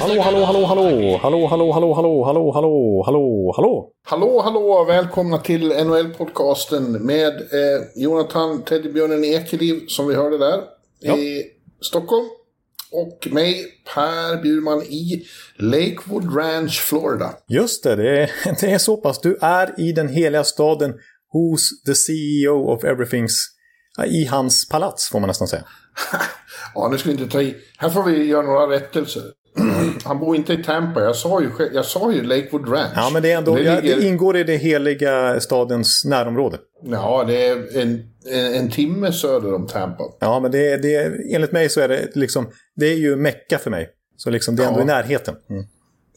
Hallå, 0.00 0.20
hallå, 0.22 0.44
hallå, 0.44 0.64
hallå, 0.66 1.18
hallå, 1.22 1.46
hallå, 1.46 1.72
hallå, 1.72 1.92
hallå, 1.94 2.22
hallå, 2.24 2.52
hallå, 2.52 3.02
hallå, 3.06 3.52
hallå. 3.56 3.90
Hallå, 4.04 4.40
hallå! 4.42 4.84
Välkomna 4.84 5.38
till 5.38 5.72
NHL-podcasten 5.72 6.98
med 6.98 7.32
eh, 7.32 8.02
Jonathan 8.02 8.62
Teddybjörnen 8.62 9.24
Ekeliv, 9.24 9.86
som 9.88 10.08
vi 10.08 10.14
hörde 10.14 10.38
där, 10.38 10.60
Ja. 11.00 11.16
i 11.16 11.42
Stockholm. 11.80 12.24
Och 12.92 13.28
mig, 13.32 13.64
Per 13.94 14.42
Bjurman, 14.42 14.82
i 14.82 15.24
Lakewood 15.58 16.36
Ranch, 16.36 16.80
Florida. 16.80 17.34
Just 17.48 17.84
det, 17.84 17.96
det 17.96 18.22
är, 18.22 18.30
det 18.60 18.70
är 18.72 18.78
så 18.78 18.96
pass. 18.96 19.20
Du 19.20 19.38
är 19.40 19.80
i 19.80 19.92
den 19.92 20.08
heliga 20.08 20.44
staden 20.44 20.94
hos 21.32 21.82
the 21.86 21.94
CEO 21.94 22.68
of 22.74 22.84
Everything's, 22.84 23.34
i 24.06 24.24
hans 24.24 24.68
palats 24.68 25.08
får 25.10 25.20
man 25.20 25.28
nästan 25.28 25.48
säga. 25.48 25.64
Ja, 26.74 26.88
nu 26.88 26.98
ska 26.98 27.08
vi 27.08 27.14
inte 27.20 27.32
ta 27.32 27.42
i. 27.42 27.54
Här 27.78 27.88
får 27.88 28.02
vi 28.02 28.24
göra 28.24 28.42
några 28.46 28.70
rättelser. 28.70 29.22
Han 30.04 30.18
bor 30.18 30.36
inte 30.36 30.52
i 30.52 30.62
Tampa. 30.64 31.00
Jag 31.00 31.16
sa 31.16 31.40
ju, 31.40 31.50
jag 31.72 31.84
sa 31.84 32.12
ju 32.12 32.22
Lakewood 32.22 32.68
Ranch. 32.72 32.92
Ja, 32.96 33.10
men 33.12 33.22
det, 33.22 33.32
är 33.32 33.38
ändå, 33.38 33.58
ja, 33.60 33.80
ligger- 33.80 33.96
det 33.96 34.06
ingår 34.06 34.36
i 34.36 34.44
det 34.44 34.56
heliga 34.56 35.40
stadens 35.40 36.04
närområde. 36.04 36.58
Ja, 36.82 37.24
det 37.26 37.46
är 37.48 37.78
en, 37.82 38.02
en, 38.54 38.70
timme 38.70 39.12
söder 39.12 39.54
om 39.54 39.66
Tampa. 39.66 40.04
Ja, 40.20 40.40
men 40.40 40.50
det, 40.50 40.76
det, 40.76 41.12
enligt 41.34 41.52
mig 41.52 41.68
så 41.68 41.80
är 41.80 41.88
det 41.88 42.08
liksom, 42.14 42.46
det 42.76 42.86
är 42.86 42.96
ju 42.96 43.16
Mecka 43.16 43.58
för 43.58 43.70
mig. 43.70 43.88
Så 44.16 44.30
liksom, 44.30 44.56
det 44.56 44.62
är 44.64 44.66
ändå 44.68 44.80
Ja. 44.80 44.82
i 44.82 44.86
närheten. 44.86 45.34
Mm. 45.50 45.64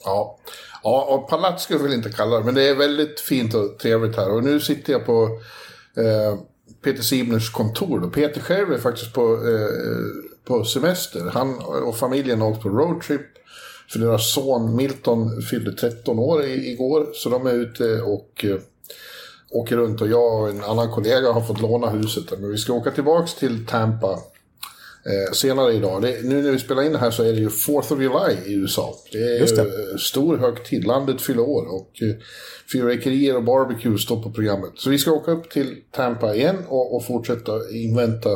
Ja. 0.05 0.39
ja, 0.83 1.05
och 1.09 1.29
palats 1.29 1.63
ska 1.63 1.77
vi 1.77 1.83
väl 1.83 1.93
inte 1.93 2.09
kalla 2.09 2.37
det, 2.37 2.43
men 2.45 2.55
det 2.55 2.69
är 2.69 2.75
väldigt 2.75 3.19
fint 3.19 3.53
och 3.53 3.79
trevligt 3.79 4.15
här. 4.17 4.31
Och 4.31 4.43
nu 4.43 4.59
sitter 4.59 4.93
jag 4.93 5.05
på 5.05 5.23
eh, 5.97 6.39
Peter 6.81 7.03
Sibners 7.03 7.51
kontor. 7.51 7.99
Då. 7.99 8.09
Peter 8.09 8.41
själv 8.41 8.73
är 8.73 8.77
faktiskt 8.77 9.13
på, 9.13 9.21
eh, 9.21 10.33
på 10.43 10.65
semester. 10.65 11.31
Han 11.33 11.59
och 11.59 11.97
familjen 11.97 12.41
har 12.41 12.49
åkt 12.49 12.63
på 12.63 12.69
roadtrip. 12.69 13.21
För 13.89 13.99
deras 13.99 14.33
son 14.33 14.75
Milton 14.75 15.41
fyllde 15.41 15.73
13 15.73 16.19
år 16.19 16.43
i, 16.43 16.71
igår, 16.71 17.07
så 17.13 17.29
de 17.29 17.47
är 17.47 17.53
ute 17.53 18.01
och 18.01 18.45
eh, 18.45 18.59
åker 19.49 19.77
runt. 19.77 20.01
Och 20.01 20.07
jag 20.07 20.41
och 20.41 20.49
en 20.49 20.63
annan 20.63 20.91
kollega 20.91 21.31
har 21.31 21.41
fått 21.41 21.61
låna 21.61 21.89
huset. 21.89 22.29
där. 22.29 22.37
Men 22.37 22.51
vi 22.51 22.57
ska 22.57 22.73
åka 22.73 22.91
tillbaks 22.91 23.35
till 23.35 23.65
Tampa 23.65 24.19
eh, 25.07 25.31
senare 25.33 25.73
idag. 25.73 26.01
Det, 26.01 26.23
nu 26.23 26.41
när 26.41 26.51
vi 26.51 26.59
spelar 26.59 26.83
in 26.83 26.91
det 26.91 26.97
här 26.97 27.11
så 27.11 27.23
är 27.23 27.33
det 27.33 27.39
ju 27.39 27.47
4th 27.47 27.93
of 27.93 27.99
July 28.01 28.53
i 28.53 28.53
USA. 28.53 28.95
Det 29.11 29.17
är 29.17 29.39
Just 29.39 29.55
det. 29.55 29.99
stor 29.99 30.37
högtid. 30.37 30.85
Landet 30.85 31.21
fyller 31.21 31.41
år 31.41 31.75
och 31.75 32.01
eh, 32.01 32.15
fyrverkerier 32.73 33.35
och 33.35 33.43
barbecue 33.43 33.97
står 33.97 34.23
på 34.23 34.31
programmet. 34.31 34.71
Så 34.75 34.89
vi 34.89 34.97
ska 34.97 35.11
åka 35.11 35.31
upp 35.31 35.49
till 35.49 35.75
Tampa 35.91 36.35
igen 36.35 36.57
och, 36.67 36.95
och 36.95 37.05
fortsätta 37.05 37.51
invänta 37.71 38.29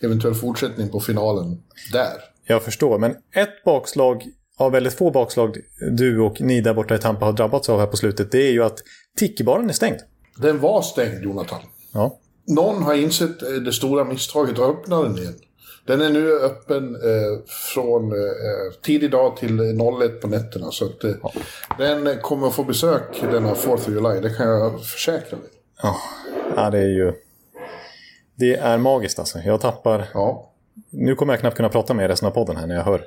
eventuell 0.00 0.34
fortsättning 0.34 0.88
på 0.88 1.00
finalen 1.00 1.62
där. 1.92 2.12
Jag 2.48 2.62
förstår, 2.62 2.98
men 2.98 3.10
ett 3.34 3.64
bakslag 3.64 4.22
av 4.58 4.72
väldigt 4.72 4.94
få 4.94 5.10
bakslag 5.10 5.56
du 5.92 6.20
och 6.20 6.40
ni 6.40 6.60
där 6.60 6.74
borta 6.74 6.94
i 6.94 6.98
Tampa 6.98 7.24
har 7.24 7.32
drabbats 7.32 7.68
av 7.68 7.80
här 7.80 7.86
på 7.86 7.96
slutet, 7.96 8.32
det 8.32 8.48
är 8.48 8.52
ju 8.52 8.64
att 8.64 8.78
Tiki-baren 9.18 9.68
är 9.68 9.72
stängd. 9.72 9.96
Den 10.36 10.60
var 10.60 10.82
stängd, 10.82 11.24
Jonathan. 11.24 11.60
Ja. 11.92 12.18
Någon 12.46 12.82
har 12.82 12.94
insett 12.94 13.42
eh, 13.42 13.48
det 13.48 13.72
stora 13.72 14.04
misstaget 14.04 14.58
och 14.58 14.68
öppnat 14.70 15.04
den 15.04 15.18
igen. 15.18 15.34
Den 15.86 16.00
är 16.00 16.10
nu 16.10 16.32
öppen 16.32 16.94
eh, 16.94 17.38
från 17.74 18.12
eh, 18.12 18.72
tidig 18.82 19.10
dag 19.10 19.36
till 19.36 19.60
01 19.60 20.20
på 20.20 20.28
nätterna. 20.28 20.70
Så 20.70 20.84
att, 20.84 21.04
eh, 21.04 21.14
den 21.78 22.06
eh, 22.06 22.16
kommer 22.16 22.50
få 22.50 22.64
besök 22.64 23.20
denna 23.20 23.54
4th 23.54 23.74
of 23.74 23.88
July, 23.88 24.20
det 24.20 24.30
kan 24.30 24.48
jag 24.48 24.84
försäkra 24.84 25.38
dig. 25.38 25.48
Ja, 25.82 25.96
ja 26.56 26.70
det 26.70 26.78
är 26.78 26.88
ju... 26.88 27.12
Det 28.34 28.56
är 28.56 28.78
magiskt 28.78 29.18
alltså. 29.18 29.38
Jag 29.38 29.60
tappar... 29.60 30.08
Ja. 30.14 30.50
Nu 30.90 31.14
kommer 31.14 31.32
jag 31.32 31.40
knappt 31.40 31.56
kunna 31.56 31.68
prata 31.68 31.94
med 31.94 32.04
er 32.04 32.08
resten 32.08 32.28
av 32.28 32.32
podden 32.32 32.56
här 32.56 32.66
när 32.66 32.74
jag 32.74 32.84
hör 32.84 33.04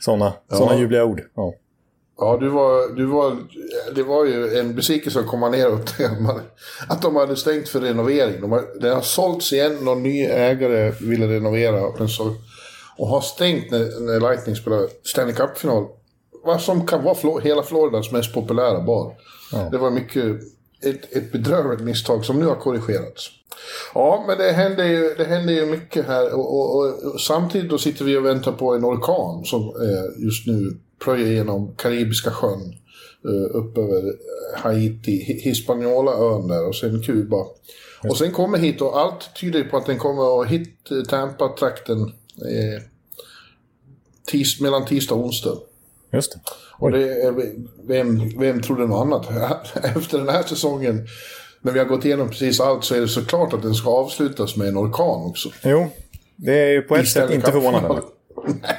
sådana 0.00 0.32
såna 0.48 0.78
ljuvliga 0.78 1.04
ord. 1.04 1.22
Ja. 1.34 1.54
Ja, 2.20 2.36
du 2.40 2.48
var, 2.48 2.96
du 2.96 3.06
var, 3.06 3.36
det 3.94 4.02
var 4.02 4.24
ju 4.24 4.58
en 4.58 4.74
besvikelse 4.74 5.20
att 5.20 5.26
komma 5.26 5.48
ner 5.48 5.72
och 5.72 5.80
att 6.88 7.02
de 7.02 7.16
hade 7.16 7.36
stängt 7.36 7.68
för 7.68 7.80
renovering. 7.80 8.40
De 8.40 8.52
har, 8.52 8.80
det 8.80 8.88
har 8.88 9.00
sålts 9.00 9.52
igen, 9.52 9.76
någon 9.84 10.02
ny 10.02 10.24
ägare 10.24 10.92
ville 11.00 11.28
renovera 11.28 11.92
men 11.98 12.08
så, 12.08 12.34
och 12.98 13.08
har 13.08 13.20
stängt 13.20 13.70
när, 13.70 14.00
när 14.00 14.20
Lightning 14.20 14.56
spelar 14.56 14.86
Stanley 15.04 15.34
Cup-final. 15.34 15.86
Vad 16.44 16.60
som 16.60 16.86
kan 16.86 17.04
vara 17.04 17.14
Flo- 17.14 17.40
hela 17.40 17.62
Floridas 17.62 18.12
mest 18.12 18.34
populära 18.34 18.80
bar. 18.80 19.14
Det 19.70 19.78
var 19.78 19.90
mycket 19.90 20.24
ett, 20.82 21.16
ett 21.16 21.32
bedrövligt 21.32 21.80
misstag 21.80 22.24
som 22.24 22.38
nu 22.38 22.46
har 22.46 22.54
korrigerats. 22.54 23.28
Ja, 23.94 24.24
men 24.26 24.38
det 24.38 24.52
händer 24.52 24.84
ju, 24.84 25.14
det 25.16 25.24
händer 25.24 25.52
ju 25.54 25.66
mycket 25.66 26.06
här 26.06 26.34
och, 26.34 26.54
och, 26.54 26.76
och, 26.76 27.12
och 27.14 27.20
samtidigt 27.20 27.70
då 27.70 27.78
sitter 27.78 28.04
vi 28.04 28.16
och 28.16 28.24
väntar 28.24 28.52
på 28.52 28.74
en 28.74 28.84
orkan 28.84 29.44
som 29.44 29.60
eh, 29.60 30.24
just 30.24 30.46
nu 30.46 30.78
plöjer 31.04 31.32
genom 31.32 31.74
Karibiska 31.76 32.30
sjön 32.30 32.74
eh, 33.24 33.56
upp 33.56 33.78
över 33.78 34.02
Haiti, 34.56 35.24
Hi- 35.28 35.40
Hispaniola-ön 35.40 36.48
där 36.48 36.66
och 36.68 36.76
sen 36.76 37.02
Kuba. 37.02 37.46
Och 38.02 38.16
sen 38.16 38.32
kommer 38.32 38.58
hit 38.58 38.80
och 38.80 38.98
allt 39.00 39.34
tyder 39.40 39.64
på 39.64 39.76
att 39.76 39.86
den 39.86 39.98
kommer 39.98 40.42
att 40.42 40.48
hit 40.48 40.88
Tampa-trakten 41.08 42.02
eh, 42.02 42.82
tis, 44.26 44.60
mellan 44.60 44.84
tisdag 44.86 45.14
och 45.14 45.24
onsdag. 45.24 45.58
Just 46.12 46.32
det. 46.32 46.40
Och 46.78 46.90
det 46.90 47.22
är, 47.22 47.34
vem, 47.86 48.38
vem 48.38 48.62
trodde 48.62 48.86
något 48.86 49.00
annat? 49.06 49.26
Efter 49.96 50.18
den 50.18 50.28
här 50.28 50.42
säsongen, 50.42 51.06
när 51.60 51.72
vi 51.72 51.78
har 51.78 51.86
gått 51.86 52.04
igenom 52.04 52.28
precis 52.28 52.60
allt, 52.60 52.84
så 52.84 52.94
är 52.94 53.00
det 53.00 53.08
såklart 53.08 53.52
att 53.52 53.62
den 53.62 53.74
ska 53.74 53.90
avslutas 53.90 54.56
med 54.56 54.68
en 54.68 54.78
orkan 54.78 55.30
också. 55.30 55.48
Jo, 55.64 55.88
det 56.36 56.58
är 56.58 56.70
ju 56.72 56.82
på 56.82 56.96
ett 56.96 57.04
I 57.04 57.06
Stanley 57.06 57.28
sätt 57.28 57.36
inte 57.36 57.52
förvånande. 57.52 58.02
nej, 58.62 58.78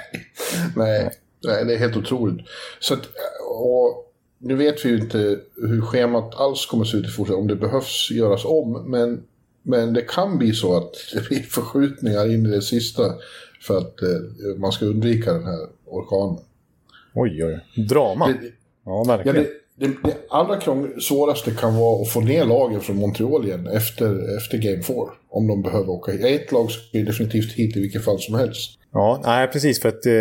nej, 0.76 1.12
nej, 1.44 1.66
det 1.66 1.74
är 1.74 1.78
helt 1.78 1.98
otroligt. 1.98 2.48
Så 2.80 2.94
att, 2.94 3.10
och 3.50 4.14
nu 4.38 4.56
vet 4.56 4.86
vi 4.86 4.90
ju 4.90 4.98
inte 4.98 5.40
hur 5.56 5.82
schemat 5.82 6.36
alls 6.36 6.66
kommer 6.66 6.84
att 6.84 6.90
se 6.90 6.98
ut 6.98 7.06
i 7.06 7.10
fortsättningen, 7.10 7.42
om 7.42 7.48
det 7.48 7.56
behövs 7.56 8.12
göras 8.12 8.46
om. 8.46 8.92
Men, 8.92 9.24
men 9.64 9.94
det 9.94 10.02
kan 10.02 10.38
bli 10.38 10.54
så 10.54 10.78
att 10.78 10.94
det 11.14 11.28
blir 11.28 11.40
förskjutningar 11.40 12.34
in 12.34 12.46
i 12.46 12.50
det 12.50 12.62
sista 12.62 13.04
för 13.62 13.78
att 13.78 14.02
eh, 14.02 14.58
man 14.58 14.72
ska 14.72 14.86
undvika 14.86 15.34
den 15.34 15.46
här 15.46 15.68
orkanen. 15.86 16.38
Oj, 17.14 17.46
oj. 17.46 17.86
Drama. 17.88 18.28
Det, 18.28 18.52
Ja, 18.86 19.04
Ja, 19.08 19.18
verkligen. 19.18 19.36
det, 19.36 19.50
det, 19.82 19.88
det 20.04 20.18
allra 20.30 20.56
krång- 20.60 21.00
svåraste 21.00 21.52
kan 21.52 21.76
vara 21.76 22.02
att 22.02 22.10
få 22.10 22.22
ner 22.22 22.46
lagen 22.46 22.82
från 22.82 22.96
Montreal 22.96 23.46
igen 23.46 23.68
efter, 23.68 24.38
efter 24.38 24.58
Game 24.58 24.84
4. 24.84 24.96
Om 25.30 25.48
de 25.48 25.62
behöver 25.62 25.90
åka 25.90 26.12
hit. 26.12 26.26
Ett 26.26 26.52
lag 26.52 26.72
ska 26.72 26.98
ju 26.98 27.06
definitivt 27.06 27.52
hit 27.54 27.78
i 27.78 27.82
vilket 27.82 28.06
fall 28.06 28.20
som 28.20 28.36
helst. 28.36 28.78
Ja, 28.94 29.22
nej, 29.26 29.48
precis. 29.48 29.82
För 29.82 29.90
att 29.90 30.06
eh, 30.06 30.14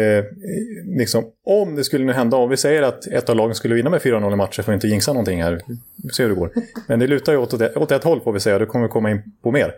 liksom, 0.99 1.25
om 1.47 1.75
det 1.77 1.85
skulle 1.85 2.05
nu 2.05 2.13
hända, 2.13 2.37
om 2.37 2.51
vi 2.51 2.57
säger 2.57 2.83
att 2.83 3.07
ett 3.07 3.29
av 3.29 3.37
lagen 3.37 3.55
skulle 3.55 3.75
vinna 3.75 3.91
med 3.91 4.01
4-0 4.01 4.33
i 4.33 4.37
matcher 4.37 4.63
för 4.63 4.73
att 4.73 4.77
inte 4.77 4.87
jinxa 4.89 5.13
någonting 5.13 5.43
här. 5.43 5.53
Vi 5.97 6.09
får 6.09 6.15
se 6.15 6.23
hur 6.23 6.31
det 6.31 6.37
går. 6.37 6.53
Men 6.89 6.99
det 6.99 7.07
lutar 7.07 7.33
ju 7.33 7.39
åt, 7.39 7.53
ett- 7.61 7.77
åt 7.77 7.91
ett 7.93 8.05
håll 8.05 8.21
får 8.21 8.33
vi 8.33 8.41
säga, 8.41 8.59
det 8.59 8.67
kommer 8.67 8.87
vi 8.87 8.91
komma 8.91 9.11
in 9.11 9.23
på 9.43 9.51
mer. 9.53 9.75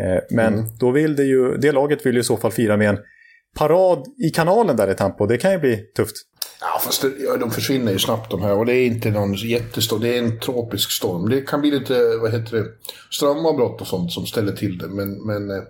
Eh, 0.00 0.22
men 0.30 0.64
då 0.78 0.90
vill 0.90 1.16
det 1.16 1.24
ju, 1.24 1.56
det 1.56 1.72
laget 1.72 2.06
vill 2.06 2.14
ju 2.14 2.20
i 2.20 2.24
så 2.24 2.36
fall 2.36 2.52
fira 2.52 2.76
med 2.76 2.88
en 2.88 2.98
parad 3.58 4.04
i 4.26 4.30
kanalen 4.30 4.76
där 4.76 4.90
i 4.90 4.94
Tampa. 4.94 5.26
Det 5.26 5.36
kan 5.36 5.52
ju 5.52 5.58
bli 5.58 5.76
tufft. 5.96 6.14
Ja, 6.60 6.80
fast 6.84 7.02
det, 7.02 7.12
ja, 7.18 7.36
de 7.36 7.50
försvinner 7.50 7.92
ju 7.92 7.98
snabbt 7.98 8.30
de 8.30 8.42
här. 8.42 8.52
Och 8.52 8.66
det 8.66 8.74
är 8.74 8.86
inte 8.86 9.10
någon 9.10 9.34
jättestorm. 9.34 10.00
Det 10.00 10.14
är 10.14 10.18
en 10.18 10.40
tropisk 10.40 10.90
storm. 10.90 11.28
Det 11.28 11.40
kan 11.40 11.60
bli 11.60 11.70
lite, 11.70 12.16
vad 12.22 12.32
heter 12.32 12.56
det, 12.56 12.64
strömavbrott 13.10 13.80
och 13.80 13.86
sånt 13.86 14.12
som 14.12 14.26
ställer 14.26 14.52
till 14.52 14.78
det. 14.78 14.88
Men, 14.88 15.26
men 15.26 15.50
eh, 15.50 15.62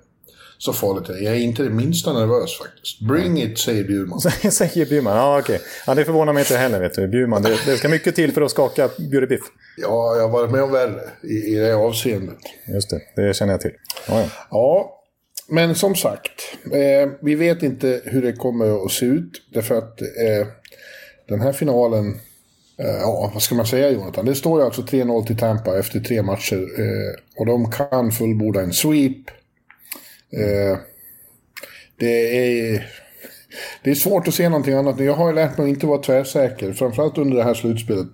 så 0.58 0.72
farligt 0.72 1.08
är 1.08 1.14
det. 1.14 1.20
Jag 1.20 1.34
är 1.34 1.38
inte 1.38 1.62
det 1.62 1.70
minsta 1.70 2.12
nervös 2.12 2.58
faktiskt. 2.58 3.00
Bring 3.00 3.42
it, 3.42 3.58
säger 3.58 3.84
Bjurman. 3.84 4.20
Säger 4.50 4.86
Bjurman. 4.86 5.16
Ja, 5.16 5.38
okej. 5.38 5.60
Ja, 5.86 5.94
det 5.94 6.04
förvånar 6.04 6.32
mig 6.32 6.40
inte 6.40 6.56
heller, 6.56 6.80
vet 6.80 6.94
du. 6.94 7.08
Bjurman, 7.08 7.42
det, 7.42 7.58
det 7.66 7.76
ska 7.76 7.88
mycket 7.88 8.14
till 8.14 8.32
för 8.32 8.42
att 8.42 8.50
skaka 8.50 8.88
Bjurebiff. 8.98 9.42
Ja, 9.76 10.16
jag 10.16 10.22
har 10.22 10.28
varit 10.28 10.50
med 10.50 10.62
om 10.62 10.72
värre 10.72 11.00
i, 11.22 11.34
i 11.34 11.54
det 11.54 11.74
avseendet. 11.74 12.38
Just 12.74 12.90
det, 12.90 13.00
det 13.22 13.36
känner 13.36 13.52
jag 13.52 13.60
till. 13.60 13.72
Ja, 14.08 14.20
ja. 14.20 14.28
Ja, 14.50 15.00
men 15.48 15.74
som 15.74 15.94
sagt. 15.94 16.56
Eh, 16.64 17.10
vi 17.20 17.34
vet 17.34 17.62
inte 17.62 18.00
hur 18.04 18.22
det 18.22 18.32
kommer 18.32 18.84
att 18.84 18.92
se 18.92 19.06
ut. 19.06 19.42
Därför 19.52 19.78
att 19.78 20.00
eh, 20.00 20.46
den 21.28 21.40
här 21.40 21.52
finalen, 21.52 22.20
eh, 22.78 22.86
ja 22.86 23.30
vad 23.34 23.42
ska 23.42 23.54
man 23.54 23.66
säga 23.66 23.90
Jonathan? 23.90 24.26
Det 24.26 24.34
står 24.34 24.60
ju 24.60 24.66
alltså 24.66 24.82
3-0 24.82 25.26
till 25.26 25.38
Tampa 25.38 25.78
efter 25.78 26.00
tre 26.00 26.22
matcher. 26.22 26.80
Eh, 26.80 27.40
och 27.40 27.46
de 27.46 27.70
kan 27.70 28.12
fullborda 28.12 28.60
en 28.60 28.72
sweep. 28.72 29.30
Eh, 30.32 30.78
det 31.98 32.38
är... 32.38 32.90
Det 33.82 33.90
är 33.90 33.94
svårt 33.94 34.28
att 34.28 34.34
se 34.34 34.48
någonting 34.48 34.74
annat. 34.74 35.00
Jag 35.00 35.14
har 35.14 35.28
ju 35.28 35.34
lärt 35.34 35.58
mig 35.58 35.64
att 35.64 35.68
inte 35.68 35.86
vara 35.86 36.02
tvärsäker. 36.02 36.72
Framförallt 36.72 37.18
under 37.18 37.36
det 37.36 37.42
här 37.42 37.54
slutspelet. 37.54 38.06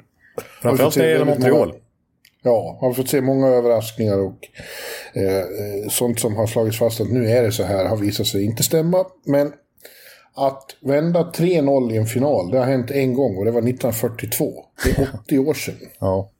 Framförallt 0.63 0.97
när 0.97 1.05
det 1.05 1.11
gäller 1.11 1.25
Montreal. 1.25 1.75
Ja, 2.43 2.79
har 2.81 2.93
fått 2.93 3.09
se 3.09 3.21
många 3.21 3.47
överraskningar 3.47 4.19
och 4.19 4.49
eh, 5.13 5.89
sånt 5.91 6.21
som 6.21 6.37
har 6.37 6.47
slagits 6.47 6.79
fast 6.79 7.01
att 7.01 7.11
nu 7.11 7.31
är 7.31 7.43
det 7.43 7.53
så 7.53 7.63
här 7.63 7.85
har 7.85 7.97
visat 7.97 8.27
sig 8.27 8.45
inte 8.45 8.63
stämma. 8.63 9.05
Men 9.25 9.53
att 10.35 10.77
vända 10.81 11.33
3-0 11.35 11.93
i 11.93 11.97
en 11.97 12.07
final, 12.07 12.51
det 12.51 12.59
har 12.59 12.67
hänt 12.67 12.91
en 12.91 13.15
gång 13.15 13.37
och 13.37 13.45
det 13.45 13.51
var 13.51 13.59
1942. 13.59 14.65
Det 14.85 15.03
är 15.03 15.09
80 15.25 15.39
år 15.39 15.55
sedan. 15.55 15.75
Ja. 15.99 16.31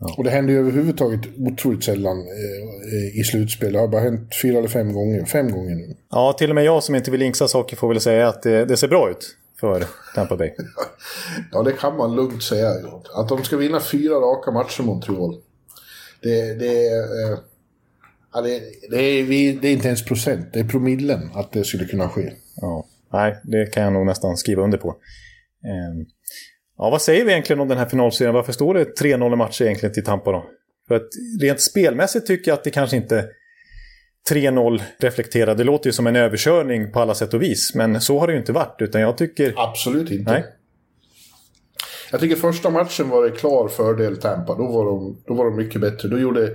Ja. 0.00 0.14
Och 0.18 0.24
det 0.24 0.30
händer 0.30 0.52
ju 0.52 0.58
överhuvudtaget 0.58 1.20
otroligt 1.38 1.84
sällan 1.84 2.18
eh, 2.18 3.20
i 3.20 3.24
slutspel. 3.24 3.72
Det 3.72 3.78
har 3.78 3.88
bara 3.88 4.00
hänt 4.00 4.30
fyra 4.42 4.58
eller 4.58 4.68
fem 4.68 4.92
gånger. 4.92 5.24
Fem 5.24 5.52
gånger 5.52 5.74
nu. 5.74 5.96
Ja, 6.10 6.32
till 6.32 6.50
och 6.50 6.54
med 6.54 6.64
jag 6.64 6.82
som 6.82 6.94
inte 6.94 7.10
vill 7.10 7.22
jinxa 7.22 7.48
saker 7.48 7.76
får 7.76 7.88
väl 7.88 8.00
säga 8.00 8.28
att 8.28 8.42
det, 8.42 8.64
det 8.64 8.76
ser 8.76 8.88
bra 8.88 9.10
ut 9.10 9.36
för 9.60 9.84
Tampa 10.14 10.36
Bay. 10.36 10.50
ja, 11.52 11.62
det 11.62 11.72
kan 11.72 11.96
man 11.96 12.16
lugnt 12.16 12.42
säga. 12.42 12.70
Att 13.14 13.28
de 13.28 13.44
ska 13.44 13.56
vinna 13.56 13.80
fyra 13.80 14.14
raka 14.14 14.50
matcher 14.50 14.82
mot 14.82 15.08
Montreal. 15.08 15.40
Det, 16.22 16.54
det, 16.54 16.86
eh, 16.86 17.38
ja, 18.32 18.40
det, 18.40 18.60
det, 18.90 18.96
är, 18.96 19.24
det 19.60 19.68
är 19.68 19.72
inte 19.72 19.86
ens 19.86 20.04
procent, 20.04 20.52
det 20.52 20.60
är 20.60 20.64
promillen 20.64 21.30
att 21.34 21.52
det 21.52 21.64
skulle 21.64 21.84
kunna 21.84 22.08
ske. 22.08 22.32
Ja, 22.56 22.86
nej, 23.12 23.40
det 23.44 23.66
kan 23.66 23.82
jag 23.82 23.92
nog 23.92 24.06
nästan 24.06 24.36
skriva 24.36 24.62
under 24.62 24.78
på. 24.78 24.88
Eh, 25.64 26.06
Ja, 26.82 26.90
vad 26.90 27.02
säger 27.02 27.24
vi 27.24 27.30
egentligen 27.30 27.60
om 27.60 27.68
den 27.68 27.78
här 27.78 27.86
finalserien? 27.86 28.34
Varför 28.34 28.52
står 28.52 28.74
det 28.74 29.00
3-0 29.00 29.36
matcher 29.36 29.62
egentligen 29.62 29.92
till 29.92 30.04
Tampa 30.04 30.32
då? 30.32 30.44
För 30.88 30.94
att 30.94 31.08
rent 31.40 31.60
spelmässigt 31.60 32.26
tycker 32.26 32.50
jag 32.50 32.56
att 32.56 32.64
det 32.64 32.70
kanske 32.70 32.96
inte 32.96 33.28
3-0 34.30 34.82
reflekterar. 34.98 35.54
Det 35.54 35.64
låter 35.64 35.88
ju 35.88 35.92
som 35.92 36.06
en 36.06 36.16
överkörning 36.16 36.92
på 36.92 37.00
alla 37.00 37.14
sätt 37.14 37.34
och 37.34 37.42
vis. 37.42 37.74
Men 37.74 38.00
så 38.00 38.18
har 38.18 38.26
det 38.26 38.32
ju 38.32 38.38
inte 38.38 38.52
varit, 38.52 38.76
utan 38.78 39.00
jag 39.00 39.18
tycker... 39.18 39.54
Absolut 39.56 40.10
inte. 40.10 40.32
Nej. 40.32 40.44
Jag 42.10 42.20
tycker 42.20 42.36
första 42.36 42.70
matchen 42.70 43.08
var 43.08 43.24
det 43.24 43.30
klar 43.30 43.68
fördel 43.68 44.16
Tampa. 44.16 44.54
Då 44.54 44.66
var 44.66 44.84
de, 44.84 45.22
då 45.26 45.34
var 45.34 45.44
de 45.44 45.56
mycket 45.56 45.80
bättre. 45.80 46.08
Då 46.08 46.18
gjorde 46.18 46.50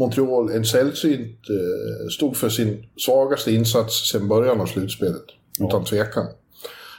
Montreal 0.00 0.50
en 0.50 0.64
sällsynt... 0.64 1.38
Eh, 1.50 2.08
stod 2.08 2.36
för 2.36 2.48
sin 2.48 2.86
svagaste 2.96 3.52
insats 3.52 4.10
sedan 4.12 4.28
början 4.28 4.60
av 4.60 4.66
slutspelet. 4.66 5.24
Ja. 5.58 5.66
Utan 5.66 5.84
tvekan. 5.84 6.26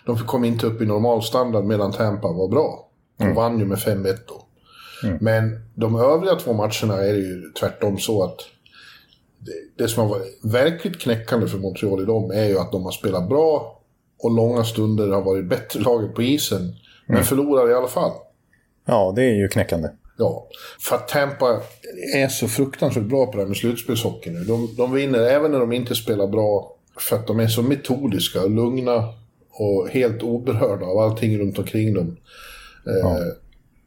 De 0.06 0.18
kom 0.18 0.46
inte 0.46 0.68
upp 0.68 0.82
i 0.82 0.86
normal 0.86 1.24
standard 1.24 1.66
medan 1.66 1.92
Tampa 1.92 2.28
var 2.28 2.48
bra. 2.48 2.88
De 3.18 3.24
mm. 3.24 3.36
vann 3.36 3.60
ju 3.60 3.66
med 3.66 3.78
5-1 3.78 4.18
då. 4.28 4.46
Mm. 5.08 5.18
Men 5.22 5.60
de 5.76 5.96
övriga 5.96 6.36
två 6.36 6.54
matcherna 6.54 7.04
är 7.04 7.14
det 7.14 7.20
ju 7.20 7.52
tvärtom 7.60 7.98
så 7.98 8.24
att 8.24 8.38
det, 9.40 9.84
det 9.84 9.88
som 9.88 10.04
har 10.04 10.10
varit 10.10 10.40
verkligt 10.44 11.00
knäckande 11.00 11.48
för 11.48 11.58
Montreal 11.58 12.02
i 12.02 12.06
dem 12.06 12.32
är 12.32 12.46
ju 12.46 12.60
att 12.60 12.72
de 12.72 12.84
har 12.84 12.92
spelat 12.92 13.30
bra 13.30 13.82
och 14.20 14.32
långa 14.32 14.64
stunder 14.64 15.08
har 15.08 15.22
varit 15.22 15.46
bättre 15.46 15.80
laget 15.80 16.16
på 16.16 16.22
isen. 16.22 16.76
Men 17.06 17.16
mm. 17.16 17.26
förlorar 17.26 17.70
i 17.70 17.74
alla 17.74 17.88
fall. 17.88 18.12
Ja, 18.86 19.14
det 19.16 19.24
är 19.24 19.34
ju 19.34 19.48
knäckande. 19.48 19.90
Ja, 20.22 20.48
för 20.80 20.96
att 20.96 21.08
Tampa 21.08 21.62
är 22.14 22.28
så 22.28 22.48
fruktansvärt 22.48 23.04
bra 23.04 23.26
på 23.26 23.32
det 23.32 23.38
här 23.38 23.48
med 23.48 23.58
slutspelshockey 23.58 24.30
nu. 24.30 24.44
De, 24.44 24.76
de 24.78 24.94
vinner 24.94 25.20
även 25.20 25.52
när 25.52 25.60
de 25.60 25.74
inte 25.74 25.96
spelar 25.96 26.28
bra 26.28 26.76
för 26.98 27.16
att 27.16 27.28
de 27.28 27.40
är 27.40 27.48
så 27.48 27.62
metodiska 27.62 28.42
och 28.42 28.52
lugna 28.52 29.14
och 29.52 29.90
helt 29.90 30.24
oberörda 30.24 30.86
av 30.86 30.98
allting 30.98 31.40
runt 31.40 31.60
omkring 31.60 31.94
dem. 31.94 32.18
Eh, 32.88 32.94
ja. 32.94 33.20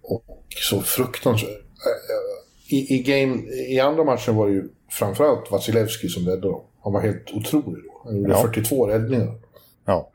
och 0.02 0.24
så 0.70 0.80
fruktansvärt... 0.80 1.50
Eh, 1.50 2.76
I, 2.76 2.94
i, 2.94 2.98
game, 2.98 3.42
I 3.68 3.80
andra 3.80 4.04
matchen 4.04 4.36
var 4.36 4.46
det 4.46 4.52
ju 4.52 4.68
framförallt 4.90 5.50
Vasilevski 5.50 6.08
som 6.08 6.26
räddade 6.26 6.48
dem. 6.48 6.62
Han 6.84 6.92
var 6.92 7.00
helt 7.00 7.30
otrolig 7.34 7.84
då. 7.84 8.02
Han 8.04 8.16
gjorde 8.16 8.30
ja. 8.30 8.42
42 8.42 8.86
räddningar. 8.86 9.38
Ja. 9.84 10.10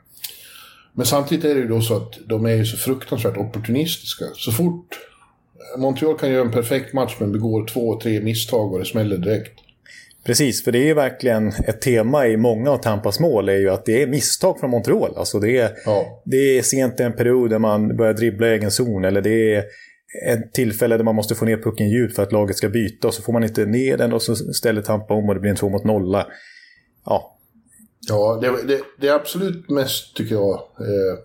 Men 0.92 1.06
samtidigt 1.06 1.44
är 1.44 1.54
det 1.54 1.60
ju 1.60 1.68
då 1.68 1.80
så 1.80 1.96
att 1.96 2.18
de 2.26 2.46
är 2.46 2.54
ju 2.54 2.66
så 2.66 2.76
fruktansvärt 2.76 3.36
opportunistiska. 3.36 4.24
Så 4.34 4.52
fort 4.52 4.98
Montreal 5.78 6.18
kan 6.18 6.30
göra 6.30 6.44
en 6.44 6.50
perfekt 6.50 6.92
match 6.92 7.16
men 7.20 7.32
begår 7.32 7.66
två, 7.66 8.00
tre 8.00 8.20
misstag 8.20 8.72
och 8.72 8.78
det 8.78 8.84
smäller 8.84 9.16
direkt. 9.16 9.52
Precis, 10.24 10.64
för 10.64 10.72
det 10.72 10.78
är 10.78 10.86
ju 10.86 10.94
verkligen 10.94 11.48
ett 11.48 11.80
tema 11.80 12.26
i 12.26 12.36
många 12.36 12.70
av 12.70 12.76
Tampas 12.76 13.20
mål 13.20 13.48
är 13.48 13.56
ju 13.56 13.70
att 13.70 13.84
det 13.84 14.02
är 14.02 14.06
misstag 14.06 14.60
från 14.60 14.70
Montreal. 14.70 15.16
Alltså 15.16 15.40
det 15.40 15.58
är, 15.58 15.70
ja. 15.84 16.22
det 16.24 16.58
är 16.58 16.62
sent 16.62 17.00
i 17.00 17.02
en 17.02 17.16
period 17.16 17.50
där 17.50 17.58
man 17.58 17.96
börjar 17.96 18.14
dribbla 18.14 18.46
i 18.46 18.50
egen 18.50 18.70
zon 18.70 19.04
eller 19.04 19.20
det 19.20 19.54
är 19.54 19.64
ett 20.26 20.52
tillfälle 20.52 20.96
där 20.96 21.04
man 21.04 21.14
måste 21.14 21.34
få 21.34 21.44
ner 21.44 21.56
pucken 21.56 21.90
djupt 21.90 22.16
för 22.16 22.22
att 22.22 22.32
laget 22.32 22.56
ska 22.56 22.68
byta 22.68 23.08
och 23.08 23.14
så 23.14 23.22
får 23.22 23.32
man 23.32 23.44
inte 23.44 23.66
ner 23.66 23.96
den 23.96 24.12
och 24.12 24.22
så 24.22 24.36
ställer 24.36 24.82
Tampa 24.82 25.14
om 25.14 25.28
och 25.28 25.34
det 25.34 25.40
blir 25.40 25.50
en 25.50 25.56
två 25.56 25.68
mot 25.68 25.84
nolla. 25.84 26.26
Ja. 27.04 27.36
Ja, 28.08 28.38
det, 28.42 28.74
det, 28.74 28.80
det 29.00 29.10
absolut 29.10 29.70
mest 29.70 30.16
tycker 30.16 30.34
jag 30.34 30.54
eh, 30.54 31.18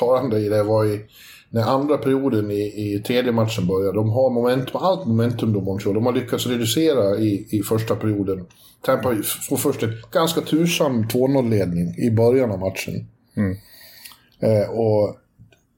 talande 0.00 0.38
i 0.38 0.48
det 0.48 0.62
var 0.62 0.84
ju 0.84 1.06
när 1.54 1.62
andra 1.62 1.98
perioden 1.98 2.50
i, 2.50 2.94
i 2.94 3.02
tredje 3.06 3.32
matchen 3.32 3.66
börjar, 3.66 3.92
de 3.92 4.10
har 4.10 4.30
momentum, 4.30 4.80
allt 4.80 5.06
momentum 5.06 5.52
då 5.52 5.60
Montreal. 5.60 5.94
De 5.94 6.06
har 6.06 6.12
lyckats 6.12 6.46
reducera 6.46 7.16
i, 7.18 7.46
i 7.50 7.62
första 7.62 7.96
perioden. 7.96 8.46
Tampa 8.84 9.14
får 9.48 9.56
först 9.56 9.82
en 9.82 9.92
ganska 10.12 10.40
tursam 10.40 11.04
2-0-ledning 11.04 11.94
i 11.98 12.10
början 12.10 12.50
av 12.50 12.58
matchen. 12.58 13.06
Mm. 13.36 13.56
Eh, 14.40 14.70
och 14.70 15.16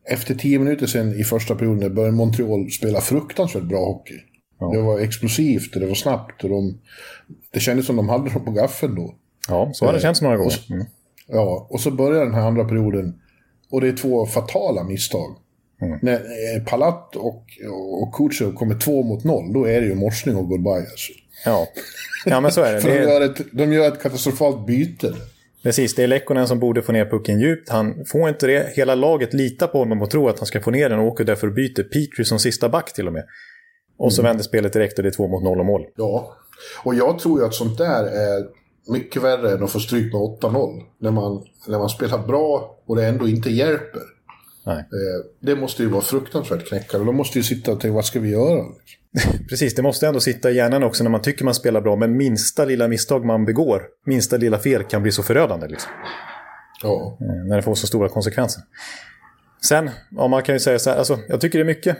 efter 0.04 0.34
tio 0.34 0.58
minuter 0.58 0.86
sen 0.86 1.20
i 1.20 1.24
första 1.24 1.54
perioden 1.54 1.94
började 1.94 2.16
Montreal 2.16 2.70
spela 2.70 3.00
fruktansvärt 3.00 3.62
bra 3.62 3.84
hockey. 3.84 4.20
Ja. 4.60 4.70
Det 4.72 4.82
var 4.82 5.00
explosivt 5.00 5.74
och 5.74 5.80
det 5.80 5.86
var 5.86 5.94
snabbt. 5.94 6.44
Och 6.44 6.50
de, 6.50 6.78
det 7.50 7.60
kändes 7.60 7.86
som 7.86 7.96
de 7.96 8.08
hade 8.08 8.30
dem 8.30 8.44
på 8.44 8.50
gaffeln 8.50 8.94
då. 8.94 9.14
Ja, 9.48 9.70
så 9.72 9.84
har 9.84 9.92
det 9.92 9.98
eh, 9.98 10.02
känts 10.02 10.22
några 10.22 10.36
gånger. 10.36 10.66
Mm. 10.70 10.86
Ja, 11.26 11.66
och 11.70 11.80
så 11.80 11.90
börjar 11.90 12.24
den 12.24 12.34
här 12.34 12.46
andra 12.46 12.64
perioden. 12.64 13.20
Och 13.70 13.80
det 13.80 13.88
är 13.88 13.96
två 13.96 14.26
fatala 14.26 14.84
misstag. 14.84 15.36
Mm. 15.82 15.98
När 16.02 16.14
eh, 16.14 16.64
Palat 16.66 17.16
och, 17.16 17.44
och 18.02 18.14
Kutjov 18.14 18.52
kommer 18.52 18.78
två 18.78 19.02
mot 19.02 19.24
noll, 19.24 19.52
då 19.52 19.64
är 19.64 19.80
det 19.80 19.86
ju 19.86 19.94
morsning 19.94 20.36
och 20.36 20.48
goodbye. 20.48 20.90
Alltså. 20.90 21.12
Ja. 21.44 21.66
ja, 22.24 22.40
men 22.40 22.52
så 22.52 22.62
är 22.62 22.74
det. 22.74 22.80
För. 22.80 22.88
De, 22.94 22.96
gör 22.96 23.20
ett, 23.20 23.40
de 23.52 23.72
gör 23.72 23.88
ett 23.88 24.02
katastrofalt 24.02 24.66
byte. 24.66 25.14
Precis, 25.62 25.94
det 25.94 26.02
är 26.02 26.06
Lekkonen 26.06 26.48
som 26.48 26.58
borde 26.58 26.82
få 26.82 26.92
ner 26.92 27.04
pucken 27.04 27.40
djupt. 27.40 27.68
Han 27.68 28.04
får 28.06 28.28
inte 28.28 28.46
det. 28.46 28.72
Hela 28.76 28.94
laget 28.94 29.34
litar 29.34 29.66
på 29.66 29.78
honom 29.78 30.02
och 30.02 30.10
tror 30.10 30.30
att 30.30 30.38
han 30.38 30.46
ska 30.46 30.60
få 30.60 30.70
ner 30.70 30.88
den 30.88 30.98
och 30.98 31.06
åker 31.06 31.24
därför 31.24 31.46
och 31.46 31.54
byter 31.54 31.82
Petri 31.82 32.24
som 32.24 32.38
sista 32.38 32.68
back 32.68 32.92
till 32.92 33.06
och 33.06 33.12
med. 33.12 33.24
Och 33.98 34.12
så 34.12 34.22
mm. 34.22 34.30
vänder 34.30 34.44
spelet 34.44 34.72
direkt 34.72 34.98
och 34.98 35.02
det 35.02 35.08
är 35.08 35.12
två 35.12 35.28
mot 35.28 35.42
noll 35.42 35.60
och 35.60 35.66
mål. 35.66 35.86
Ja, 35.96 36.36
och 36.84 36.94
jag 36.94 37.18
tror 37.18 37.40
ju 37.40 37.46
att 37.46 37.54
sånt 37.54 37.78
där 37.78 38.04
är 38.04 38.46
mycket 38.92 39.22
värre 39.22 39.52
än 39.52 39.62
att 39.62 39.70
få 39.70 39.80
stryk 39.80 40.12
med 40.12 40.22
8-0. 40.22 40.82
När 40.98 41.10
man, 41.10 41.44
när 41.66 41.78
man 41.78 41.88
spelar 41.88 42.26
bra 42.26 42.78
och 42.86 42.96
det 42.96 43.06
ändå 43.06 43.28
inte 43.28 43.50
hjälper. 43.50 44.02
Nej. 44.66 44.78
Eh, 44.78 45.24
det 45.40 45.56
måste 45.56 45.82
ju 45.82 45.88
vara 45.88 46.02
fruktansvärt 46.02 46.68
knäckande. 46.68 47.06
De 47.06 47.16
måste 47.16 47.38
ju 47.38 47.44
sitta 47.44 47.72
och 47.72 47.80
tänka, 47.80 47.94
vad 47.94 48.04
ska 48.04 48.20
vi 48.20 48.30
göra? 48.30 48.64
Precis, 49.48 49.74
det 49.74 49.82
måste 49.82 50.06
ändå 50.06 50.20
sitta 50.20 50.50
i 50.50 50.56
hjärnan 50.56 50.82
också 50.82 51.04
när 51.04 51.10
man 51.10 51.22
tycker 51.22 51.44
man 51.44 51.54
spelar 51.54 51.80
bra. 51.80 51.96
Men 51.96 52.16
minsta 52.16 52.64
lilla 52.64 52.88
misstag 52.88 53.24
man 53.24 53.44
begår, 53.44 53.82
minsta 54.06 54.36
lilla 54.36 54.58
fel 54.58 54.84
kan 54.84 55.02
bli 55.02 55.12
så 55.12 55.22
förödande. 55.22 55.66
Liksom. 55.66 55.90
Ja. 56.82 57.18
Eh, 57.20 57.48
när 57.48 57.56
det 57.56 57.62
får 57.62 57.74
så 57.74 57.86
stora 57.86 58.08
konsekvenser. 58.08 58.62
Sen, 59.68 59.90
ja, 60.10 60.28
man 60.28 60.42
kan 60.42 60.54
ju 60.54 60.58
säga 60.58 60.78
så 60.78 60.90
här, 60.90 60.96
alltså, 60.96 61.18
jag 61.28 61.40
tycker 61.40 61.58
det 61.58 61.62
är 61.62 61.66
mycket. 61.66 61.96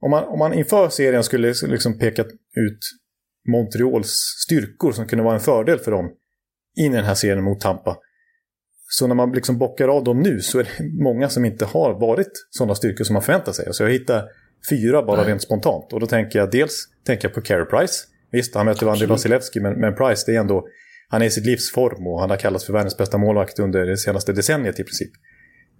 Om 0.00 0.10
man, 0.10 0.24
om 0.24 0.38
man 0.38 0.54
inför 0.54 0.88
serien 0.88 1.24
skulle 1.24 1.54
liksom 1.66 1.98
peka 1.98 2.22
ut 2.22 2.78
Montreals 3.48 4.10
styrkor 4.46 4.92
som 4.92 5.06
kunde 5.06 5.24
vara 5.24 5.34
en 5.34 5.40
fördel 5.40 5.78
för 5.78 5.90
dem 5.90 6.10
in 6.76 6.92
i 6.92 6.96
den 6.96 7.04
här 7.04 7.14
serien 7.14 7.44
mot 7.44 7.60
Tampa. 7.60 7.96
Så 8.88 9.06
när 9.06 9.14
man 9.14 9.32
liksom 9.32 9.58
bockar 9.58 9.88
av 9.88 10.04
dem 10.04 10.20
nu 10.20 10.40
så 10.40 10.58
är 10.58 10.64
det 10.64 10.84
många 11.02 11.28
som 11.28 11.44
inte 11.44 11.64
har 11.64 12.00
varit 12.00 12.32
sådana 12.50 12.74
styrkor 12.74 13.04
som 13.04 13.14
man 13.14 13.22
förväntar 13.22 13.52
sig. 13.52 13.74
Så 13.74 13.82
jag 13.82 13.90
hittar 13.90 14.24
fyra 14.70 15.02
bara 15.02 15.20
Nej. 15.20 15.30
rent 15.30 15.42
spontant. 15.42 15.92
Och 15.92 16.00
då 16.00 16.06
tänker 16.06 16.38
jag 16.38 16.50
dels 16.50 16.88
tänker 17.06 17.28
jag 17.28 17.34
på 17.34 17.40
Carey 17.40 17.64
Price. 17.64 18.04
Visst, 18.30 18.54
han 18.54 18.66
möter 18.66 18.86
Andrei 18.86 19.06
Vasilevski, 19.06 19.60
men, 19.60 19.80
men 19.80 19.94
Price 19.94 20.24
det 20.26 20.36
är 20.36 20.40
ändå... 20.40 20.66
Han 21.08 21.22
är 21.22 21.26
i 21.26 21.30
sitt 21.30 21.46
livs 21.46 21.72
form 21.72 22.06
och 22.06 22.20
han 22.20 22.30
har 22.30 22.36
kallats 22.36 22.64
för 22.64 22.72
världens 22.72 22.96
bästa 22.96 23.18
målvakt 23.18 23.58
under 23.58 23.86
det 23.86 23.96
senaste 23.96 24.32
decenniet 24.32 24.80
i 24.80 24.84
princip. 24.84 25.10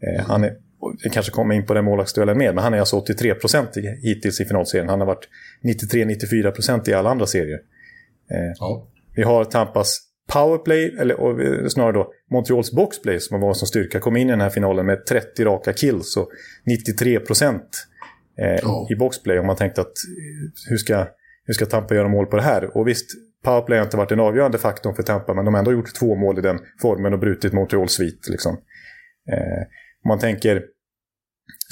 Eh, 0.02 0.26
han 0.26 0.44
är, 0.44 0.56
jag 1.02 1.12
kanske 1.12 1.32
kommer 1.32 1.54
in 1.54 1.66
på 1.66 1.74
den 1.74 1.84
målvaktsduellen 1.84 2.38
mer, 2.38 2.52
men 2.52 2.64
han 2.64 2.74
är 2.74 2.78
alltså 2.78 2.96
83% 2.96 3.66
hittills 4.02 4.40
i 4.40 4.44
finalserien. 4.44 4.88
Han 4.88 5.00
har 5.00 5.06
varit 5.06 5.28
93-94% 5.92 6.90
i 6.90 6.94
alla 6.94 7.10
andra 7.10 7.26
serier. 7.26 7.58
Eh, 8.30 8.52
ja. 8.58 8.88
Vi 9.16 9.22
har 9.22 9.44
Tampas 9.44 10.05
powerplay, 10.32 10.96
eller 10.98 11.68
snarare 11.68 11.92
då 11.92 12.12
Montreals 12.30 12.72
boxplay 12.72 13.20
som 13.20 13.40
var 13.40 13.54
som 13.54 13.68
styrka, 13.68 14.00
kom 14.00 14.16
in 14.16 14.28
i 14.28 14.30
den 14.30 14.40
här 14.40 14.50
finalen 14.50 14.86
med 14.86 15.06
30 15.06 15.44
raka 15.44 15.72
kills 15.72 16.16
och 16.16 16.28
93 16.66 17.20
procent 17.20 17.86
eh, 18.38 18.68
oh. 18.70 18.92
i 18.92 18.96
boxplay. 18.96 19.38
Och 19.38 19.44
man 19.44 19.56
tänkte 19.56 19.80
att 19.80 19.92
hur 20.68 20.76
ska, 20.76 21.06
hur 21.44 21.54
ska 21.54 21.66
Tampa 21.66 21.94
göra 21.94 22.08
mål 22.08 22.26
på 22.26 22.36
det 22.36 22.42
här? 22.42 22.76
Och 22.76 22.88
visst, 22.88 23.10
powerplay 23.44 23.78
har 23.78 23.84
inte 23.84 23.96
varit 23.96 24.08
den 24.08 24.20
avgörande 24.20 24.58
faktorn 24.58 24.94
för 24.94 25.02
Tampa, 25.02 25.34
men 25.34 25.44
de 25.44 25.54
har 25.54 25.58
ändå 25.58 25.72
gjort 25.72 25.94
två 25.94 26.14
mål 26.14 26.38
i 26.38 26.42
den 26.42 26.58
formen 26.82 27.12
och 27.12 27.18
brutit 27.18 27.52
Montreals 27.52 27.92
svit. 27.92 28.28
Liksom. 28.28 28.52
Eh, 29.32 29.66
man 30.08 30.18
tänker 30.18 30.62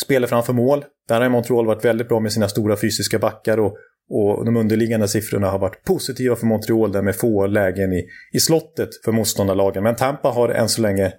spelet 0.05 0.31
framför 0.31 0.53
mål. 0.53 0.85
Där 1.09 1.21
har 1.21 1.29
Montreal 1.29 1.67
varit 1.67 1.85
väldigt 1.85 2.09
bra 2.09 2.21
med 2.21 2.33
sina 2.33 2.49
stora 2.49 2.77
fysiska 2.77 3.19
backar 3.19 3.59
och, 3.59 3.77
och 4.11 4.45
de 4.45 4.57
underliggande 4.57 5.09
siffrorna 5.09 5.51
har 5.51 5.59
varit 5.59 5.85
positiva 5.85 6.37
för 6.37 6.47
Montreal 6.47 6.93
där 6.93 7.03
med 7.03 7.17
få 7.17 7.47
lägen 7.47 7.93
i, 7.93 8.07
i 8.33 8.41
slottet 8.41 8.89
för 9.05 9.13
motståndarlagen. 9.13 9.83
Men 9.83 9.97
Tampa 9.97 10.29
har 10.29 10.49
än 10.49 10.69
så 10.69 10.83
länge 10.83 11.13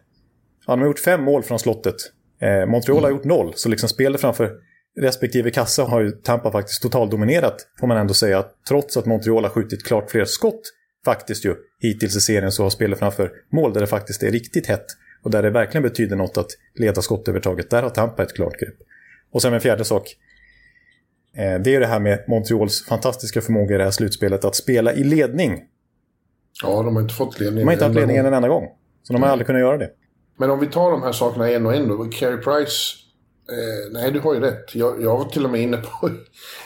de 0.65 0.79
har 0.79 0.87
gjort 0.87 0.99
fem 0.99 1.23
mål 1.23 1.43
från 1.43 1.59
slottet. 1.59 1.95
Eh, 2.41 2.65
Montreal 2.65 3.03
har 3.03 3.09
gjort 3.09 3.23
noll, 3.23 3.53
så 3.55 3.69
liksom 3.69 3.89
spelet 3.89 4.21
framför 4.21 4.51
respektive 5.01 5.51
kassa 5.51 5.83
har 5.83 6.01
ju 6.01 6.11
Tampa 6.11 6.51
faktiskt 6.51 6.81
totaldominerat, 6.81 7.67
får 7.79 7.87
man 7.87 7.97
ändå 7.97 8.13
säga. 8.13 8.45
Trots 8.67 8.97
att 8.97 9.05
Montreal 9.05 9.43
har 9.43 9.49
skjutit 9.49 9.83
klart 9.83 10.11
fler 10.11 10.25
skott, 10.25 10.61
faktiskt 11.05 11.45
ju, 11.45 11.55
hittills 11.79 12.15
i 12.15 12.21
serien 12.21 12.51
så 12.51 12.63
har 12.63 12.69
spelet 12.69 12.99
framför 12.99 13.31
mål 13.51 13.73
där 13.73 13.81
det 13.81 13.87
faktiskt 13.87 14.23
är 14.23 14.31
riktigt 14.31 14.67
hett. 14.67 14.85
Och 15.23 15.31
där 15.31 15.43
det 15.43 15.49
verkligen 15.49 15.83
betyder 15.83 16.15
något 16.15 16.37
att 16.37 16.51
leda 16.75 17.01
skottövertaget. 17.01 17.69
Där 17.69 17.83
har 17.83 17.89
Tampa 17.89 18.23
ett 18.23 18.33
klart 18.35 18.59
grepp. 18.59 18.75
Och 19.31 19.41
sen 19.41 19.53
en 19.53 19.61
fjärde 19.61 19.85
sak. 19.85 20.15
Eh, 21.37 21.59
det 21.59 21.75
är 21.75 21.79
det 21.79 21.87
här 21.87 21.99
med 21.99 22.23
Montreals 22.27 22.85
fantastiska 22.85 23.41
förmåga 23.41 23.75
i 23.75 23.77
det 23.77 23.83
här 23.83 23.91
slutspelet 23.91 24.45
att 24.45 24.55
spela 24.55 24.93
i 24.93 25.03
ledning. 25.03 25.63
Ja, 26.63 26.83
de 26.83 26.95
har 26.95 27.01
inte 27.01 27.13
fått 27.13 27.39
ledning. 27.39 27.59
De 27.59 27.65
har 27.65 27.73
inte 27.73 27.85
haft 27.85 27.95
ledningen 27.95 28.25
en 28.25 28.33
enda 28.33 28.47
gång. 28.47 28.67
Så 29.03 29.13
de 29.13 29.23
har 29.23 29.29
aldrig 29.29 29.47
kunnat 29.47 29.59
göra 29.59 29.77
det. 29.77 29.89
Men 30.37 30.51
om 30.51 30.59
vi 30.59 30.67
tar 30.67 30.91
de 30.91 31.03
här 31.03 31.11
sakerna 31.11 31.49
en 31.49 31.65
och 31.65 31.75
en 31.75 31.87
då. 31.87 32.05
Carey 32.05 32.37
Price. 32.37 32.95
Eh, 33.49 33.91
nej, 33.93 34.11
du 34.11 34.19
har 34.19 34.33
ju 34.33 34.39
rätt. 34.39 34.75
Jag, 34.75 35.01
jag 35.01 35.17
var 35.17 35.25
till 35.25 35.45
och 35.45 35.51
med 35.51 35.61
inne 35.61 35.77
på 35.77 36.09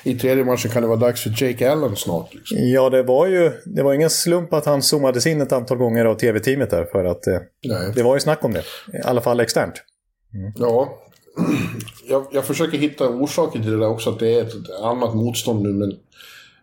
i 0.03 0.15
tredje 0.15 0.43
matchen 0.43 0.71
kan 0.71 0.81
det 0.81 0.88
vara 0.88 0.99
dags 0.99 1.23
för 1.23 1.43
Jake 1.43 1.71
Allen 1.71 1.95
snart. 1.95 2.33
Liksom. 2.33 2.57
Ja, 2.59 2.89
det 2.89 3.03
var 3.03 3.27
ju 3.27 3.51
det 3.65 3.83
var 3.83 3.93
ingen 3.93 4.09
slump 4.09 4.53
att 4.53 4.65
han 4.65 4.81
zoomades 4.81 5.27
in 5.27 5.41
ett 5.41 5.51
antal 5.51 5.77
gånger 5.77 6.05
av 6.05 6.15
tv-teamet 6.15 6.69
där. 6.69 6.85
För 6.85 7.05
att 7.05 7.27
eh, 7.27 7.38
det 7.95 8.03
var 8.03 8.15
ju 8.15 8.19
snack 8.19 8.43
om 8.43 8.53
det. 8.53 8.63
I 8.93 9.01
alla 9.03 9.21
fall 9.21 9.39
externt. 9.39 9.73
Mm. 10.33 10.53
Ja, 10.55 10.99
jag, 12.09 12.27
jag, 12.31 12.45
försöker 12.45 12.77
hitta 12.77 13.09
orsaker 13.09 13.59
till 13.59 13.71
det 13.71 13.79
där 13.79 13.89
också. 13.89 14.09
Att 14.09 14.19
det 14.19 14.33
är 14.33 14.41
ett 14.41 14.69
annat 14.81 15.15
motstånd 15.15 15.62
nu. 15.62 15.69
Men, 15.69 16.00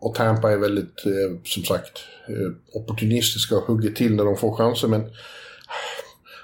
och 0.00 0.14
Tampa 0.14 0.52
är 0.52 0.56
väldigt, 0.56 1.06
eh, 1.06 1.38
som 1.44 1.64
sagt, 1.64 1.98
eh, 2.28 2.80
opportunistiska 2.80 3.56
och 3.56 3.62
hugger 3.62 3.90
till 3.90 4.14
när 4.14 4.24
de 4.24 4.36
får 4.36 4.56
chanser. 4.56 4.88
Men 4.88 5.10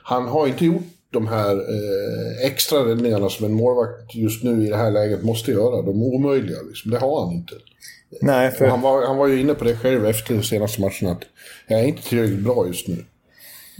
han 0.02 0.28
har 0.28 0.46
inte 0.46 0.64
gjort 0.64 0.82
de 1.10 1.26
här 1.26 1.54
eh, 1.54 2.46
extra 2.46 2.78
räddningarna 2.78 3.28
som 3.28 3.46
en 3.46 3.52
målvakt 3.52 4.14
just 4.14 4.44
nu 4.44 4.66
i 4.66 4.70
det 4.70 4.76
här 4.76 4.90
läget 4.90 5.22
måste 5.22 5.50
göra. 5.50 5.82
De 5.82 6.02
omöjliga, 6.02 6.62
liksom. 6.68 6.90
det 6.90 6.98
har 6.98 7.24
han 7.24 7.34
inte. 7.34 7.54
Nej, 8.20 8.50
för... 8.50 8.66
han, 8.66 8.80
var, 8.80 9.06
han 9.06 9.16
var 9.16 9.26
ju 9.26 9.40
inne 9.40 9.54
på 9.54 9.64
det 9.64 9.76
själv 9.76 10.06
efter 10.06 10.34
den 10.34 10.42
senaste 10.42 10.80
matchen 10.80 11.08
att 11.08 11.22
jag 11.66 11.80
är 11.80 11.84
inte 11.84 12.02
tillräckligt 12.02 12.44
bra 12.44 12.66
just 12.66 12.88
nu. 12.88 13.04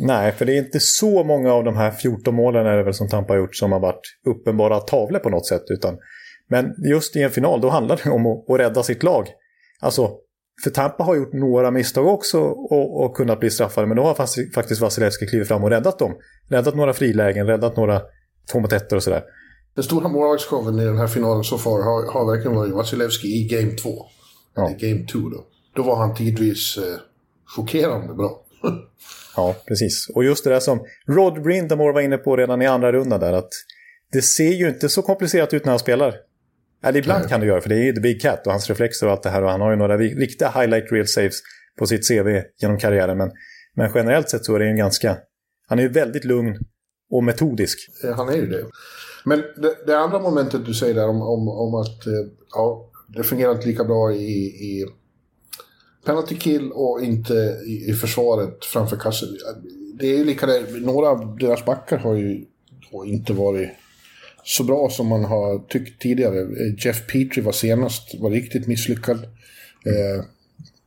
Nej, 0.04 0.32
för 0.32 0.44
det 0.44 0.52
är 0.52 0.58
inte 0.58 0.80
så 0.80 1.24
många 1.24 1.52
av 1.52 1.64
de 1.64 1.76
här 1.76 1.90
14 1.90 2.34
målen 2.34 2.66
är 2.66 2.76
det 2.76 2.82
väl 2.82 2.94
som 2.94 3.08
Tampa 3.08 3.32
har 3.32 3.38
gjort 3.38 3.56
som 3.56 3.72
har 3.72 3.80
varit 3.80 4.00
uppenbara 4.26 4.80
tavlor 4.80 5.18
på 5.18 5.30
något 5.30 5.46
sätt. 5.46 5.62
Utan, 5.70 5.98
men 6.48 6.74
just 6.90 7.16
i 7.16 7.22
en 7.22 7.30
final, 7.30 7.60
då 7.60 7.68
handlar 7.68 8.00
det 8.04 8.10
om 8.10 8.26
att, 8.26 8.50
att 8.50 8.60
rädda 8.60 8.82
sitt 8.82 9.02
lag. 9.02 9.28
Alltså, 9.80 10.10
för 10.64 10.70
Tampa 10.70 11.04
har 11.04 11.16
gjort 11.16 11.32
några 11.32 11.70
misstag 11.70 12.06
också 12.06 12.40
och, 12.40 13.04
och 13.04 13.16
kunnat 13.16 13.40
bli 13.40 13.50
straffade, 13.50 13.86
men 13.86 13.96
då 13.96 14.02
har 14.02 14.14
faktiskt 14.54 14.80
Vasilevski 14.80 15.26
klivit 15.26 15.48
fram 15.48 15.64
och 15.64 15.70
räddat 15.70 15.98
dem. 15.98 16.14
Räddat 16.48 16.74
några 16.74 16.92
frilägen, 16.92 17.46
räddat 17.46 17.76
några 17.76 18.02
två 18.52 18.60
mot 18.60 18.72
ettor 18.72 18.96
och 18.96 19.02
sådär. 19.02 19.22
Den 19.74 19.84
stora 19.84 20.08
målvaktsshowen 20.08 20.78
i 20.78 20.84
den 20.84 20.98
här 20.98 21.06
finalen 21.06 21.44
så 21.44 21.58
far 21.58 21.82
har, 21.82 22.12
har 22.12 22.32
verkligen 22.32 22.56
varit 22.56 22.72
Vasilevski 22.72 23.28
i 23.28 23.48
Game 23.48 23.70
2. 23.70 23.90
Ja. 24.54 24.70
I 24.70 24.88
Game 24.88 25.06
2 25.06 25.18
då. 25.18 25.44
Då 25.74 25.82
var 25.82 25.96
han 25.96 26.14
tidvis 26.14 26.78
eh, 26.78 27.00
chockerande 27.56 28.14
bra. 28.14 28.42
Ja, 29.36 29.56
precis. 29.68 30.08
Och 30.14 30.24
just 30.24 30.44
det 30.44 30.50
där 30.50 30.60
som 30.60 30.84
Rod 31.06 31.42
Brindamore 31.42 31.92
var 31.92 32.00
inne 32.00 32.18
på 32.18 32.36
redan 32.36 32.62
i 32.62 32.66
andra 32.66 32.92
rundan 32.92 33.20
där, 33.20 33.32
att 33.32 33.50
det 34.12 34.22
ser 34.22 34.52
ju 34.52 34.68
inte 34.68 34.88
så 34.88 35.02
komplicerat 35.02 35.54
ut 35.54 35.64
när 35.64 35.72
han 35.72 35.78
spelar. 35.78 36.14
Eller 36.84 36.98
ibland 36.98 37.20
Nej. 37.20 37.28
kan 37.28 37.40
det 37.40 37.46
göra, 37.46 37.60
för 37.60 37.68
det 37.68 37.74
är 37.74 37.84
ju 37.84 37.92
The 37.92 38.00
Big 38.00 38.20
Cat 38.22 38.46
och 38.46 38.52
hans 38.52 38.68
reflexer 38.68 39.06
och 39.06 39.12
allt 39.12 39.22
det 39.22 39.30
här. 39.30 39.42
Och 39.42 39.50
han 39.50 39.60
har 39.60 39.70
ju 39.70 39.76
några 39.76 39.98
riktiga 39.98 40.48
highlight 40.48 40.92
real 40.92 41.06
saves 41.06 41.36
på 41.78 41.86
sitt 41.86 42.08
CV 42.08 42.42
genom 42.60 42.78
karriären. 42.78 43.18
Men, 43.18 43.30
men 43.76 43.90
generellt 43.94 44.30
sett 44.30 44.44
så 44.44 44.54
är 44.54 44.58
det 44.58 44.68
ju 44.68 44.76
ganska... 44.76 45.16
Han 45.68 45.78
är 45.78 45.82
ju 45.82 45.88
väldigt 45.88 46.24
lugn 46.24 46.58
och 47.10 47.24
metodisk. 47.24 47.78
Han 48.16 48.28
är 48.28 48.36
ju 48.36 48.46
det. 48.46 48.64
Men 49.24 49.38
det, 49.56 49.86
det 49.86 49.98
andra 49.98 50.18
momentet 50.18 50.66
du 50.66 50.74
säger 50.74 50.94
där 50.94 51.08
om, 51.08 51.22
om, 51.22 51.48
om 51.48 51.74
att 51.74 52.06
eh, 52.06 52.12
ja, 52.54 52.90
det 53.08 53.22
fungerar 53.22 53.52
inte 53.52 53.66
lika 53.66 53.84
bra 53.84 54.12
i, 54.12 54.44
i 54.44 54.86
penalty 56.04 56.36
kill 56.36 56.72
och 56.72 57.04
inte 57.04 57.34
i, 57.66 57.90
i 57.90 57.92
försvaret 57.92 58.64
framför 58.64 58.96
kassen. 58.96 59.28
Det 59.94 60.06
är 60.06 60.18
ju 60.18 60.24
lika 60.24 60.46
där, 60.46 60.80
några 60.80 61.08
av 61.08 61.36
deras 61.38 61.64
backar 61.64 61.98
har 61.98 62.14
ju 62.14 62.44
inte 63.04 63.32
varit 63.32 63.70
så 64.44 64.64
bra 64.64 64.90
som 64.90 65.06
man 65.06 65.24
har 65.24 65.58
tyckt 65.58 66.02
tidigare. 66.02 66.46
Jeff 66.78 67.06
Petrie 67.06 67.44
var 67.44 67.52
senast, 67.52 68.14
var 68.20 68.30
riktigt 68.30 68.66
misslyckad. 68.66 69.18
Eh, 69.86 70.24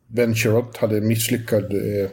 ben 0.08 0.36
Chirot 0.36 0.78
hade 0.78 0.98
en 0.98 1.08
misslyckad 1.08 1.64
eh, 1.64 2.10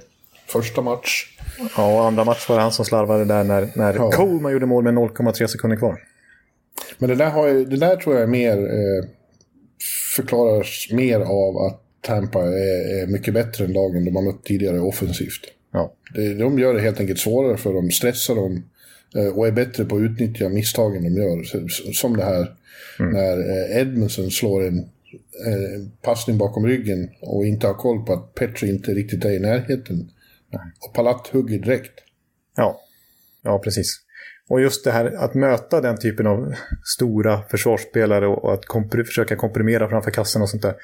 första 0.47 0.82
match. 0.82 1.38
Ja, 1.76 1.94
och 1.94 2.06
andra 2.06 2.25
match 2.25 2.49
var 2.49 2.56
det 2.56 2.62
han 2.62 2.73
som 2.73 2.85
slarvade 2.85 3.25
där 3.25 3.44
när, 3.44 3.73
när 3.75 3.94
ja. 3.94 4.11
Coleman 4.11 4.52
gjorde 4.52 4.66
mål 4.66 4.85
med 4.85 4.94
0,3 4.94 5.47
sekunder 5.47 5.76
kvar. 5.76 5.99
Men 6.99 7.09
det 7.09 7.14
där, 7.14 7.30
har 7.30 7.49
det 7.49 7.76
där 7.76 7.97
tror 7.97 8.14
jag 8.14 8.23
är 8.23 8.26
mer 8.26 8.56
eh, 8.56 9.09
förklaras 10.16 10.87
mer 10.90 11.21
av 11.21 11.56
att 11.56 11.81
Tampa 12.06 12.40
är, 12.42 13.02
är, 13.02 13.06
mycket 13.06 13.35
bättre 13.35 13.64
än 13.64 13.73
lagen 13.73 14.04
de 14.04 14.16
har 14.16 14.23
mött 14.23 14.44
tidigare 14.44 14.80
offensivt. 14.80 15.40
Ja. 15.73 15.94
Det, 16.14 16.35
de 16.35 16.59
gör 16.59 16.75
det 16.75 16.80
helt 16.80 17.00
enkelt 17.00 17.18
svårare 17.18 17.56
för 17.56 17.75
dem, 17.75 17.90
stressar 17.90 18.35
dem 18.35 18.62
Eh, 19.16 19.38
och 19.38 19.47
är 19.47 19.52
bättre 19.52 19.85
på 19.85 19.97
att 19.97 20.02
utnyttja 20.02 20.49
misstagen 20.49 21.02
de 21.02 21.23
gör. 21.23 21.42
Som 21.92 22.16
det 22.16 22.25
här 22.25 22.56
mm. 22.99 23.12
när 23.12 23.38
eh, 23.50 23.80
Edmundsen 23.80 24.30
slår 24.30 24.64
en, 24.64 24.78
en 25.47 25.92
passning 26.02 26.38
bakom 26.38 26.66
ryggen 26.66 27.11
och 27.21 27.47
inte 27.47 27.66
har 27.66 27.75
koll 27.75 28.06
på 28.06 28.12
att 28.12 28.35
Petri 28.35 28.68
inte 28.68 28.94
riktigt 28.94 29.25
är 29.25 29.30
i 29.30 29.38
närheten. 29.38 30.11
Och 30.87 30.94
Palat 30.94 31.26
hugger 31.26 31.59
direkt. 31.59 31.92
Ja, 32.56 32.80
ja 33.42 33.59
precis. 33.59 33.87
Och 34.49 34.61
just 34.61 34.85
det 34.85 34.90
här 34.90 35.04
att 35.04 35.35
möta 35.35 35.80
den 35.80 35.99
typen 35.99 36.26
av 36.26 36.54
stora 36.97 37.42
försvarsspelare 37.42 38.26
och 38.26 38.54
att 38.54 38.66
kompr 38.66 39.02
försöka 39.02 39.37
komprimera 39.37 39.88
framför 39.88 40.11
kassen 40.11 40.42
och 40.42 40.49
sånt 40.49 40.62
där. 40.62 40.75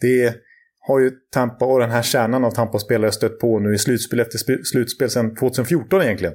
Det 0.00 0.34
har 0.80 1.00
ju 1.00 1.10
Tampa 1.32 1.64
och 1.64 1.80
den 1.80 1.90
här 1.90 2.02
kärnan 2.02 2.44
av 2.44 2.50
Tampa-spelare 2.50 3.12
stött 3.12 3.38
på 3.38 3.58
nu 3.58 3.74
i 3.74 3.78
slutspel 3.78 4.20
efter 4.20 4.64
slutspel 4.64 5.10
sedan 5.10 5.34
2014 5.36 6.02
egentligen. 6.02 6.34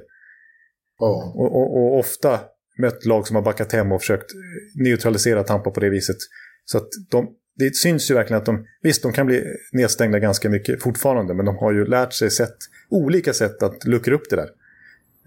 Ja. 0.98 1.32
Och, 1.36 1.56
och, 1.56 1.76
och, 1.76 1.98
ofta 1.98 2.40
mött 2.78 3.06
lag 3.06 3.26
som 3.26 3.36
har 3.36 3.42
backat 3.42 3.72
hem 3.72 3.92
och 3.92 4.00
försökt 4.00 4.30
neutralisera 4.74 5.44
Tampa 5.44 5.70
på 5.70 5.80
det 5.80 5.90
viset. 5.90 6.16
Så 6.64 6.78
att 6.78 6.88
de, 7.10 7.28
det 7.58 7.76
syns 7.76 8.10
ju 8.10 8.14
verkligen 8.14 8.38
att 8.40 8.46
de, 8.46 8.66
visst 8.82 9.02
de 9.02 9.12
kan 9.12 9.26
bli 9.26 9.44
nedstängda 9.72 10.18
ganska 10.18 10.50
mycket 10.50 10.82
fortfarande, 10.82 11.34
men 11.34 11.46
de 11.46 11.56
har 11.56 11.72
ju 11.72 11.86
lärt 11.86 12.12
sig 12.12 12.30
sätt, 12.30 12.56
olika 12.90 13.32
sätt 13.32 13.62
att 13.62 13.84
luckra 13.84 14.14
upp 14.14 14.30
det 14.30 14.36
där. 14.36 14.50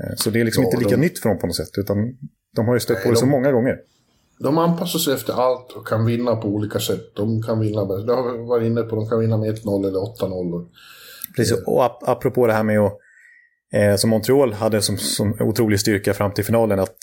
Eh, 0.03 0.15
så 0.15 0.29
det 0.29 0.39
är 0.39 0.45
liksom 0.45 0.63
ja, 0.63 0.67
inte 0.69 0.77
lika 0.77 0.95
de... 0.95 1.01
nytt 1.01 1.19
för 1.19 1.29
dem 1.29 1.39
på 1.39 1.47
något 1.47 1.55
sätt, 1.55 1.77
utan 1.77 1.97
de 2.55 2.67
har 2.67 2.73
ju 2.73 2.79
stött 2.79 2.97
Nej, 2.97 3.03
på 3.03 3.09
det 3.09 3.15
de... 3.15 3.19
så 3.19 3.25
många 3.25 3.51
gånger. 3.51 3.77
De 4.39 4.57
anpassar 4.57 4.99
sig 4.99 5.13
efter 5.13 5.33
allt 5.33 5.71
och 5.71 5.87
kan 5.87 6.05
vinna 6.05 6.35
på 6.35 6.47
olika 6.47 6.79
sätt. 6.79 7.15
De 7.15 7.43
kan 7.43 7.59
vinna, 7.59 7.85
det 7.85 8.13
har 8.13 8.37
vi 8.37 8.47
varit 8.47 8.65
inne 8.65 8.81
på, 8.81 8.95
de 8.95 9.09
kan 9.09 9.19
vinna 9.19 9.37
med 9.37 9.55
1-0 9.55 9.87
eller 9.87 9.99
8-0. 9.99 10.67
Precis, 11.35 11.63
och 11.65 11.83
ap 11.83 12.09
apropå 12.09 12.47
det 12.47 12.53
här 12.53 12.63
med 12.63 12.79
att 12.79 12.97
eh, 13.73 13.95
som 13.95 14.09
Montreal 14.09 14.53
hade 14.53 14.81
som, 14.81 14.97
som 14.97 15.37
otrolig 15.39 15.79
styrka 15.79 16.13
fram 16.13 16.33
till 16.33 16.45
finalen 16.45 16.79
att 16.79 16.97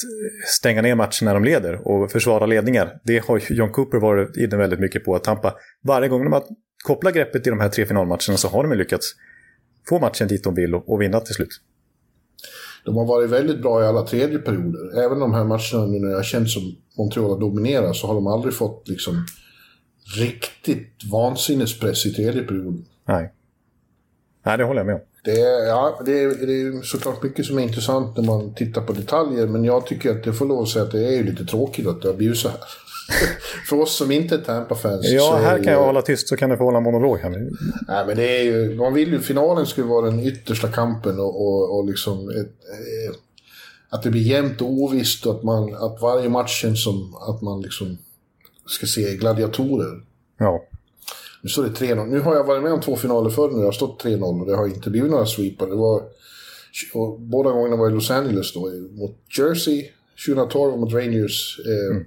stänga 0.58 0.82
ner 0.82 0.94
matchen 0.94 1.24
när 1.24 1.34
de 1.34 1.44
leder 1.44 1.88
och 1.88 2.10
försvara 2.10 2.46
ledningar. 2.46 3.00
Det 3.04 3.26
har 3.26 3.52
John 3.52 3.72
Cooper 3.72 3.98
varit 3.98 4.36
inne 4.36 4.56
väldigt 4.56 4.80
mycket 4.80 5.04
på 5.04 5.14
att 5.14 5.24
Tampa, 5.24 5.54
varje 5.84 6.08
gång 6.08 6.24
de 6.24 6.32
har 6.32 6.42
kopplat 6.84 7.14
greppet 7.14 7.46
i 7.46 7.50
de 7.50 7.60
här 7.60 7.68
tre 7.68 7.86
finalmatcherna 7.86 8.36
så 8.36 8.48
har 8.48 8.62
de 8.62 8.78
lyckats 8.78 9.06
få 9.88 9.98
matchen 9.98 10.28
dit 10.28 10.44
de 10.44 10.54
vill 10.54 10.74
och, 10.74 10.92
och 10.92 11.00
vinna 11.00 11.20
till 11.20 11.34
slut. 11.34 11.60
De 12.84 12.96
har 12.96 13.06
varit 13.06 13.30
väldigt 13.30 13.62
bra 13.62 13.82
i 13.82 13.86
alla 13.86 14.02
tredje 14.02 14.38
perioder. 14.38 15.04
Även 15.04 15.18
de 15.18 15.34
här 15.34 15.44
matcherna 15.44 15.86
nu 15.86 15.98
när 15.98 16.10
jag 16.10 16.24
känt 16.24 16.50
som 16.50 16.62
Montreal 16.98 17.30
har 17.30 17.40
dominerat 17.40 17.96
så 17.96 18.06
har 18.06 18.14
de 18.14 18.26
aldrig 18.26 18.54
fått 18.54 18.88
liksom 18.88 19.26
riktigt 20.18 21.04
vansinnespress 21.12 22.06
i 22.06 22.14
tredje 22.14 22.42
perioden. 22.42 22.84
Nej. 23.08 23.32
Nej, 24.44 24.58
det 24.58 24.64
håller 24.64 24.80
jag 24.80 24.86
med 24.86 24.94
om. 24.94 25.00
Det 25.24 25.40
är, 25.40 25.66
ja, 25.66 26.00
det, 26.04 26.22
är, 26.22 26.46
det 26.46 26.52
är 26.52 26.82
såklart 26.82 27.22
mycket 27.22 27.46
som 27.46 27.58
är 27.58 27.62
intressant 27.62 28.16
när 28.16 28.24
man 28.24 28.54
tittar 28.54 28.82
på 28.82 28.92
detaljer, 28.92 29.46
men 29.46 29.64
jag 29.64 29.86
tycker 29.86 30.10
att 30.10 30.24
det 30.24 30.32
får 30.32 30.46
lov 30.46 30.62
att 30.62 30.68
säga 30.68 30.84
att 30.84 30.92
det 30.92 31.18
är 31.18 31.24
lite 31.24 31.44
tråkigt 31.44 31.86
att 31.86 32.02
det 32.02 32.08
har 32.08 32.14
blivit 32.14 32.38
så 32.38 32.48
här. 32.48 32.58
För 33.68 33.80
oss 33.80 33.96
som 33.96 34.10
inte 34.10 34.34
är 34.34 34.38
Tampa-fans. 34.38 35.06
Ja, 35.10 35.40
här 35.42 35.62
kan 35.64 35.72
jag 35.72 35.84
hålla 35.84 36.02
tyst 36.02 36.28
så 36.28 36.36
kan 36.36 36.50
du 36.50 36.56
få 36.56 36.64
hålla 36.64 36.80
monolog 36.80 37.18
här. 37.18 37.30
Nej, 37.88 38.06
men 38.06 38.16
det 38.16 38.38
är 38.38 38.42
ju, 38.42 38.74
man 38.74 38.94
vill 38.94 39.12
ju, 39.12 39.20
finalen 39.20 39.66
skulle 39.66 39.86
vara 39.86 40.06
den 40.06 40.20
yttersta 40.20 40.68
kampen 40.68 41.20
och, 41.20 41.46
och, 41.46 41.78
och 41.78 41.86
liksom 41.86 42.28
ett, 42.28 42.52
att 43.88 44.02
det 44.02 44.10
blir 44.10 44.22
jämnt 44.22 44.60
och 44.60 44.70
ovisst 44.70 45.26
och 45.26 45.34
att, 45.34 45.42
man, 45.42 45.74
att 45.74 46.00
varje 46.00 46.28
match 46.28 46.60
känns 46.60 46.84
som 46.84 47.14
att 47.14 47.42
man 47.42 47.62
liksom 47.62 47.98
ska 48.66 48.86
se 48.86 49.16
gladiatorer. 49.16 50.04
Ja. 50.38 50.64
Nu 51.42 51.48
står 51.48 51.64
det 51.64 51.70
3-0. 51.70 52.06
Nu 52.06 52.20
har 52.20 52.34
jag 52.34 52.44
varit 52.44 52.62
med 52.62 52.72
om 52.72 52.80
två 52.80 52.96
finaler 52.96 53.30
förr 53.30 53.50
nu. 53.50 53.58
Det 53.58 53.64
har 53.64 53.72
stått 53.72 54.04
3-0 54.04 54.40
och 54.40 54.46
det 54.46 54.56
har 54.56 54.66
inte 54.66 54.90
blivit 54.90 55.10
några 55.10 55.26
sweepar. 55.26 55.66
Det 55.66 55.76
var, 55.76 56.02
båda 57.18 57.50
gångerna 57.50 57.76
var 57.76 57.88
i 57.88 57.92
Los 57.92 58.10
Angeles 58.10 58.54
då. 58.54 58.60
Mot 58.90 59.16
Jersey 59.38 59.90
2012 60.26 60.72
och 60.72 60.78
mot 60.78 60.92
Rangers 60.92 61.60
eh, 61.66 61.96
mm. 61.96 62.06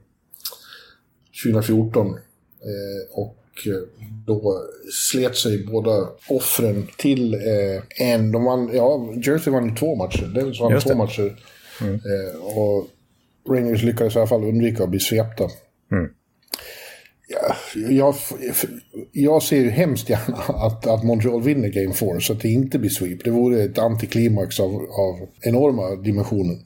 2014. 1.44 2.08
Eh, 2.08 2.14
och 3.12 3.68
eh, 3.68 3.82
då 4.26 4.64
slet 5.12 5.36
sig 5.36 5.66
båda 5.66 6.08
offren 6.30 6.88
till 6.98 7.34
eh, 7.34 8.10
en. 8.10 8.32
De 8.32 8.44
vann, 8.44 8.70
ja, 8.74 9.14
Jersey 9.26 9.54
vann 9.54 9.76
två 9.76 9.96
matcher. 9.96 10.32
Devils 10.36 10.60
vann 10.60 10.80
två 10.80 10.96
matcher. 10.96 11.36
Mm. 11.82 11.94
Eh, 11.94 12.42
och 12.42 12.88
Rangers 13.50 13.84
lyckades 13.84 14.16
i 14.16 14.20
alla 14.20 14.28
fall 14.28 14.44
undvika 14.44 14.84
att 14.84 14.90
bli 14.90 15.00
svepta. 15.00 15.44
Mm. 15.92 16.10
Ja, 17.28 17.56
jag, 17.90 18.16
jag 19.12 19.44
ser 19.44 19.58
ju 19.58 19.70
hemskt 19.70 20.10
gärna 20.10 20.38
att, 20.38 20.88
att 20.88 21.04
Montreal 21.04 21.42
vinner 21.42 21.70
Game 21.70 21.94
4 21.94 22.20
så 22.20 22.34
att 22.34 22.42
det 22.42 22.50
inte 22.50 22.80
blir 22.80 22.90
sweep. 22.90 23.24
Det 23.24 23.32
vore 23.32 23.64
ett 23.64 23.78
antiklimax 23.78 24.60
av, 24.60 24.76
av 24.76 25.30
enorma 25.42 25.96
dimensioner. 25.96 26.58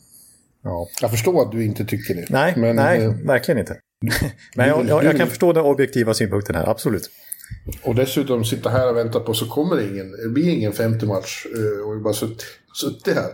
Ja. 0.63 0.87
Jag 1.01 1.11
förstår 1.11 1.41
att 1.41 1.51
du 1.51 1.65
inte 1.65 1.85
tycker 1.85 2.15
det. 2.15 2.25
Nej, 2.29 2.53
men, 2.57 2.75
nej 2.75 3.03
eh, 3.03 3.11
verkligen 3.25 3.59
inte. 3.59 3.77
men 4.55 4.67
jag, 4.69 4.87
jag, 4.87 5.03
jag, 5.03 5.17
kan 5.17 5.27
förstå 5.27 5.53
den 5.53 5.65
objektiva 5.65 6.13
synpunkten 6.13 6.55
här, 6.55 6.69
absolut. 6.69 7.09
Och 7.83 7.95
dessutom 7.95 8.45
sitta 8.45 8.69
här 8.69 8.89
och 8.89 8.97
vänta 8.97 9.19
på 9.19 9.33
så 9.33 9.49
kommer 9.49 9.75
det 9.75 9.83
ingen, 9.83 10.11
det 10.11 10.29
blir 10.29 10.49
ingen 10.49 10.73
femte 10.73 11.05
match. 11.05 11.45
Eh, 11.55 11.87
och 11.87 11.95
vi 11.95 11.99
bara 11.99 12.13
suttit, 12.13 12.45
suttit 12.81 13.15
här. 13.15 13.31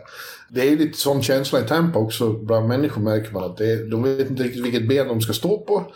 Det 0.49 0.61
är 0.61 0.77
lite 0.77 0.97
sån 0.97 1.21
känsla 1.21 1.59
i 1.59 1.63
Tampa 1.63 1.99
också, 1.99 2.33
bland 2.33 2.67
människor 2.67 3.01
märker 3.01 3.33
man 3.33 3.43
att 3.43 3.57
det, 3.57 3.89
de 3.89 4.03
vet 4.03 4.29
inte 4.29 4.43
riktigt 4.43 4.65
vilket 4.65 4.87
ben 4.87 5.07
de 5.07 5.21
ska 5.21 5.33
stå 5.33 5.57
på. 5.57 5.91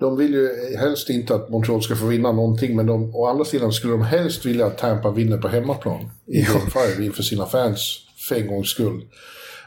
De 0.00 0.16
vill 0.16 0.34
ju 0.34 0.76
helst 0.78 1.10
inte 1.10 1.34
att 1.34 1.50
Montreal 1.50 1.82
ska 1.82 1.96
få 1.96 2.06
vinna 2.06 2.32
någonting, 2.32 2.76
men 2.76 2.86
de, 2.86 3.14
å 3.14 3.26
andra 3.26 3.44
sidan 3.44 3.72
skulle 3.72 3.92
de 3.92 4.02
helst 4.02 4.46
vilja 4.46 4.66
att 4.66 4.78
Tampa 4.78 5.10
vinner 5.10 5.38
på 5.38 5.48
hemmaplan 5.48 6.10
i 6.26 6.42
Game 6.42 6.70
5 6.94 7.02
inför 7.02 7.22
sina 7.22 7.46
fans 7.46 7.98
för 8.28 8.34
en 8.34 8.46
gångs 8.46 8.68
skull. 8.68 9.02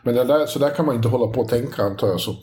Men 0.04 0.16
där, 0.16 0.46
så 0.46 0.60
där 0.60 0.70
kan 0.70 0.86
man 0.86 0.96
inte 0.96 1.08
hålla 1.08 1.34
på 1.34 1.42
och 1.42 1.50
tänka 1.50 1.84
antar 1.84 2.08
jag. 2.08 2.20
Så. 2.20 2.36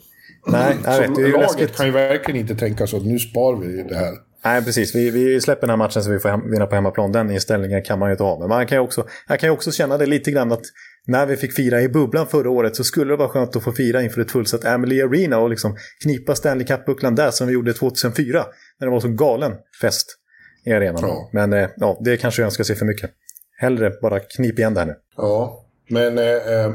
Nej, 0.47 0.77
jag 0.83 0.99
vet, 0.99 1.17
är 1.17 1.21
laget 1.21 1.39
läskigt. 1.39 1.77
kan 1.77 1.85
ju 1.85 1.91
verkligen 1.91 2.41
inte 2.41 2.55
tänka 2.55 2.87
så 2.87 2.97
att 2.97 3.05
nu 3.05 3.19
sparar 3.19 3.57
vi 3.57 3.83
det 3.83 3.95
här. 3.95 4.13
Nej, 4.45 4.63
precis. 4.63 4.95
Vi, 4.95 5.09
vi 5.09 5.41
släpper 5.41 5.61
den 5.61 5.69
här 5.69 5.77
matchen 5.77 6.03
så 6.03 6.09
vi 6.09 6.19
får 6.19 6.29
hem, 6.29 6.51
vinna 6.51 6.65
på 6.65 6.75
hemmaplan. 6.75 7.11
Den 7.11 7.31
inställningen 7.31 7.83
kan 7.83 7.99
man 7.99 8.09
ju 8.09 8.13
inte 8.13 8.23
ha. 8.23 8.39
Men 8.39 8.49
man 8.49 8.67
kan 8.67 8.77
ju 8.77 8.81
också, 8.81 9.05
jag 9.27 9.39
kan 9.39 9.49
ju 9.49 9.53
också 9.53 9.71
känna 9.71 9.97
det 9.97 10.05
lite 10.05 10.31
grann 10.31 10.51
att 10.51 10.61
när 11.07 11.25
vi 11.25 11.37
fick 11.37 11.55
fira 11.55 11.81
i 11.81 11.89
bubblan 11.89 12.27
förra 12.27 12.49
året 12.49 12.75
så 12.75 12.83
skulle 12.83 13.13
det 13.13 13.17
vara 13.17 13.29
skönt 13.29 13.55
att 13.55 13.63
få 13.63 13.71
fira 13.71 14.03
inför 14.03 14.21
ett 14.21 14.31
fullsatt 14.31 14.65
Amelie 14.65 15.05
Arena 15.05 15.39
och 15.39 15.49
liksom 15.49 15.77
knipa 16.03 16.35
Stanley 16.35 16.65
Cup-bucklan 16.67 17.15
där 17.15 17.31
som 17.31 17.47
vi 17.47 17.53
gjorde 17.53 17.73
2004. 17.73 18.45
När 18.79 18.87
det 18.87 18.91
var 18.91 18.99
så 18.99 19.07
galen 19.07 19.51
fest 19.81 20.17
i 20.65 20.71
arenan. 20.71 21.01
Ja. 21.01 21.29
Men 21.33 21.53
eh, 21.53 21.69
ja, 21.75 22.01
det 22.03 22.17
kanske 22.17 22.41
jag 22.41 22.45
önskar 22.45 22.63
sig 22.63 22.75
för 22.75 22.85
mycket. 22.85 23.11
Hellre 23.57 23.91
bara 24.01 24.19
knip 24.19 24.59
igen 24.59 24.73
där 24.73 24.85
nu. 24.85 24.95
Ja, 25.17 25.65
men 25.89 26.17
eh, 26.17 26.25
eh 26.25 26.73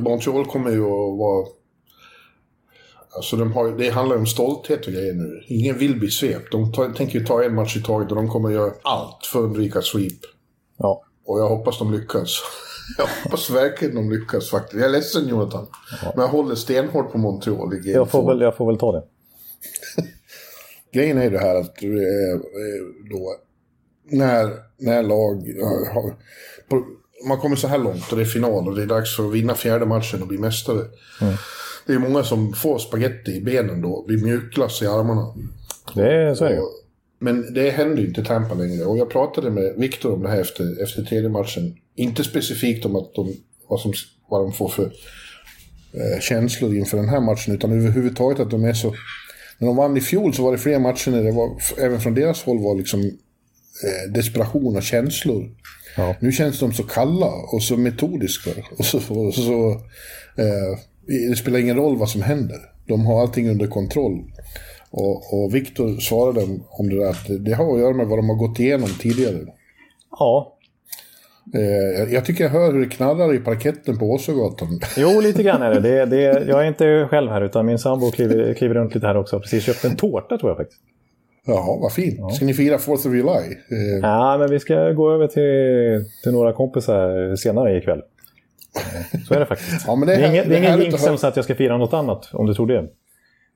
Montreal 0.00 0.46
kommer 0.46 0.70
ju 0.70 0.80
att 0.80 1.18
vara... 1.18 1.46
Alltså 3.16 3.36
de 3.36 3.52
har, 3.52 3.78
det 3.78 3.90
handlar 3.90 4.16
om 4.16 4.26
stolthet 4.26 4.86
och 4.86 4.92
grejer 4.92 5.14
nu. 5.14 5.42
Ingen 5.46 5.78
vill 5.78 5.98
bli 6.00 6.10
svept. 6.10 6.52
De 6.52 6.72
tar, 6.72 6.88
tänker 6.88 7.18
ju 7.18 7.26
ta 7.26 7.44
en 7.44 7.54
match 7.54 7.76
i 7.76 7.82
taget 7.82 8.10
och 8.10 8.16
de 8.16 8.28
kommer 8.28 8.50
göra 8.50 8.72
allt 8.82 9.26
för 9.26 9.38
att 9.38 9.44
undvika 9.44 9.82
sweep. 9.82 10.18
Ja. 10.78 11.02
Och 11.26 11.40
jag 11.40 11.48
hoppas 11.48 11.78
de 11.78 11.92
lyckas. 11.92 12.40
Jag 12.98 13.06
hoppas 13.06 13.50
verkligen 13.50 13.94
de 13.94 14.10
lyckas 14.10 14.50
faktiskt. 14.50 14.74
Jag 14.74 14.84
är 14.84 14.92
ledsen 14.92 15.28
Jonathan. 15.28 15.66
Ja. 16.02 16.12
Men 16.14 16.22
jag 16.22 16.30
håller 16.30 16.54
stenhårt 16.54 17.12
på 17.12 17.18
Montreal 17.18 17.74
i 17.74 17.92
jag 17.92 18.10
får, 18.10 18.26
väl, 18.26 18.40
jag 18.40 18.56
får 18.56 18.66
väl 18.66 18.78
ta 18.78 18.92
det. 18.92 19.02
Grejen 20.92 21.18
är 21.18 21.24
ju 21.24 21.30
det 21.30 21.38
här 21.38 21.54
att 21.54 21.82
eh, 21.82 21.90
eh, 21.90 23.10
då, 23.10 23.36
när, 24.10 24.50
när 24.78 25.02
lag 25.02 25.36
har, 25.94 26.14
på, 26.68 26.84
man 27.28 27.38
kommer 27.38 27.56
så 27.56 27.68
här 27.68 27.78
långt 27.78 28.10
och 28.12 28.16
det 28.16 28.22
är 28.22 28.26
final 28.26 28.68
och 28.68 28.76
det 28.76 28.82
är 28.82 28.86
dags 28.86 29.16
för 29.16 29.26
att 29.26 29.32
vinna 29.32 29.54
fjärde 29.54 29.86
matchen 29.86 30.22
och 30.22 30.28
bli 30.28 30.38
mästare. 30.38 30.84
Mm. 31.20 31.34
Det 31.86 31.92
är 31.92 31.98
många 31.98 32.22
som 32.22 32.52
får 32.52 32.78
spaghetti 32.78 33.30
i 33.30 33.40
benen 33.40 33.82
då, 33.82 34.04
blir 34.06 34.24
mjukglass 34.24 34.82
i 34.82 34.86
armarna. 34.86 35.34
Det 35.94 36.12
är 36.14 36.34
så 36.34 36.44
är 36.44 36.50
det 36.50 36.62
Men 37.18 37.54
det 37.54 37.70
händer 37.70 38.02
ju 38.02 38.08
inte 38.08 38.24
Tampa 38.24 38.54
längre. 38.54 38.84
Och 38.84 38.98
jag 38.98 39.10
pratade 39.10 39.50
med 39.50 39.74
Viktor 39.76 40.12
om 40.12 40.22
det 40.22 40.28
här 40.28 40.40
efter, 40.40 40.82
efter 40.82 41.02
tredje 41.02 41.28
matchen. 41.28 41.76
Inte 41.96 42.24
specifikt 42.24 42.84
om 42.84 42.96
att 42.96 43.14
de, 43.14 43.36
vad, 43.68 43.80
som, 43.80 43.92
vad 44.28 44.40
de 44.40 44.52
får 44.52 44.68
för 44.68 44.84
eh, 45.94 46.20
känslor 46.20 46.74
inför 46.74 46.96
den 46.96 47.08
här 47.08 47.20
matchen, 47.20 47.54
utan 47.54 47.72
överhuvudtaget 47.72 48.40
att 48.40 48.50
de 48.50 48.64
är 48.64 48.74
så... 48.74 48.94
När 49.58 49.66
de 49.68 49.76
vann 49.76 49.96
i 49.96 50.00
fjol 50.00 50.34
så 50.34 50.44
var 50.44 50.52
det 50.52 50.58
fler 50.58 50.78
matcher 50.78 51.10
när 51.10 51.22
det 51.22 51.32
var, 51.32 51.50
även 51.78 52.00
från 52.00 52.14
deras 52.14 52.42
håll 52.42 52.58
var 52.58 52.74
liksom 52.74 53.00
eh, 53.00 54.12
desperation 54.12 54.76
och 54.76 54.82
känslor. 54.82 55.50
Ja. 55.96 56.14
Nu 56.20 56.32
känns 56.32 56.60
de 56.60 56.72
så 56.72 56.82
kalla 56.82 57.32
och 57.52 57.62
så 57.62 57.76
metodiska. 57.76 58.50
Och 58.78 58.84
så, 58.84 58.96
och 58.96 59.34
så, 59.34 59.70
eh, 60.36 60.78
det 61.28 61.36
spelar 61.36 61.58
ingen 61.58 61.76
roll 61.76 61.96
vad 61.96 62.08
som 62.10 62.22
händer. 62.22 62.58
De 62.86 63.06
har 63.06 63.20
allting 63.20 63.50
under 63.50 63.66
kontroll. 63.66 64.24
Och, 64.90 65.34
och 65.34 65.54
Viktor 65.54 66.00
svarade 66.00 66.42
om 66.68 66.88
det 66.88 66.96
där 66.96 67.10
att 67.10 67.44
det 67.44 67.52
har 67.54 67.74
att 67.74 67.80
göra 67.80 67.94
med 67.94 68.06
vad 68.06 68.18
de 68.18 68.28
har 68.28 68.36
gått 68.36 68.60
igenom 68.60 68.88
tidigare. 69.00 69.46
Ja. 70.10 70.53
Eh, 71.54 72.14
jag 72.14 72.24
tycker 72.24 72.44
jag 72.44 72.50
hör 72.50 72.72
hur 72.72 72.80
det 72.80 72.88
knarrar 72.88 73.34
i 73.34 73.38
parketten 73.38 73.98
på 73.98 74.10
Åsögatan. 74.10 74.80
Jo, 74.96 75.20
lite 75.22 75.42
grann 75.42 75.62
är 75.62 75.74
det. 75.74 75.80
det, 75.80 76.06
det 76.06 76.46
jag 76.48 76.62
är 76.62 76.68
inte 76.68 77.08
själv 77.10 77.30
här, 77.30 77.42
utan 77.42 77.66
min 77.66 77.78
sambo 77.78 78.10
kliver, 78.10 78.54
kliver 78.54 78.74
runt 78.74 78.94
lite 78.94 79.06
här 79.06 79.16
också. 79.16 79.40
Precis 79.40 79.64
köpt 79.64 79.84
en 79.84 79.96
tårta 79.96 80.38
tror 80.38 80.50
jag 80.50 80.56
faktiskt. 80.56 80.80
Jaha, 81.46 81.78
vad 81.80 81.92
fint. 81.92 82.16
Ja. 82.18 82.30
Ska 82.30 82.44
ni 82.44 82.54
fira 82.54 82.76
4th 82.76 83.06
of 83.06 83.14
July? 83.14 83.56
Eh. 83.70 83.98
Ja, 84.02 84.36
men 84.38 84.50
vi 84.50 84.60
ska 84.60 84.90
gå 84.90 85.12
över 85.12 85.26
till, 85.26 86.10
till 86.22 86.32
några 86.32 86.52
kompisar 86.52 87.36
senare 87.36 87.78
ikväll. 87.78 88.02
Så 89.28 89.34
är 89.34 89.40
det 89.40 89.46
faktiskt. 89.46 89.84
ja, 89.86 89.94
men 89.96 90.08
det, 90.08 90.14
är, 90.14 90.18
det 90.18 90.24
är 90.24 90.30
ingen, 90.30 90.48
det 90.48 90.56
är 90.56 90.58
ingen 90.58 90.80
jinx 90.80 91.02
som 91.02 91.14
att 91.22 91.36
jag 91.36 91.44
ska 91.44 91.54
fira 91.54 91.78
något 91.78 91.92
annat, 91.92 92.28
om 92.32 92.46
du 92.46 92.54
tror 92.54 92.66
det. 92.66 92.88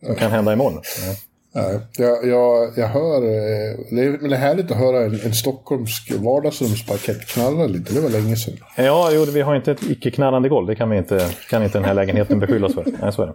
Som 0.06 0.14
kan 0.14 0.30
hända 0.30 0.52
imorgon. 0.52 0.74
Ja. 0.74 1.14
Nej, 1.52 1.80
jag, 1.98 2.26
jag, 2.26 2.72
jag 2.76 2.88
hör... 2.88 3.16
Eh, 3.16 3.78
det 3.90 4.04
är, 4.04 4.18
men 4.20 4.30
det 4.30 4.36
är 4.36 4.40
härligt 4.40 4.70
att 4.70 4.76
höra 4.76 5.04
en, 5.04 5.20
en 5.24 5.34
stockholmsk 5.34 6.12
vardagsrumsparkett 6.14 7.26
knarra 7.26 7.66
lite. 7.66 7.94
Det 7.94 8.00
var 8.00 8.10
länge 8.10 8.36
sedan. 8.36 8.56
Ja, 8.76 9.10
jo, 9.12 9.24
vi 9.24 9.40
har 9.40 9.56
inte 9.56 9.72
ett 9.72 9.82
icke-knarrande 9.82 10.48
golv. 10.48 10.66
Det 10.66 10.76
kan, 10.76 10.90
vi 10.90 10.98
inte, 10.98 11.30
kan 11.50 11.62
inte 11.62 11.78
den 11.78 11.84
här 11.84 11.94
lägenheten 11.94 12.38
beskylla 12.40 12.66
oss 12.66 12.74
för. 12.74 12.84
Nej, 13.02 13.12
så 13.12 13.22
är 13.22 13.26
det. 13.26 13.34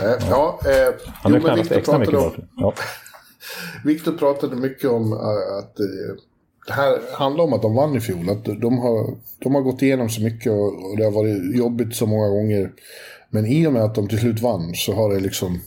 Ja, 0.00 0.18
ja 0.30 0.60
eh, 0.70 0.94
Han 1.22 1.32
har 1.32 1.40
knarrat 1.40 1.72
extra 1.72 1.98
mycket 1.98 2.14
om, 2.14 2.32
ja. 2.56 2.74
Viktor 3.84 4.12
pratade 4.12 4.56
mycket 4.56 4.90
om 4.90 5.12
eh, 5.12 5.58
att 5.58 5.80
eh, 5.80 6.16
det 6.66 6.72
här 6.72 6.98
handlar 7.12 7.44
om 7.44 7.52
att 7.52 7.62
de 7.62 7.74
vann 7.74 7.96
i 7.96 8.00
fjol. 8.00 8.30
Att 8.30 8.44
de 8.44 8.78
har, 8.78 9.14
de 9.38 9.54
har 9.54 9.62
gått 9.62 9.82
igenom 9.82 10.08
så 10.08 10.22
mycket 10.22 10.52
och, 10.52 10.96
det 10.96 11.04
har 11.04 11.10
varit 11.10 11.56
jobbigt 11.56 11.96
så 11.96 12.06
många 12.06 12.28
gånger. 12.28 12.72
Men 13.30 13.46
i 13.46 13.66
och 13.66 13.72
med 13.72 13.82
att 13.82 13.94
de 13.94 14.08
till 14.08 14.18
slut 14.18 14.40
vann 14.40 14.74
så 14.74 14.94
har 14.94 15.14
det 15.14 15.20
liksom 15.20 15.60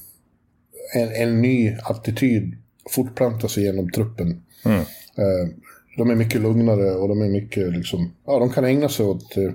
en, 0.95 1.27
en 1.27 1.41
ny 1.41 1.75
attityd 1.83 2.57
fortplantat 2.89 3.51
sig 3.51 3.63
genom 3.63 3.91
truppen. 3.91 4.43
Mm. 4.65 4.79
Eh, 5.17 5.49
de 5.97 6.09
är 6.09 6.15
mycket 6.15 6.41
lugnare 6.41 6.91
och 6.91 7.07
de 7.07 7.21
är 7.21 7.29
mycket 7.29 7.73
liksom, 7.73 8.11
ja 8.25 8.39
de 8.39 8.49
kan 8.49 8.65
ägna 8.65 8.89
sig 8.89 9.05
åt 9.05 9.35
det 9.35 9.53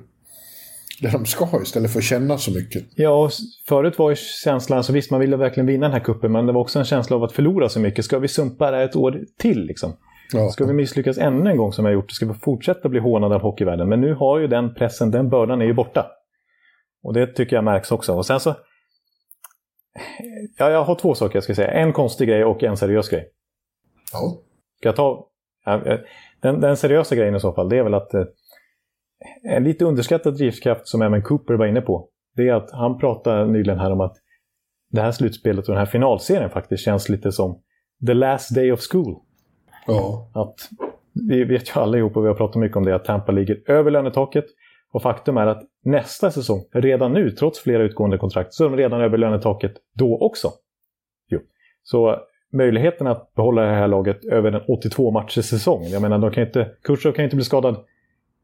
de 1.12 1.26
ska 1.26 1.62
istället 1.62 1.90
för 1.90 1.98
att 1.98 2.04
känna 2.04 2.38
så 2.38 2.50
mycket. 2.50 2.84
Ja, 2.94 3.30
förut 3.68 3.98
var 3.98 4.10
ju 4.10 4.16
känslan, 4.44 4.84
så 4.84 4.92
visst 4.92 5.10
man 5.10 5.20
ville 5.20 5.36
verkligen 5.36 5.66
vinna 5.66 5.86
den 5.86 5.92
här 5.92 6.04
kuppen 6.04 6.32
men 6.32 6.46
det 6.46 6.52
var 6.52 6.60
också 6.60 6.78
en 6.78 6.84
känsla 6.84 7.16
av 7.16 7.24
att 7.24 7.32
förlora 7.32 7.68
så 7.68 7.80
mycket. 7.80 8.04
Ska 8.04 8.18
vi 8.18 8.28
sumpa 8.28 8.70
det 8.70 8.82
ett 8.82 8.96
år 8.96 9.20
till 9.38 9.64
liksom? 9.64 9.92
Ja. 10.32 10.48
Ska 10.48 10.64
vi 10.64 10.72
misslyckas 10.72 11.18
ännu 11.18 11.50
en 11.50 11.56
gång 11.56 11.72
som 11.72 11.84
vi 11.84 11.88
har 11.88 11.94
gjort? 11.94 12.10
Ska 12.10 12.26
vi 12.26 12.34
fortsätta 12.34 12.88
bli 12.88 13.00
hånade 13.00 13.34
av 13.34 13.40
hockeyvärlden? 13.40 13.88
Men 13.88 14.00
nu 14.00 14.14
har 14.14 14.38
ju 14.38 14.46
den 14.46 14.74
pressen, 14.74 15.10
den 15.10 15.28
bördan 15.28 15.60
är 15.60 15.66
ju 15.66 15.74
borta. 15.74 16.06
Och 17.02 17.14
det 17.14 17.26
tycker 17.26 17.56
jag 17.56 17.64
märks 17.64 17.92
också. 17.92 18.14
Och 18.14 18.26
sen 18.26 18.40
så... 18.40 18.54
Ja, 20.58 20.70
jag 20.70 20.84
har 20.84 20.94
två 20.94 21.14
saker 21.14 21.36
jag 21.36 21.44
ska 21.44 21.54
säga. 21.54 21.70
En 21.70 21.92
konstig 21.92 22.28
grej 22.28 22.44
och 22.44 22.62
en 22.62 22.76
seriös 22.76 23.08
grej. 23.08 23.28
Ja. 24.12 24.36
Ska 24.78 24.88
jag 24.88 24.96
ta... 24.96 25.24
Den, 26.40 26.60
den 26.60 26.76
seriösa 26.76 27.14
grejen 27.16 27.36
i 27.36 27.40
så 27.40 27.52
fall, 27.52 27.68
det 27.68 27.78
är 27.78 27.82
väl 27.82 27.94
att 27.94 28.14
eh, 28.14 28.24
en 29.42 29.64
lite 29.64 29.84
underskattad 29.84 30.36
drivkraft 30.36 30.88
som 30.88 31.02
även 31.02 31.22
Cooper 31.22 31.54
var 31.54 31.66
inne 31.66 31.80
på, 31.80 32.08
det 32.36 32.48
är 32.48 32.54
att 32.54 32.70
han 32.70 32.98
pratade 32.98 33.46
nyligen 33.46 33.78
här 33.78 33.92
om 33.92 34.00
att 34.00 34.16
det 34.90 35.00
här 35.00 35.12
slutspelet 35.12 35.68
och 35.68 35.74
den 35.74 35.78
här 35.78 35.86
finalserien 35.86 36.50
faktiskt 36.50 36.84
känns 36.84 37.08
lite 37.08 37.32
som 37.32 37.62
the 38.06 38.14
last 38.14 38.54
day 38.54 38.72
of 38.72 38.80
school. 38.90 39.16
Ja. 39.86 40.30
Att, 40.34 40.54
vi 41.28 41.44
vet 41.44 41.68
ju 41.68 41.80
allihop, 41.80 42.16
och 42.16 42.24
vi 42.24 42.28
har 42.28 42.34
pratat 42.34 42.56
mycket 42.56 42.76
om 42.76 42.84
det, 42.84 42.94
att 42.94 43.04
Tampa 43.04 43.32
ligger 43.32 43.70
över 43.70 43.90
lönetaket. 43.90 44.44
Och 44.92 45.02
faktum 45.02 45.36
är 45.36 45.46
att 45.46 45.62
nästa 45.84 46.30
säsong, 46.30 46.64
redan 46.72 47.12
nu, 47.12 47.30
trots 47.30 47.60
flera 47.60 47.82
utgående 47.82 48.18
kontrakt, 48.18 48.54
så 48.54 48.64
är 48.64 48.68
de 48.68 48.76
redan 48.76 49.00
över 49.00 49.18
lönetaket 49.18 49.72
då 49.94 50.18
också. 50.18 50.52
Jo. 51.28 51.40
Så 51.82 52.16
möjligheten 52.52 53.06
att 53.06 53.34
behålla 53.34 53.62
det 53.62 53.74
här 53.74 53.88
laget 53.88 54.24
över 54.24 54.52
en 54.52 54.62
82 54.68 55.10
matchers 55.10 55.44
säsong. 55.44 55.84
Jag 55.84 56.02
menar, 56.02 56.18
de 56.18 56.30
kan 56.30 56.46
inte, 56.46 56.70
Kutjov 56.82 57.12
kan 57.12 57.24
inte 57.24 57.36
bli 57.36 57.44
skadad 57.44 57.76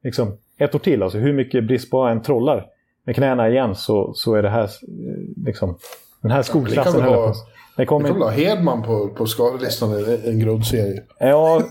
liksom, 0.03 0.37
ett 0.59 0.75
år 0.75 0.79
till. 0.79 1.03
Alltså 1.03 1.19
hur 1.19 1.33
mycket 1.33 1.65
brist 1.65 1.91
på 1.91 2.03
en 2.03 2.23
trollar 2.23 2.67
med 3.05 3.15
knäna 3.15 3.49
igen 3.49 3.75
så, 3.75 4.15
så 4.15 4.35
är 4.35 4.43
det 4.43 4.49
här 4.51 4.65
eh, 4.65 5.45
liksom, 5.47 5.79
den 6.25 6.33
här 6.33 6.43
skolklassen. 6.43 7.01
Ja, 7.01 7.07
ha, 7.07 7.35
det 7.77 7.87
kommer 7.87 8.09
ha 8.09 8.31
Hedman 8.31 8.83
på, 8.83 9.09
på 9.09 9.27
skadelistan 9.27 9.91
i 9.91 10.21
en 10.25 10.39
grundserie. 10.39 11.03
Ja, 11.19 11.63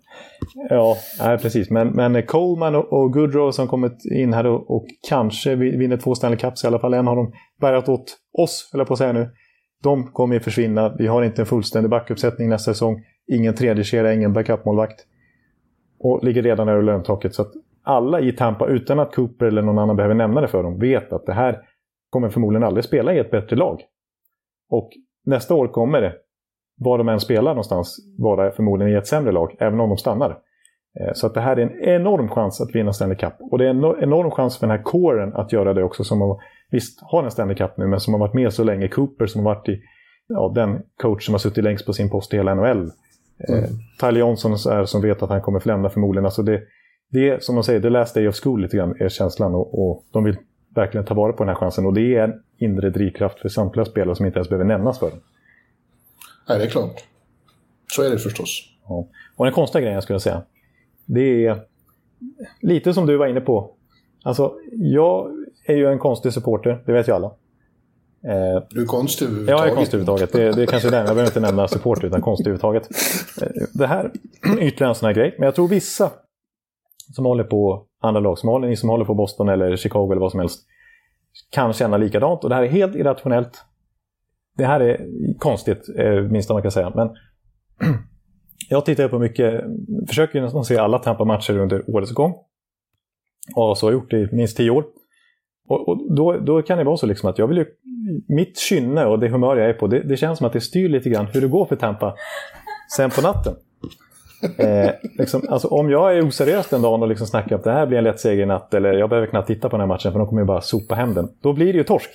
ja 0.70 0.96
nej, 1.18 1.38
precis. 1.38 1.70
Men, 1.70 1.88
men 1.88 2.22
Coleman 2.26 2.74
och, 2.74 2.92
och 2.92 3.12
Goodrow 3.12 3.50
som 3.50 3.68
kommit 3.68 4.04
in 4.04 4.32
här 4.32 4.46
och, 4.46 4.70
och 4.70 4.86
kanske 5.08 5.54
vinner 5.54 5.96
två 5.96 6.14
Stanley 6.14 6.38
Cups, 6.38 6.64
i 6.64 6.66
alla 6.66 6.78
fall 6.78 6.94
en 6.94 7.06
har 7.06 7.16
de 7.16 7.32
bärgat 7.60 7.88
åt 7.88 8.16
oss, 8.38 8.70
eller 8.74 8.84
på 8.84 8.92
att 8.92 8.98
säga 8.98 9.12
nu. 9.12 9.30
De 9.82 10.12
kommer 10.12 10.34
ju 10.34 10.40
försvinna. 10.40 10.94
Vi 10.98 11.06
har 11.06 11.22
inte 11.22 11.42
en 11.42 11.46
fullständig 11.46 11.90
backuppsättning 11.90 12.48
nästa 12.48 12.74
säsong. 12.74 13.04
Ingen 13.32 13.54
tredje 13.54 13.84
kedja, 13.84 14.14
ingen 14.14 14.32
backupmålvakt. 14.32 15.00
Och 15.98 16.24
ligger 16.24 16.42
redan 16.42 16.68
över 16.68 16.82
löntaket. 16.82 17.34
Så 17.34 17.42
att 17.42 17.52
alla 17.82 18.20
i 18.20 18.32
Tampa, 18.32 18.66
utan 18.66 18.98
att 18.98 19.14
Cooper 19.14 19.46
eller 19.46 19.62
någon 19.62 19.78
annan 19.78 19.96
behöver 19.96 20.14
nämna 20.14 20.40
det 20.40 20.48
för 20.48 20.62
dem, 20.62 20.78
vet 20.78 21.12
att 21.12 21.26
det 21.26 21.32
här 21.32 21.58
kommer 22.10 22.28
förmodligen 22.28 22.64
aldrig 22.64 22.84
spela 22.84 23.14
i 23.14 23.18
ett 23.18 23.30
bättre 23.30 23.56
lag. 23.56 23.80
Och 24.70 24.90
nästa 25.26 25.54
år 25.54 25.68
kommer 25.68 26.00
det, 26.00 26.14
var 26.78 26.98
de 26.98 27.08
än 27.08 27.20
spelar 27.20 27.50
någonstans, 27.50 27.96
vara 28.18 28.50
förmodligen 28.50 28.94
i 28.94 28.96
ett 28.96 29.06
sämre 29.06 29.32
lag, 29.32 29.56
även 29.58 29.80
om 29.80 29.88
de 29.88 29.98
stannar. 29.98 30.38
Eh, 31.00 31.12
så 31.14 31.26
att 31.26 31.34
det 31.34 31.40
här 31.40 31.56
är 31.56 31.62
en 31.62 31.80
enorm 31.80 32.28
chans 32.28 32.60
att 32.60 32.74
vinna 32.74 32.92
Stanley 32.92 33.16
Cup. 33.16 33.32
Och 33.40 33.58
det 33.58 33.64
är 33.66 33.70
en 33.70 34.02
enorm 34.02 34.30
chans 34.30 34.58
för 34.58 34.66
den 34.66 34.76
här 34.76 34.82
kåren 34.82 35.32
att 35.34 35.52
göra 35.52 35.74
det 35.74 35.84
också. 35.84 36.04
Som 36.04 36.20
har, 36.20 36.40
visst 36.70 37.00
har 37.02 37.24
en 37.24 37.30
Stanley 37.30 37.56
Cup 37.56 37.76
nu, 37.76 37.86
men 37.86 38.00
som 38.00 38.14
har 38.14 38.20
varit 38.20 38.34
med 38.34 38.52
så 38.52 38.64
länge. 38.64 38.88
Cooper 38.88 39.26
som 39.26 39.46
har 39.46 39.54
varit 39.54 39.68
i, 39.68 39.80
ja, 40.26 40.52
den 40.54 40.82
coach 41.00 41.26
som 41.26 41.34
har 41.34 41.38
suttit 41.38 41.64
längst 41.64 41.86
på 41.86 41.92
sin 41.92 42.10
post 42.10 42.34
i 42.34 42.36
hela 42.36 42.54
NHL. 42.54 42.90
Eh, 43.48 43.54
mm. 43.54 43.64
Eh, 43.64 43.70
Tyler 44.00 44.20
Johnson 44.20 44.52
är 44.52 44.84
som 44.84 45.02
vet 45.02 45.22
att 45.22 45.30
han 45.30 45.42
kommer 45.42 45.66
lämna 45.66 45.88
förmodligen. 45.88 46.24
Alltså 46.24 46.42
det, 46.42 46.60
det 47.10 47.28
är 47.28 47.38
som 47.38 47.54
de 47.54 47.64
säger, 47.64 47.80
the 47.80 47.90
last 47.90 48.14
day 48.14 48.28
of 48.28 48.34
school 48.42 48.62
lite 48.62 48.76
grann 48.76 48.96
är 49.00 49.08
känslan. 49.08 49.54
Och, 49.54 49.90
och, 49.90 50.04
de 50.12 50.24
vill 50.24 50.36
verkligen 50.74 51.04
ta 51.04 51.14
vara 51.14 51.32
på 51.32 51.44
den 51.44 51.48
här 51.48 51.60
chansen. 51.60 51.86
Och 51.86 51.94
det 51.94 52.16
är 52.16 52.24
en 52.24 52.34
inre 52.60 52.90
drivkraft 52.90 53.40
för 53.40 53.48
samtliga 53.48 53.84
spelare 53.84 54.16
som 54.16 54.26
inte 54.26 54.38
ens 54.38 54.48
behöver 54.48 54.64
nämnas 54.64 54.98
för 54.98 55.10
den. 55.10 55.20
Nej, 56.48 56.58
det 56.58 56.64
är 56.64 56.68
klart. 56.68 57.04
Så 57.92 58.02
är 58.02 58.10
det 58.10 58.18
förstås. 58.18 58.62
Ja. 58.88 59.08
Och 59.36 59.44
den 59.44 59.54
konstiga 59.54 59.80
grejen 59.80 59.94
jag 59.94 60.02
skulle 60.02 60.20
säga, 60.20 60.42
det 61.06 61.46
är 61.46 61.60
lite 62.60 62.94
som 62.94 63.06
du 63.06 63.16
var 63.16 63.26
inne 63.26 63.40
på. 63.40 63.74
Alltså, 64.22 64.54
jag 64.72 65.30
är 65.66 65.74
ju 65.74 65.86
en 65.86 65.98
konstig 65.98 66.32
supporter, 66.32 66.82
det 66.86 66.92
vet 66.92 67.08
ju 67.08 67.12
alla. 67.12 67.26
Eh, 68.24 68.62
du 68.70 68.82
är 68.82 68.86
konstig 68.86 69.26
överhuvudtaget. 69.26 69.60
Jag 69.60 69.72
är 69.72 69.74
konstig 69.74 69.98
överhuvudtaget. 69.98 70.32
Det, 70.32 70.52
det 70.52 70.62
är 70.62 70.66
kanske 70.66 70.90
den. 70.90 70.98
Jag 70.98 71.14
behöver 71.14 71.26
inte 71.26 71.40
nämna 71.40 71.68
supporter 71.68 72.06
utan 72.06 72.22
konstig 72.22 72.50
överhuvudtaget. 72.50 72.88
Eh, 73.42 73.66
det 73.74 73.86
här 73.86 74.04
är 74.42 74.58
ytterligare 74.62 74.90
en 74.90 74.94
sån 74.94 75.06
här 75.06 75.14
grej. 75.14 75.34
Men 75.38 75.44
jag 75.44 75.54
tror 75.54 75.68
vissa 75.68 76.10
som 77.14 77.24
håller 77.24 77.44
på 77.44 77.84
andra 78.00 78.20
lag, 78.20 78.38
som 78.38 78.48
håller, 78.48 78.68
ni 78.68 78.76
som 78.76 78.88
håller 78.88 79.04
på 79.04 79.14
Boston 79.14 79.48
eller 79.48 79.76
Chicago 79.76 80.12
eller 80.12 80.20
vad 80.20 80.30
som 80.30 80.40
helst, 80.40 80.66
kan 81.50 81.72
känna 81.72 81.96
likadant. 81.96 82.44
Och 82.44 82.50
det 82.50 82.54
här 82.54 82.62
är 82.62 82.68
helt 82.68 82.96
irrationellt. 82.96 83.64
Det 84.56 84.64
här 84.64 84.80
är 84.80 85.06
konstigt, 85.38 85.88
eh, 85.98 86.22
minst 86.22 86.50
man 86.50 86.62
kan 86.62 86.70
säga. 86.70 86.92
Men 86.94 87.08
jag 88.68 88.84
tittar 88.84 89.08
på 89.08 89.18
mycket, 89.18 89.64
försöker 90.08 90.42
nästan 90.42 90.64
se 90.64 90.78
alla 90.78 90.98
Tampa-matcher 90.98 91.58
under 91.58 91.90
årets 91.90 92.12
gång. 92.12 92.34
Och 93.54 93.78
så 93.78 93.86
har 93.86 93.92
jag 93.92 94.00
gjort 94.00 94.10
det 94.10 94.18
i 94.18 94.28
minst 94.32 94.56
tio 94.56 94.70
år. 94.70 94.84
Och, 95.68 95.88
och 95.88 96.14
då, 96.16 96.38
då, 96.38 96.62
kan 96.62 96.78
det 96.78 96.84
vara 96.84 96.96
så 96.96 97.06
liksom 97.06 97.30
att 97.30 97.38
jag 97.38 97.46
vill 97.46 97.56
ju, 97.56 97.66
mitt 98.28 98.58
kynne 98.58 99.06
och 99.06 99.18
det 99.18 99.28
humör 99.28 99.56
jag 99.56 99.70
är 99.70 99.74
på, 99.74 99.86
det, 99.86 100.00
det, 100.00 100.16
känns 100.16 100.38
som 100.38 100.46
att 100.46 100.52
det 100.52 100.60
styr 100.60 100.88
lite 100.88 101.10
grann 101.10 101.26
hur 101.26 101.40
det 101.40 101.48
går 101.48 101.66
för 101.66 101.76
Tampa 101.76 102.14
sen 102.96 103.10
på 103.10 103.20
natten. 103.20 103.54
Eh, 104.58 104.90
liksom, 105.18 105.42
alltså, 105.48 105.68
om 105.68 105.90
jag 105.90 106.16
är 106.16 106.26
oseriös 106.26 106.68
den 106.68 106.82
dagen 106.82 107.02
och 107.02 107.08
liksom 107.08 107.26
snackar 107.26 107.56
att 107.56 107.64
det 107.64 107.72
här 107.72 107.86
blir 107.86 107.98
en 107.98 108.04
lätt 108.04 108.20
seger 108.20 108.42
i 108.42 108.46
natt 108.46 108.74
eller 108.74 108.92
jag 108.92 109.08
behöver 109.08 109.28
knappt 109.28 109.46
titta 109.46 109.68
på 109.68 109.76
den 109.76 109.80
här 109.80 109.88
matchen 109.88 110.12
för 110.12 110.18
de 110.18 110.28
kommer 110.28 110.42
ju 110.42 110.46
bara 110.46 110.60
sopa 110.60 110.94
hem 110.94 111.14
den. 111.14 111.28
Då 111.42 111.52
blir 111.52 111.72
det 111.72 111.78
ju 111.78 111.84
torsk. 111.84 112.10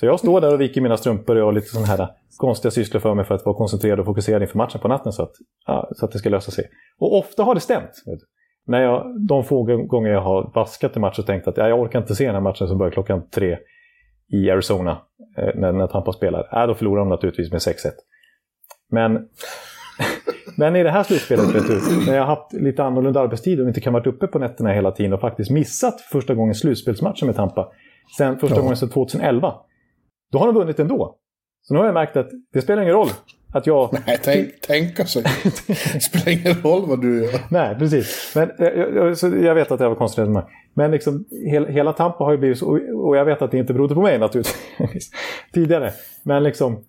Så 0.00 0.06
jag 0.06 0.20
står 0.20 0.40
där 0.40 0.54
och 0.54 0.60
viker 0.60 0.80
mina 0.80 0.96
strumpor 0.96 1.36
och 1.36 1.44
har 1.44 1.52
lite 1.52 1.66
sådana 1.66 1.86
här 1.86 2.08
konstiga 2.36 2.70
sysslor 2.70 3.00
för 3.00 3.14
mig 3.14 3.24
för 3.24 3.34
att 3.34 3.44
vara 3.46 3.56
koncentrerad 3.56 4.00
och 4.00 4.06
fokuserad 4.06 4.42
inför 4.42 4.58
matchen 4.58 4.80
på 4.80 4.88
natten 4.88 5.12
så 5.12 5.22
att, 5.22 5.32
ja, 5.66 5.90
så 5.96 6.04
att 6.04 6.12
det 6.12 6.18
ska 6.18 6.28
lösa 6.28 6.50
sig. 6.50 6.64
Och 6.98 7.18
ofta 7.18 7.42
har 7.42 7.54
det 7.54 7.60
stämt. 7.60 7.90
När 8.66 8.82
jag, 8.82 9.26
de 9.28 9.44
få 9.44 9.62
gånger 9.62 10.10
jag 10.10 10.20
har 10.20 10.50
vaskat 10.54 10.96
i 10.96 11.00
match 11.00 11.18
och 11.18 11.26
tänkt 11.26 11.48
att 11.48 11.56
ja, 11.56 11.68
jag 11.68 11.80
orkar 11.80 11.98
inte 11.98 12.14
se 12.14 12.26
den 12.26 12.34
här 12.34 12.42
matchen 12.42 12.68
som 12.68 12.78
börjar 12.78 12.90
klockan 12.90 13.28
tre 13.30 13.58
i 14.32 14.50
Arizona 14.50 14.98
eh, 15.38 15.54
när, 15.54 15.72
när 15.72 15.86
Tampa 15.86 16.12
spelar, 16.12 16.62
Äh, 16.62 16.66
då 16.66 16.74
förlorar 16.74 16.98
de 16.98 17.08
naturligtvis 17.08 17.52
med 17.52 17.58
6-1. 17.58 17.72
Men, 18.90 19.28
men 20.56 20.76
i 20.76 20.82
det 20.82 20.90
här 20.90 21.02
slutspelet, 21.02 21.54
vet 21.54 22.06
när 22.06 22.14
jag 22.14 22.22
har 22.22 22.36
haft 22.36 22.52
lite 22.52 22.84
annorlunda 22.84 23.20
arbetstid 23.20 23.60
och 23.60 23.68
inte 23.68 23.80
kan 23.80 23.92
vara 23.92 24.04
uppe 24.04 24.26
på 24.26 24.38
nätterna 24.38 24.72
hela 24.72 24.90
tiden 24.90 25.12
och 25.12 25.20
faktiskt 25.20 25.50
missat 25.50 26.00
första 26.00 26.34
gången 26.34 26.54
slutspelsmatchen 26.54 27.26
med 27.26 27.36
Tampa, 27.36 27.68
sen 28.16 28.38
första 28.38 28.56
ja. 28.56 28.62
gången 28.62 28.76
sedan 28.76 28.88
2011, 28.88 29.54
då 30.32 30.38
har 30.38 30.46
de 30.46 30.54
vunnit 30.54 30.78
ändå. 30.78 31.16
Så 31.62 31.74
nu 31.74 31.80
har 31.80 31.86
jag 31.86 31.94
märkt 31.94 32.16
att 32.16 32.30
det 32.52 32.62
spelar 32.62 32.82
ingen 32.82 32.94
roll 32.94 33.08
att 33.52 33.66
jag... 33.66 33.88
Nej, 34.06 34.18
tänk, 34.22 34.60
tänka 34.60 35.04
sig. 35.04 35.22
det 35.92 36.00
spelar 36.00 36.28
ingen 36.28 36.62
roll 36.62 36.88
vad 36.88 37.00
du 37.00 37.24
gör. 37.24 37.40
Nej, 37.50 37.76
precis. 37.78 38.32
Men 38.34 38.50
eh, 38.50 38.66
jag, 38.66 38.94
jag, 38.94 39.44
jag 39.44 39.54
vet 39.54 39.72
att 39.72 39.80
jag 39.80 39.88
var 39.88 39.96
konstig. 39.96 40.24
Men 40.74 40.90
liksom, 40.90 41.24
hela, 41.50 41.68
hela 41.68 41.92
Tampa 41.92 42.24
har 42.24 42.32
ju 42.32 42.38
blivit 42.38 42.58
så... 42.58 42.80
Och 42.94 43.16
jag 43.16 43.24
vet 43.24 43.42
att 43.42 43.50
det 43.50 43.58
inte 43.58 43.72
berodde 43.72 43.94
på 43.94 44.02
mig 44.02 44.18
naturligtvis. 44.18 45.10
Tidigare. 45.52 45.92
Men 46.22 46.42
liksom, 46.42 46.84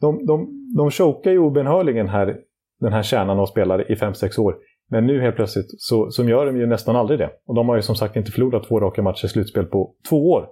de, 0.00 0.26
de, 0.26 0.48
de 0.76 0.90
chokar 0.90 1.30
ju 1.30 1.38
obenhörligen 1.38 2.08
här, 2.08 2.36
den 2.80 2.92
här 2.92 3.02
kärnan 3.02 3.38
av 3.38 3.46
spelare 3.46 3.84
i 3.88 3.94
5-6 3.94 4.40
år. 4.40 4.56
Men 4.90 5.06
nu 5.06 5.20
helt 5.20 5.36
plötsligt 5.36 5.66
så, 5.78 6.10
så 6.10 6.24
gör 6.24 6.46
de 6.46 6.56
ju 6.56 6.66
nästan 6.66 6.96
aldrig 6.96 7.18
det. 7.18 7.30
Och 7.46 7.54
de 7.54 7.68
har 7.68 7.76
ju 7.76 7.82
som 7.82 7.96
sagt 7.96 8.16
inte 8.16 8.30
förlorat 8.30 8.68
två 8.68 8.80
raka 8.80 9.02
matcher 9.02 9.24
i 9.24 9.28
slutspel 9.28 9.64
på 9.64 9.94
två 10.08 10.30
år. 10.30 10.48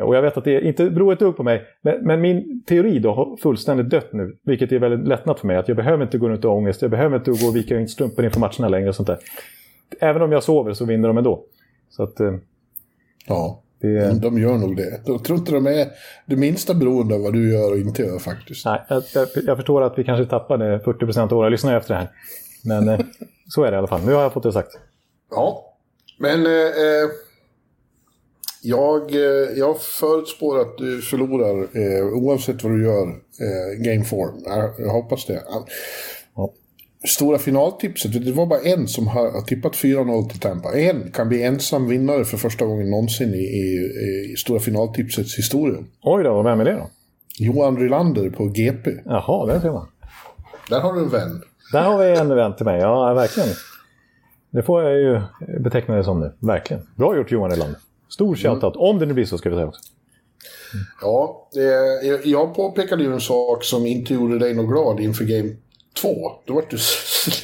Och 0.00 0.16
jag 0.16 0.22
vet 0.22 0.36
att 0.36 0.44
det 0.44 0.60
inte 0.60 0.90
beror 0.90 1.12
ett 1.12 1.18
dugg 1.18 1.36
på 1.36 1.42
mig, 1.42 1.62
men, 1.82 2.06
men, 2.06 2.20
min 2.20 2.62
teori 2.66 2.98
då 2.98 3.12
har 3.12 3.36
fullständigt 3.36 3.90
dött 3.90 4.12
nu. 4.12 4.36
Vilket 4.44 4.72
är 4.72 4.78
väldigt 4.78 5.08
lättnat 5.08 5.40
för 5.40 5.46
mig. 5.46 5.56
Att 5.56 5.68
jag 5.68 5.76
behöver 5.76 6.04
inte 6.04 6.18
gå 6.18 6.28
runt 6.28 6.44
och 6.44 6.50
ha 6.50 6.58
ångest, 6.58 6.82
jag 6.82 6.90
behöver 6.90 7.16
inte 7.16 7.30
gå 7.30 7.48
och 7.48 7.56
vika 7.56 7.80
in 7.80 7.88
strumpor 7.88 8.24
inför 8.24 8.40
matcherna 8.40 8.68
längre. 8.68 8.88
och 8.88 8.94
sånt 8.94 9.06
där. 9.06 9.18
Även 10.00 10.22
om 10.22 10.32
jag 10.32 10.42
sover 10.42 10.72
så 10.72 10.84
vinner 10.84 11.08
de 11.08 11.18
ändå. 11.18 11.44
Så 11.88 12.02
att, 12.02 12.20
eh, 12.20 12.34
ja, 13.26 13.61
det... 13.82 14.20
de 14.20 14.38
gör 14.38 14.58
nog 14.58 14.76
det. 14.76 15.00
Jag 15.06 15.24
tror 15.24 15.38
inte 15.38 15.52
de 15.52 15.66
är 15.66 15.88
det 16.26 16.36
minsta 16.36 16.74
beroende 16.74 17.14
av 17.14 17.20
vad 17.20 17.32
du 17.32 17.52
gör 17.52 17.72
och 17.72 17.78
inte 17.78 18.02
gör 18.02 18.18
faktiskt. 18.18 18.66
Nej, 18.66 18.80
jag, 18.88 19.02
jag, 19.14 19.28
jag 19.46 19.56
förstår 19.56 19.82
att 19.82 19.98
vi 19.98 20.04
kanske 20.04 20.30
tappade 20.30 20.78
40% 20.78 21.22
av 21.22 21.28
våra 21.28 21.48
lyssnare 21.48 21.76
efter 21.76 21.94
det 21.94 22.00
här. 22.00 22.10
Men 22.64 22.88
eh, 22.88 23.00
så 23.48 23.64
är 23.64 23.70
det 23.70 23.74
i 23.74 23.78
alla 23.78 23.86
fall. 23.86 24.00
Nu 24.06 24.12
har 24.12 24.22
jag 24.22 24.32
fått 24.32 24.42
det 24.42 24.52
sagt. 24.52 24.78
Ja, 25.30 25.74
men... 26.18 26.46
Eh, 26.46 26.52
eh 26.52 27.08
jag, 28.64 29.14
eh, 29.14 29.58
jag 29.58 29.80
förutspår 29.80 30.60
att 30.60 30.78
du 30.78 31.02
förlorar 31.02 31.68
eh, 31.76 32.06
oavsett 32.06 32.64
vad 32.64 32.72
du 32.72 32.84
gör 32.84 33.08
eh, 33.08 33.78
Game 33.78 34.04
4. 34.04 34.18
Jag, 34.44 34.74
jag, 34.78 34.92
hoppas 34.92 35.26
det. 35.26 35.42
Stora 37.04 37.38
finaltipset, 37.38 38.24
det 38.24 38.32
var 38.32 38.46
bara 38.46 38.60
en 38.60 38.88
som 38.88 39.08
har, 39.08 39.40
tippat 39.40 39.72
4-0 39.72 40.28
till 40.28 40.40
Tampa. 40.40 40.72
En 40.72 41.10
kan 41.12 41.28
bli 41.28 41.42
ensam 41.42 41.88
vinnare 41.88 42.24
för 42.24 42.36
första 42.36 42.64
gången 42.64 42.90
någonsin 42.90 43.34
i, 43.34 43.38
i, 43.38 44.32
i 44.32 44.36
Stora 44.36 44.60
finaltipsets 44.60 45.38
historia. 45.38 45.78
Oj 46.02 46.24
då, 46.24 46.42
vem 46.42 46.60
är 46.60 46.64
det 46.64 46.72
då? 46.72 46.90
Johan 47.38 47.76
Rylander 47.76 48.30
på 48.30 48.46
GP. 48.46 48.90
Jaha, 49.04 49.46
där 49.46 49.60
ser 49.60 49.72
man. 49.72 49.88
Där 50.68 50.80
har 50.80 50.92
du 50.92 51.00
en 51.00 51.08
vän. 51.08 51.42
Där 51.72 51.82
har 51.82 51.98
vi 51.98 52.18
en 52.18 52.34
vän 52.34 52.56
till 52.56 52.64
mig, 52.64 52.80
ja 52.80 53.14
verkligen. 53.14 53.48
Det 54.50 54.62
får 54.62 54.82
jag 54.82 55.00
ju 55.00 55.20
beteckna 55.60 55.96
det 55.96 56.04
som 56.04 56.20
nu, 56.20 56.32
verkligen. 56.38 56.86
Bra 56.96 57.16
gjort 57.16 57.30
Johan 57.30 57.50
Rylander. 57.50 57.80
Stor 58.08 58.36
shoutout, 58.36 58.76
mm. 58.76 58.86
om 58.86 58.98
det 58.98 59.06
nu 59.06 59.14
blir 59.14 59.24
så 59.24 59.38
ska 59.38 59.50
vi 59.50 59.56
säga 59.56 59.66
också. 59.66 59.80
Mm. 60.74 60.86
Ja, 61.02 61.48
det, 61.52 62.24
jag 62.24 62.54
påpekade 62.54 63.02
ju 63.02 63.12
en 63.12 63.20
sak 63.20 63.64
som 63.64 63.86
inte 63.86 64.14
gjorde 64.14 64.38
dig 64.38 64.54
något 64.54 64.68
glad 64.68 65.00
inför 65.00 65.24
Game 65.24 65.56
2. 65.94 66.32
Då 66.44 66.54
var 66.54 66.64
du 66.70 66.76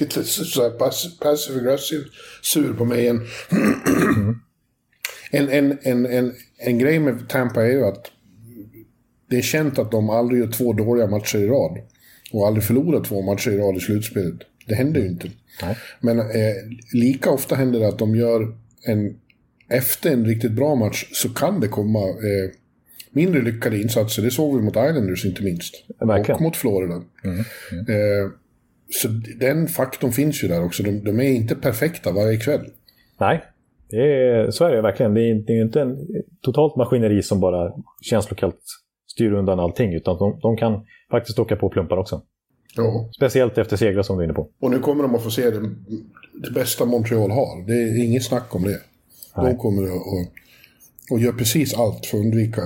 lite 0.01 0.25
så 0.25 0.63
här 0.63 0.71
passive 1.21 1.61
aggressive 1.61 2.05
sur 2.43 2.75
på 2.75 2.85
mig. 2.85 3.09
En, 3.09 3.17
mm. 3.51 4.39
en, 5.31 5.49
en, 5.49 5.79
en, 5.83 6.07
en, 6.07 6.35
en 6.59 6.79
grej 6.79 6.99
med 6.99 7.29
Tampa 7.29 7.63
är 7.63 7.71
ju 7.71 7.85
att 7.85 8.11
det 9.31 9.39
är 9.39 9.43
känt 9.43 9.79
att 9.79 9.91
de 9.91 10.11
aldrig 10.11 10.41
gör 10.41 10.51
två 10.51 10.73
dåliga 10.73 11.07
matcher 11.07 11.39
i 11.39 11.47
rad. 11.47 11.79
Och 12.33 12.47
aldrig 12.47 12.65
förlorar 12.65 13.05
två 13.05 13.23
matcher 13.23 13.51
i 13.51 13.59
rad 13.59 13.77
i 13.77 13.81
slutspelet. 13.81 14.39
Det 14.67 14.75
händer 14.75 15.01
ju 15.01 15.07
inte. 15.07 15.31
Nej. 15.63 15.77
Men 16.01 16.19
eh, 16.19 16.55
lika 16.93 17.31
ofta 17.31 17.55
händer 17.55 17.81
det 17.81 17.89
att 17.89 17.99
de 17.99 18.17
gör 18.17 18.57
en 18.85 19.17
efter 19.69 20.13
en 20.13 20.27
riktigt 20.27 20.53
bra 20.53 20.75
match 20.75 21.09
så 21.13 21.29
kan 21.29 21.61
det 21.61 21.69
komma 21.69 21.99
eh, 21.99 22.51
mindre 23.11 23.43
lyckade 23.43 23.81
insatser. 23.81 24.23
Det 24.23 24.31
såg 24.31 24.57
vi 24.57 24.63
mot 24.63 24.77
Islanders 24.77 25.25
inte 25.25 25.43
minst. 25.43 25.75
Verkligen. 26.01 26.37
Och 26.37 26.43
mot 26.43 26.57
Florida. 26.57 26.95
Mm. 26.95 27.05
Mm. 27.25 27.45
Eh, 27.89 28.31
så 28.91 29.09
den 29.41 29.69
faktorn 29.69 30.13
finns 30.13 30.45
ju 30.45 30.49
där 30.49 30.65
också. 30.65 30.83
De, 30.83 31.05
de, 31.05 31.21
är 31.21 31.33
inte 31.33 31.55
perfekta 31.55 32.13
varje 32.13 32.37
kväll. 32.37 32.67
Nej, 33.21 33.45
det 33.91 33.97
är, 33.97 34.51
så 34.51 34.65
är 34.65 34.73
det 34.73 34.83
verkligen. 34.83 35.15
Det 35.15 35.21
är, 35.21 35.35
det 35.35 35.53
är 35.53 35.63
inte 35.63 35.81
en 35.81 36.07
totalt 36.43 36.77
maskineri 36.77 37.23
som 37.23 37.41
bara 37.41 37.73
känslokallt 38.01 38.61
styr 39.07 39.33
undan 39.33 39.61
allting. 39.61 39.95
Utan 39.95 40.19
de, 40.19 40.39
de 40.43 40.57
kan 40.57 40.87
faktiskt 41.11 41.39
åka 41.39 41.57
på 41.57 41.69
plumpar 41.69 41.97
också. 41.97 42.23
Ja. 42.77 43.11
Speciellt 43.17 43.59
efter 43.59 43.77
segrar 43.77 44.03
som 44.03 44.17
du 44.17 44.23
är 44.23 44.25
inne 44.25 44.35
på. 44.35 44.49
Och 44.61 44.71
nu 44.71 44.79
kommer 44.79 45.03
de 45.03 45.15
att 45.15 45.23
få 45.23 45.31
se 45.31 45.51
det, 45.51 45.61
det 46.43 46.51
bästa 46.55 46.85
Montreal 46.85 47.31
har. 47.31 47.67
Det 47.67 47.73
är 47.73 48.05
inget 48.05 48.25
snack 48.25 48.55
om 48.55 48.63
det. 48.63 48.81
Nej. 49.37 49.53
De 49.53 49.59
kommer 49.59 49.83
att 49.83 49.91
och, 49.91 50.27
och 51.11 51.21
gör 51.21 51.33
precis 51.33 51.75
allt 51.75 52.07
för 52.07 52.19
att 52.19 52.25
undvika 52.25 52.63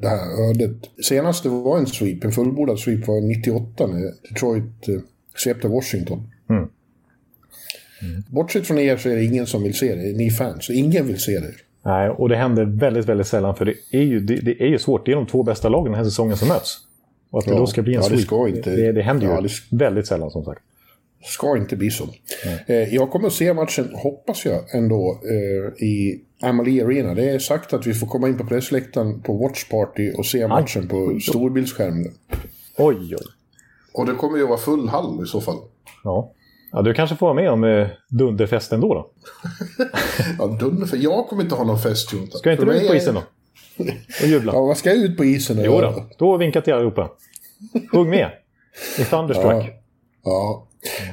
det 0.00 0.08
här 0.08 0.50
ödet. 0.50 0.76
Senaste 1.08 1.48
var 1.48 1.78
en 1.78 1.86
sweep, 1.86 2.24
en 2.24 2.32
fullbordad 2.32 2.78
sweep 2.78 3.06
var 3.06 3.20
98 3.20 3.86
när 3.86 4.12
Detroit 4.28 4.88
eh, 4.88 4.94
svepte 5.36 5.68
Washington. 5.68 6.30
Mm. 6.50 6.68
Mm. 8.02 8.22
Bortsett 8.28 8.66
från 8.66 8.78
er 8.78 8.96
så 8.96 9.08
är 9.08 9.16
det 9.16 9.24
ingen 9.24 9.46
som 9.46 9.62
vill 9.62 9.74
se 9.74 9.94
det, 9.94 10.16
ni 10.16 10.30
fans. 10.30 10.70
Ingen 10.70 11.06
vill 11.06 11.20
se 11.20 11.38
det. 11.38 11.52
Nej, 11.84 12.10
och 12.10 12.28
det 12.28 12.36
händer 12.36 12.64
väldigt, 12.64 13.06
väldigt 13.06 13.26
sällan. 13.26 13.56
För 13.56 13.64
det 13.64 13.74
är 13.90 14.02
ju, 14.02 14.20
det, 14.20 14.36
det 14.36 14.62
är 14.62 14.66
ju 14.66 14.78
svårt. 14.78 15.06
Det 15.06 15.12
är 15.12 15.16
de 15.16 15.26
två 15.26 15.42
bästa 15.42 15.68
lagen 15.68 15.84
den 15.84 15.94
här 15.94 16.04
säsongen 16.04 16.36
som 16.36 16.48
möts. 16.48 16.78
Och 17.30 17.38
att 17.38 17.44
det 17.44 17.50
ja, 17.50 17.58
då 17.58 17.66
ska 17.66 17.82
bli 17.82 17.94
en 17.94 18.02
ja, 18.02 18.08
sweep, 18.08 18.28
det, 18.30 18.56
inte, 18.56 18.76
det, 18.76 18.92
det 18.92 19.02
händer 19.02 19.26
ju 19.26 19.32
ja, 19.32 19.40
det, 19.40 19.48
väldigt 19.70 20.06
sällan 20.06 20.30
som 20.30 20.44
sagt. 20.44 20.60
Ska 21.24 21.56
inte 21.56 21.76
bli 21.76 21.90
så. 21.90 22.08
Eh, 22.66 22.94
jag 22.94 23.10
kommer 23.10 23.26
att 23.26 23.32
se 23.32 23.54
matchen, 23.54 23.94
hoppas 23.94 24.44
jag, 24.44 24.74
ändå 24.74 25.20
eh, 25.24 25.84
i 25.84 26.20
Amalie 26.42 26.84
Arena. 26.84 27.14
Det 27.14 27.30
är 27.30 27.38
sagt 27.38 27.72
att 27.72 27.86
vi 27.86 27.94
får 27.94 28.06
komma 28.06 28.28
in 28.28 28.38
på 28.38 28.44
pressläktaren 28.44 29.22
på 29.22 29.36
Watch 29.36 29.68
Party 29.68 30.12
och 30.12 30.26
se 30.26 30.48
matchen 30.48 30.88
på 30.88 31.18
storbildsskärmen. 31.22 32.14
Oj, 32.76 32.96
oj. 32.96 33.26
Och 33.94 34.06
det 34.06 34.12
kommer 34.12 34.38
ju 34.38 34.46
vara 34.46 34.58
full 34.58 34.88
hall 34.88 35.24
i 35.24 35.26
så 35.26 35.40
fall. 35.40 35.58
Ja. 36.04 36.32
ja 36.72 36.82
du 36.82 36.94
kanske 36.94 37.16
får 37.16 37.26
vara 37.26 37.34
med 37.34 37.50
om 37.50 37.64
eh, 37.64 37.88
dunderfesten 38.08 38.80
då, 38.80 38.94
då? 38.94 39.10
Ja, 40.38 40.46
dunder 40.46 40.86
för 40.86 40.96
jag 40.96 41.28
kommer 41.28 41.42
inte 41.42 41.54
ha 41.54 41.64
någon 41.64 41.78
fest, 41.78 42.12
Jonta. 42.12 42.38
Ska 42.38 42.52
inte 42.52 42.64
du 42.64 42.72
ut 42.72 42.88
på 42.88 42.94
isen 42.94 43.14
då? 43.14 43.22
Och 44.22 44.28
jubla? 44.28 44.52
Ja, 44.52 44.60
vad 44.66 44.76
ska 44.76 44.90
jag 44.90 44.98
ut 44.98 45.16
på 45.16 45.24
isen 45.24 45.60
Jo 45.64 45.80
då, 45.80 46.06
då 46.18 46.36
vinkar 46.36 46.60
till 46.60 46.74
allihopa. 46.74 47.10
Hugg 47.92 48.08
med! 48.08 48.30
I 48.98 49.04
Thunderstruck. 49.04 49.64
Ja. 49.64 49.70
ja. 50.24 50.68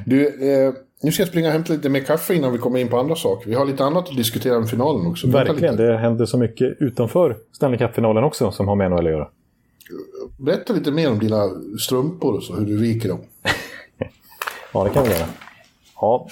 Du, 0.06 0.26
eh, 0.26 0.72
nu 1.02 1.12
ska 1.12 1.22
jag 1.22 1.28
springa 1.28 1.46
och 1.46 1.52
hämta 1.52 1.72
lite 1.72 1.88
mer 1.88 2.00
kaffe 2.00 2.34
innan 2.34 2.52
vi 2.52 2.58
kommer 2.58 2.78
in 2.78 2.88
på 2.88 2.98
andra 2.98 3.14
saker. 3.14 3.48
Vi 3.48 3.54
har 3.54 3.64
lite 3.64 3.84
annat 3.84 4.08
att 4.08 4.16
diskutera 4.16 4.56
än 4.56 4.66
finalen 4.66 5.06
också. 5.06 5.26
Verkligen, 5.26 5.76
det 5.76 5.96
händer 5.96 6.26
så 6.26 6.38
mycket 6.38 6.76
utanför 6.80 7.36
Stanley 7.52 7.78
Cup-finalen 7.78 8.24
också 8.24 8.50
som 8.50 8.68
har 8.68 8.76
med 8.76 8.90
NHL 8.90 9.06
att 9.06 9.12
göra. 9.12 9.28
Berätta 10.38 10.72
lite 10.72 10.90
mer 10.90 11.10
om 11.10 11.18
dina 11.18 11.48
strumpor 11.80 12.34
och 12.34 12.42
så, 12.42 12.54
hur 12.54 12.66
du 12.66 12.76
viker 12.76 13.08
dem. 13.08 13.20
Ja, 14.74 14.84
det 14.84 14.90
kan 14.90 15.04
vi 15.04 15.10
göra. 15.10 15.26
Ja. 16.00 16.28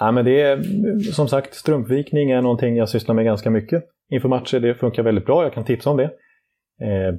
ja 0.00 0.12
men 0.12 0.24
det 0.24 0.40
är 0.40 0.62
som 1.12 1.28
sagt, 1.28 1.54
strumpvikning 1.54 2.30
är 2.30 2.42
någonting 2.42 2.76
jag 2.76 2.88
sysslar 2.88 3.14
med 3.14 3.24
ganska 3.24 3.50
mycket. 3.50 3.84
Inför 4.10 4.28
matcher, 4.28 4.60
det 4.60 4.74
funkar 4.74 5.02
väldigt 5.02 5.26
bra. 5.26 5.42
Jag 5.42 5.52
kan 5.52 5.64
tipsa 5.64 5.90
om 5.90 5.96
det. 5.96 6.04
Eh, 6.80 7.14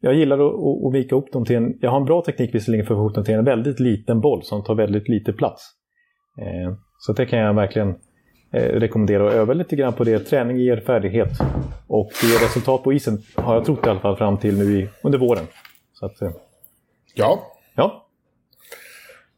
jag 0.00 0.14
gillar 0.14 0.38
att, 0.38 0.86
att, 0.86 0.94
vika 0.94 1.16
upp 1.16 1.32
dem 1.32 1.44
till 1.44 1.56
en... 1.56 1.78
Jag 1.80 1.90
har 1.90 2.00
en 2.00 2.04
bra 2.04 2.22
teknik 2.22 2.54
visserligen 2.54 2.86
för 2.86 2.94
att 2.94 2.98
få 2.98 3.02
ihop 3.02 3.14
dem 3.14 3.24
till 3.24 3.34
en 3.34 3.44
väldigt 3.44 3.80
liten 3.80 4.20
boll 4.20 4.42
som 4.42 4.64
tar 4.64 4.74
väldigt 4.74 5.08
lite 5.08 5.32
plats. 5.32 5.62
Eh, 6.40 6.74
så 6.98 7.12
det 7.12 7.26
kan 7.26 7.38
jag 7.38 7.54
verkligen 7.54 7.88
eh, 8.52 8.62
rekommendera 8.62 9.28
att 9.28 9.34
öva 9.34 9.54
lite 9.54 9.76
grann 9.76 9.92
på 9.92 10.04
det. 10.04 10.18
Träning 10.18 10.56
ger 10.56 10.80
färdighet. 10.80 11.30
Och 11.86 12.10
det 12.22 12.26
ger 12.26 12.38
resultat 12.38 12.82
på 12.82 12.92
isen, 12.92 13.22
har 13.34 13.54
jag 13.54 13.64
trott 13.64 13.86
i 13.86 13.88
alla 13.88 14.00
fall 14.00 14.16
fram 14.16 14.38
till 14.38 14.58
nu 14.58 14.80
i, 14.80 14.88
under 15.02 15.18
våren. 15.18 15.46
Så 15.92 16.06
att, 16.06 16.22
eh, 16.22 16.30
Ja, 17.18 17.52
ja, 17.74 18.06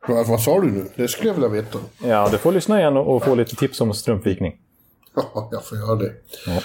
vad, 0.08 0.28
vad 0.28 0.40
sa 0.40 0.60
du 0.60 0.70
nu? 0.70 0.84
Det 0.96 1.08
skulle 1.08 1.28
jag 1.28 1.34
vilja 1.34 1.48
veta. 1.48 1.78
Ja, 2.04 2.28
du 2.32 2.38
får 2.38 2.52
lyssna 2.52 2.80
igen 2.80 2.96
och 2.96 3.16
och 3.16 3.24
få 3.24 3.34
lite 3.34 3.56
tips 3.56 3.80
om 3.80 3.94
strumpvikning. 3.94 4.60
Ja, 5.14 5.48
jag 5.52 5.64
får 5.64 5.78
göra 5.78 5.94
det. 5.94 6.12
Ja. 6.46 6.60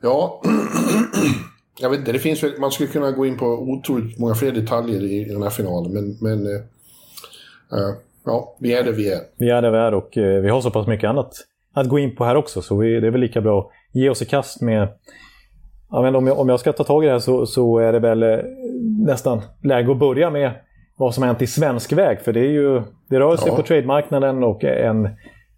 Ja, 0.00 0.42
jag 1.80 1.90
vet 1.90 1.98
inte, 1.98 2.12
det 2.12 2.18
finns 2.18 2.44
man 2.58 2.70
skulle 2.70 2.88
kunna 2.88 3.10
gå 3.10 3.26
in 3.26 3.38
på 3.38 3.46
otroligt 3.46 4.18
många 4.18 4.34
fler 4.34 4.52
detaljer 4.52 5.02
i 5.04 5.24
den 5.24 5.42
här 5.42 5.50
finalen, 5.50 5.92
men, 5.92 6.16
men 6.20 6.46
eh, 6.46 6.62
ja, 8.24 8.56
vi 8.60 8.74
är 8.74 8.84
det 8.84 8.92
vi 8.92 9.12
är. 9.12 9.20
Vi 9.38 9.50
är 9.50 9.62
där 9.62 9.70
vi 9.70 9.78
är 9.78 9.94
och 9.94 10.18
eh, 10.18 10.42
vi 10.42 10.48
har 10.48 10.60
så 10.60 10.70
pass 10.70 10.86
mycket 10.86 11.10
annat 11.10 11.32
att 11.74 11.88
gå 11.88 11.98
in 11.98 12.16
på 12.16 12.24
här 12.24 12.36
också. 12.36 12.62
Så 12.62 12.76
vi, 12.76 13.00
det 13.00 13.06
är 13.06 13.10
väl 13.10 13.20
lika 13.20 13.40
bra 13.40 13.60
att 13.60 14.00
ge 14.00 14.10
oss 14.10 14.22
i 14.22 14.24
kast 14.24 14.62
med... 14.62 14.88
Ja, 15.90 16.02
men 16.02 16.16
om, 16.16 16.26
jag, 16.26 16.38
om 16.38 16.48
jag 16.48 16.60
ska 16.60 16.72
ta 16.72 16.84
tag 16.84 17.04
i 17.04 17.06
det 17.06 17.12
här 17.12 17.18
så, 17.18 17.46
så 17.46 17.78
är 17.78 17.92
det 17.92 17.98
väl 17.98 18.22
eh, 18.22 18.38
nästan 19.06 19.42
läge 19.62 19.92
att 19.92 19.98
börja 19.98 20.30
med 20.30 20.50
vad 20.96 21.14
som 21.14 21.22
har 21.22 21.28
hänt 21.28 21.42
i 21.42 21.46
svensk 21.46 21.92
väg. 21.92 22.20
För 22.20 22.32
det, 22.32 22.40
är 22.40 22.50
ju, 22.50 22.82
det 23.08 23.20
rör 23.20 23.36
sig 23.36 23.48
Ja. 23.48 23.56
på 23.56 23.62
trademarknaden 23.62 24.44
och 24.44 24.64
en 24.64 25.08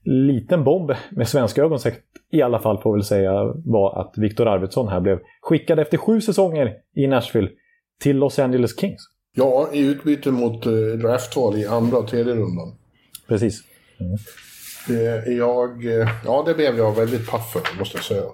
liten 0.09 0.65
bomb 0.65 0.95
med 1.11 1.29
svenska 1.29 1.63
ögon 1.63 1.81
sett 1.81 2.03
i 2.33 2.43
alla 2.43 2.59
fall 2.59 2.79
får 2.79 2.93
väl 2.93 3.05
säga 3.05 3.33
var 3.65 4.01
att 4.01 4.19
Viktor 4.19 4.49
Arvidsson 4.49 4.89
här 4.89 5.01
blev 5.01 5.19
skickad 5.43 5.79
efter 5.79 5.99
sju 5.99 6.21
säsonger 6.21 6.75
i 6.97 7.07
Nashville 7.07 7.49
till 8.01 8.17
Los 8.17 8.39
Angeles 8.39 8.81
Kings. 8.81 9.03
Ja, 9.35 9.69
i 9.73 9.79
utbyte 9.79 10.31
mot 10.31 10.67
eh, 10.67 10.73
draftval 10.73 11.57
i 11.57 11.67
andra 11.67 11.99
och 11.99 12.09
tredje 12.09 12.35
rundan. 12.35 12.75
Precis. 13.29 13.61
Eh, 14.89 15.33
jag, 15.33 15.87
eh, 15.87 16.09
ja, 16.25 16.43
det 16.47 16.55
blev 16.55 16.79
jag 16.79 16.97
väldigt 16.97 17.31
paff 17.31 17.53
för, 17.53 17.79
måste 17.79 17.99
jag 17.99 18.05
säga. 18.05 18.25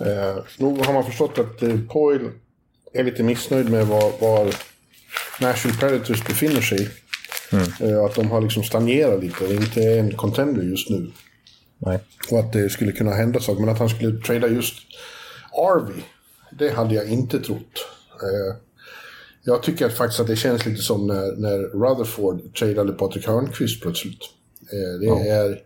Eh, 0.00 0.36
nog 0.58 0.78
har 0.78 0.92
man 0.92 1.04
förstått 1.04 1.38
att 1.38 1.62
eh, 1.62 1.80
Poyle 1.88 2.30
är 2.92 3.04
lite 3.04 3.22
missnöjd 3.22 3.70
med 3.70 3.86
var, 3.86 4.12
var 4.20 4.54
Nashville 5.40 5.76
Predators 5.76 6.26
befinner 6.26 6.60
sig. 6.60 6.88
Eh, 7.80 8.04
att 8.04 8.14
de 8.14 8.30
har 8.30 8.40
liksom 8.40 8.62
stagnerat 8.62 9.24
lite 9.24 9.54
inte 9.54 9.80
är 9.80 9.98
en 9.98 10.16
contender 10.16 10.62
just 10.62 10.90
nu. 10.90 11.10
Nej. 11.78 11.98
Och 12.30 12.38
att 12.38 12.52
det 12.52 12.70
skulle 12.70 12.92
kunna 12.92 13.10
hända 13.10 13.40
saker. 13.40 13.60
Men 13.60 13.68
att 13.68 13.78
han 13.78 13.88
skulle 13.88 14.20
trada 14.20 14.48
just 14.48 14.74
Arby, 15.52 16.02
det 16.58 16.70
hade 16.70 16.94
jag 16.94 17.08
inte 17.08 17.40
trott. 17.40 17.86
Eh, 18.22 18.56
jag 19.42 19.62
tycker 19.62 19.88
faktiskt 19.88 20.20
att 20.20 20.26
det 20.26 20.36
känns 20.36 20.66
lite 20.66 20.82
som 20.82 21.06
när, 21.06 21.36
när 21.36 21.58
Rutherford 21.58 22.54
tradade 22.54 22.92
Patrik 22.92 23.26
Hörnqvist 23.26 23.82
plötsligt. 23.82 24.20
Eh, 24.72 25.00
det 25.00 25.28
är 25.28 25.60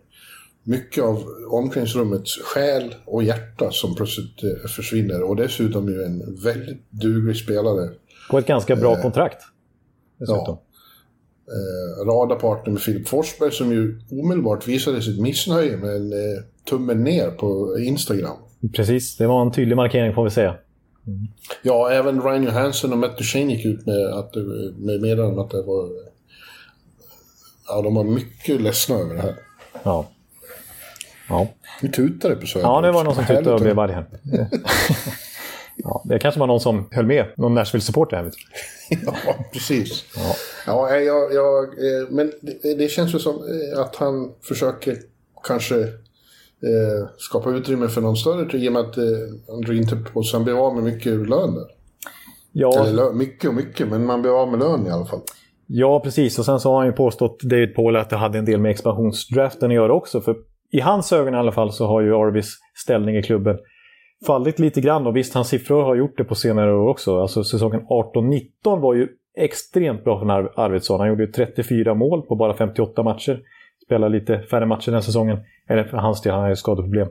mycket 0.63 1.03
av 1.03 1.23
omklädningsrummets 1.51 2.41
själ 2.41 2.95
och 3.05 3.23
hjärta 3.23 3.71
som 3.71 3.95
plötsligt 3.95 4.69
försvinner. 4.75 5.21
Och 5.21 5.35
dessutom 5.35 5.89
ju 5.89 6.03
en 6.03 6.41
väldigt 6.43 6.91
duglig 6.91 7.37
spelare. 7.37 7.89
På 8.31 8.37
ett 8.37 8.47
ganska 8.47 8.75
bra 8.75 9.01
kontrakt. 9.01 9.43
Dessutom. 10.19 10.43
Ja. 10.47 10.63
Eh, 11.49 12.05
radarpartner 12.05 12.73
med 12.73 12.81
Filip 12.81 13.07
Forsberg 13.07 13.51
som 13.51 13.71
ju 13.71 13.99
omedelbart 14.11 14.67
visade 14.67 15.01
sitt 15.01 15.21
missnöje 15.21 15.77
med 15.77 15.95
en 15.95 16.13
eh, 16.13 16.43
tummen 16.69 17.03
ner 17.03 17.31
på 17.31 17.79
Instagram. 17.79 18.37
Precis, 18.75 19.17
det 19.17 19.27
var 19.27 19.41
en 19.41 19.51
tydlig 19.51 19.75
markering 19.75 20.13
får 20.13 20.23
vi 20.23 20.29
säga. 20.29 20.55
Ja, 21.61 21.91
även 21.91 22.21
Ryan 22.21 22.43
Johansson 22.43 22.91
och 22.91 22.97
Matt 22.97 23.17
Duchene 23.17 23.53
gick 23.53 23.65
ut 23.65 23.85
med, 23.85 24.05
att, 24.13 24.33
det- 24.33 24.43
med 24.77 25.01
meddelanden 25.01 25.39
att 25.39 25.49
det 25.51 25.61
var... 25.61 25.89
Ja, 27.67 27.81
de 27.81 27.95
var 27.95 28.03
mycket 28.03 28.61
ledsna 28.61 28.95
över 28.95 29.15
det 29.15 29.21
här. 29.21 29.35
Ja. 29.83 30.07
Ja, 31.29 31.47
Vi 31.81 31.89
tutade 31.91 32.35
på 32.35 32.47
Söder. 32.47 32.65
ja 32.67 32.81
det 32.81 32.91
var 32.91 33.03
någon 33.03 33.15
som 33.15 33.25
tyckte 33.25 33.51
och 33.53 33.61
blev 33.61 33.79
arg 33.79 33.91
här. 33.93 34.05
Ja, 35.83 36.01
det 36.05 36.19
kanske 36.19 36.39
var 36.39 36.47
någon 36.47 36.59
som 36.59 36.87
höll 36.91 37.05
med. 37.05 37.25
Någon 37.37 37.53
Nashville-supporter 37.57 38.17
här. 38.17 38.31
Ja, 39.05 39.35
precis. 39.53 40.05
Ja, 40.15 40.35
ja 40.89 40.95
jag, 40.95 41.33
jag, 41.33 41.63
eh, 41.63 42.07
men 42.09 42.31
det, 42.41 42.73
det 42.73 42.87
känns 42.87 43.15
ju 43.15 43.19
som 43.19 43.35
eh, 43.35 43.79
att 43.81 43.95
han 43.95 44.31
försöker 44.41 44.97
kanske 45.43 45.75
eh, 45.79 47.07
skapa 47.17 47.49
utrymme 47.49 47.87
för 47.87 48.01
någon 48.01 48.17
större 48.17 48.57
i 48.57 48.69
och 48.69 48.73
med 48.73 48.81
att 48.81 48.97
eh, 48.97 49.03
han 49.47 49.61
drog 49.61 49.77
inte 49.77 49.95
på 49.95 50.23
sig. 50.23 50.37
Han 50.37 50.43
blev 50.43 50.57
av 50.57 50.75
med 50.75 50.83
mycket 50.83 51.13
lön 51.29 51.53
där. 51.55 51.65
Ja, 52.51 52.79
Eller 52.79 52.93
lö, 52.93 53.11
mycket 53.13 53.49
och 53.49 53.55
mycket, 53.55 53.87
men 53.87 54.05
man 54.05 54.21
blev 54.21 54.33
av 54.33 54.51
med 54.51 54.59
lön 54.59 54.87
i 54.87 54.89
alla 54.89 55.05
fall. 55.05 55.21
ja, 55.67 55.99
precis. 55.99 56.39
Och 56.39 56.45
sen 56.45 56.59
så 56.59 56.69
har 56.71 56.77
han 56.77 56.85
ju 56.85 56.91
påstått, 56.93 57.39
David 57.41 57.75
Paul, 57.75 57.95
att 57.95 58.09
det 58.09 58.15
hade 58.15 58.37
en 58.37 58.45
del 58.45 58.59
med 58.59 58.71
expansionsdraften 58.71 59.69
att 59.69 59.75
göra 59.75 59.93
också. 59.93 60.21
För 60.21 60.35
i 60.71 60.79
hans 60.79 61.13
ögon 61.13 61.33
i 61.33 61.37
alla 61.37 61.51
fall 61.51 61.71
så 61.73 61.87
har 61.87 62.01
ju 62.01 62.15
Arvis 62.15 62.57
ställning 62.83 63.17
i 63.17 63.23
klubben 63.23 63.57
fallit 64.25 64.59
lite 64.59 64.81
grann. 64.81 65.07
Och 65.07 65.15
visst, 65.15 65.33
hans 65.33 65.47
siffror 65.47 65.83
har 65.83 65.95
gjort 65.95 66.17
det 66.17 66.23
på 66.23 66.35
senare 66.35 66.73
år 66.73 66.87
också. 66.87 67.19
Alltså 67.21 67.43
säsongen 67.43 67.81
18-19 67.81 68.79
var 68.79 68.93
ju 68.93 69.07
extremt 69.37 70.03
bra 70.03 70.19
Ar- 70.21 70.53
Arvidsson. 70.55 70.99
Han 70.99 71.09
gjorde 71.09 71.23
ju 71.23 71.31
34 71.31 71.93
mål 71.93 72.21
på 72.21 72.35
bara 72.35 72.53
58 72.53 73.03
matcher. 73.03 73.41
Spelade 73.85 74.19
lite 74.19 74.39
färre 74.41 74.65
matcher 74.65 74.91
den 74.91 75.01
säsongen. 75.01 75.37
Eller 75.69 75.83
för 75.83 75.97
hans 75.97 76.21
del, 76.21 76.33
han 76.33 76.41
har 76.41 76.49
ju 76.49 76.55
skadeproblem. 76.55 77.07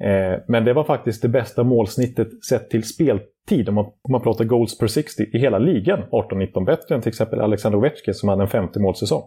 Eh, 0.00 0.40
men 0.48 0.64
det 0.64 0.72
var 0.72 0.84
faktiskt 0.84 1.22
det 1.22 1.28
bästa 1.28 1.64
målsnittet 1.64 2.44
sett 2.44 2.70
till 2.70 2.84
speltid, 2.84 3.68
om 3.68 3.74
man, 3.74 3.84
om 3.84 4.12
man 4.12 4.20
pratar 4.20 4.44
goals 4.44 4.78
per 4.78 4.86
60, 4.86 5.22
i 5.32 5.38
hela 5.38 5.58
ligan 5.58 6.02
18-19. 6.10 6.64
Bättre 6.64 6.94
än 6.94 7.00
till 7.00 7.08
exempel 7.08 7.40
Alexander 7.40 7.78
Ovechkin 7.78 8.14
som 8.14 8.28
hade 8.28 8.42
en 8.42 8.48
50 8.48 8.78
målsäsong. 8.78 9.22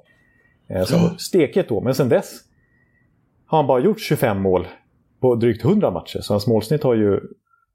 Eh, 0.70 0.84
så 0.84 0.98
stekigt 1.18 1.70
då, 1.70 1.82
men 1.82 1.96
sen 1.96 2.10
dess 2.10 2.40
har 3.48 3.58
han 3.58 3.68
bara 3.68 3.80
gjort 3.80 4.00
25 4.00 4.42
mål 4.42 4.68
på 5.26 5.36
drygt 5.36 5.66
100 5.66 5.92
matcher. 5.92 6.20
Så 6.22 6.34
hans 6.34 6.48
målsnitt 6.48 6.84
har 6.84 6.96
ju 6.96 7.20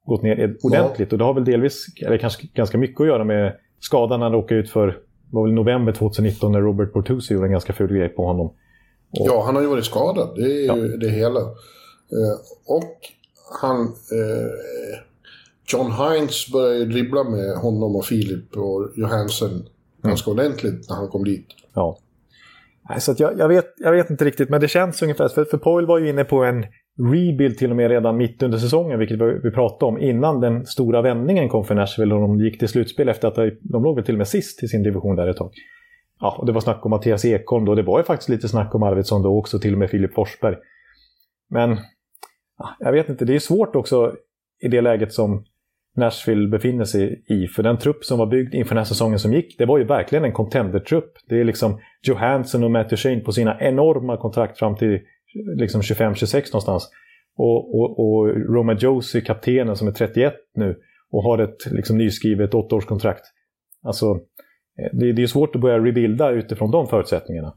gått 0.07 0.23
ner 0.23 0.57
ordentligt. 0.63 1.13
Och 1.13 1.19
det 1.19 1.25
har 1.25 1.35
väl 1.35 1.45
delvis, 1.45 1.87
eller 2.07 2.19
kanske 2.19 2.47
ganska 2.55 2.79
mycket 2.79 3.01
att 3.01 3.07
göra 3.07 3.25
med 3.25 3.57
skadan 3.81 4.23
han 4.23 4.33
råkade 4.33 4.61
ut 4.61 4.71
för. 4.71 4.99
Var 5.31 5.47
väl 5.47 5.55
november 5.55 5.93
2019 5.93 6.53
när 6.53 6.61
Robert 6.61 6.93
Bortuzzi 6.93 7.35
gjorde 7.35 7.47
en 7.47 7.53
ganska 7.53 7.73
ful 7.73 7.93
grej 7.93 8.09
på 8.09 8.27
honom. 8.27 8.53
Ja, 9.11 9.43
han 9.47 9.55
har 9.55 9.63
ju 9.63 9.69
varit 9.69 9.85
skadad. 9.85 10.37
Det 10.37 10.43
är 10.43 10.77
ju 10.77 10.97
det 10.97 11.09
hela. 11.09 11.41
Eh, 11.41 12.37
och 12.67 12.97
han... 13.61 13.81
Eh, 13.81 15.01
John 15.73 15.93
Hines 15.93 16.53
började 16.53 16.79
ju 16.79 16.85
dribbla 16.85 17.25
med 17.25 17.57
honom 17.57 17.97
och 17.97 18.05
Filip 18.05 18.57
och 18.57 18.91
Johansen 18.97 19.67
ganska 20.03 20.31
ordentligt 20.31 20.89
när 20.89 20.97
han 20.97 21.09
kom 21.09 21.25
dit. 21.25 21.47
Ja. 21.75 21.99
Så 22.99 23.13
att 23.13 23.21
jag, 23.21 23.39
jag, 23.39 23.49
vet, 23.49 23.75
jag 23.77 23.93
vet 23.93 24.11
inte 24.11 24.25
riktigt, 24.25 24.49
men 24.49 24.61
det 24.61 24.69
känns 24.69 25.03
ungefär... 25.03 25.29
För, 25.29 25.45
för 25.45 25.59
Poyle 25.59 25.87
var 25.87 25.99
ju 25.99 26.09
inne 26.09 26.25
på 26.25 26.45
en 26.45 26.67
rebuild 27.01 27.59
till 27.59 27.71
och 27.71 27.77
med 27.77 27.91
redan 27.91 28.17
mitt 28.17 28.43
under 28.43 28.59
säsongen, 28.59 28.99
vilket 28.99 29.19
vi, 29.45 29.51
pratade 29.51 29.93
om 29.93 29.99
innan 29.99 30.41
den 30.41 30.67
stora 30.67 31.03
vändningen 31.03 31.49
kom 31.49 31.65
för 31.65 31.75
Nashville 31.75 32.15
och 32.15 32.21
de 32.21 32.41
gick 32.41 32.59
till 32.59 32.69
slutspel 32.69 33.09
efter 33.09 33.29
att 33.29 33.35
de, 33.35 33.83
låg 33.83 33.97
väl 33.97 34.05
till 34.05 34.15
och 34.15 34.19
med 34.19 34.29
sist 34.29 34.63
i 34.63 34.69
sin 34.69 34.83
division 34.83 35.17
där 35.17 35.27
ett 35.27 35.37
tag. 35.37 35.53
Ja, 36.21 36.37
och 36.39 36.47
det 36.47 36.53
var 36.53 36.61
snack 36.61 36.85
om 36.85 36.91
Mattias 36.91 37.25
Ekholm 37.25 37.65
då. 37.65 37.75
Det 37.75 37.83
var 37.83 37.99
ju 37.99 38.05
faktiskt 38.05 38.29
lite 38.29 38.49
snack 38.49 38.75
om 38.75 38.83
Arvidsson 38.83 39.23
då 39.23 39.39
också, 39.39 39.59
till 39.59 39.73
och 39.73 39.79
med 39.79 39.91
Filip 39.91 40.15
Forsberg. 40.15 40.57
Men 41.51 41.79
jag 42.79 42.93
vet 42.93 43.09
inte, 43.09 43.25
det 43.25 43.35
är 43.35 43.39
svårt 43.39 43.77
också 43.77 44.15
i 44.63 44.69
det 44.69 44.81
läget 44.81 45.13
som 45.13 45.45
Nashville 45.97 46.49
befinner 46.49 46.85
sig 46.85 47.25
i. 47.29 47.47
För 47.47 47.63
den 47.63 47.79
trupp 47.79 48.05
som 48.05 48.19
var 48.19 48.27
byggd 48.27 48.55
inför 48.55 48.75
den 48.75 48.79
här 48.81 48.85
säsongen 48.89 49.19
som 49.19 49.33
gick, 49.33 49.59
det 49.59 49.67
var 49.67 49.79
ju 49.79 49.85
verkligen 49.85 50.25
en 50.25 50.33
contender-trupp. 50.33 51.13
Det 51.29 51.41
är 51.41 51.45
liksom 51.45 51.81
Johansson 52.03 52.65
och 52.65 52.71
Matthew 52.71 52.97
Shane 52.97 53.21
på 53.21 53.33
sina 53.33 53.61
enorma 53.61 54.17
kontrakt 54.17 54.59
fram 54.59 54.77
till 54.77 55.01
liksom 55.35 55.81
25-26 55.81 56.35
någonstans. 56.53 56.91
Och, 57.37 57.75
och, 57.81 58.01
och 58.01 58.29
Roma 58.29 58.77
Josie, 58.81 59.21
kaptenen 59.21 59.77
som 59.77 59.89
är 59.89 59.93
31 59.93 60.35
nu 60.55 60.77
och 61.11 61.23
har 61.23 61.39
ett 61.39 61.67
liksom, 61.67 61.99
nyskrivet 61.99 62.55
åttaårskontrakt. 62.55 63.25
Alltså, 63.83 64.07
eh, 64.79 64.89
det, 64.93 65.13
det 65.13 65.23
är 65.23 65.27
svårt 65.27 65.55
att 65.55 65.61
börja 65.61 65.79
rebuilda 65.79 66.31
utifrån 66.31 66.71
de 66.71 66.87
förutsättningarna. 66.87 67.55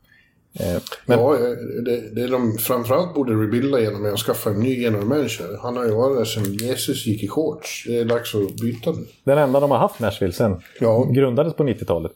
Eh, 0.60 0.82
men... 1.06 1.20
Ja, 1.20 1.38
det, 1.86 2.16
det 2.16 2.28
de 2.28 2.58
framförallt 2.58 3.14
borde 3.14 3.34
rebuilda 3.34 3.80
genom 3.80 4.06
är 4.06 4.10
att 4.10 4.20
skaffa 4.20 4.50
en 4.50 4.60
ny 4.60 4.82
general 4.82 5.06
manager. 5.06 5.58
Han 5.62 5.78
har 5.78 5.86
ju 5.86 5.92
varit 5.92 6.18
där 6.18 6.26
sedan 6.26 6.54
Jesus 6.54 7.06
gick 7.06 7.24
i 7.24 7.28
shorts. 7.28 7.84
Det 7.88 8.00
är 8.00 8.06
dags 8.06 8.36
att 8.36 8.56
byta 8.56 8.92
nu. 8.92 9.06
Den 9.24 9.38
enda 9.38 9.60
de 9.60 9.72
har 9.72 9.78
haft 9.78 10.00
Nashville 10.00 10.34
sen. 10.34 10.62
Ja. 10.80 11.04
Grundades 11.14 11.54
på 11.54 11.64
90-talet. 11.64 12.12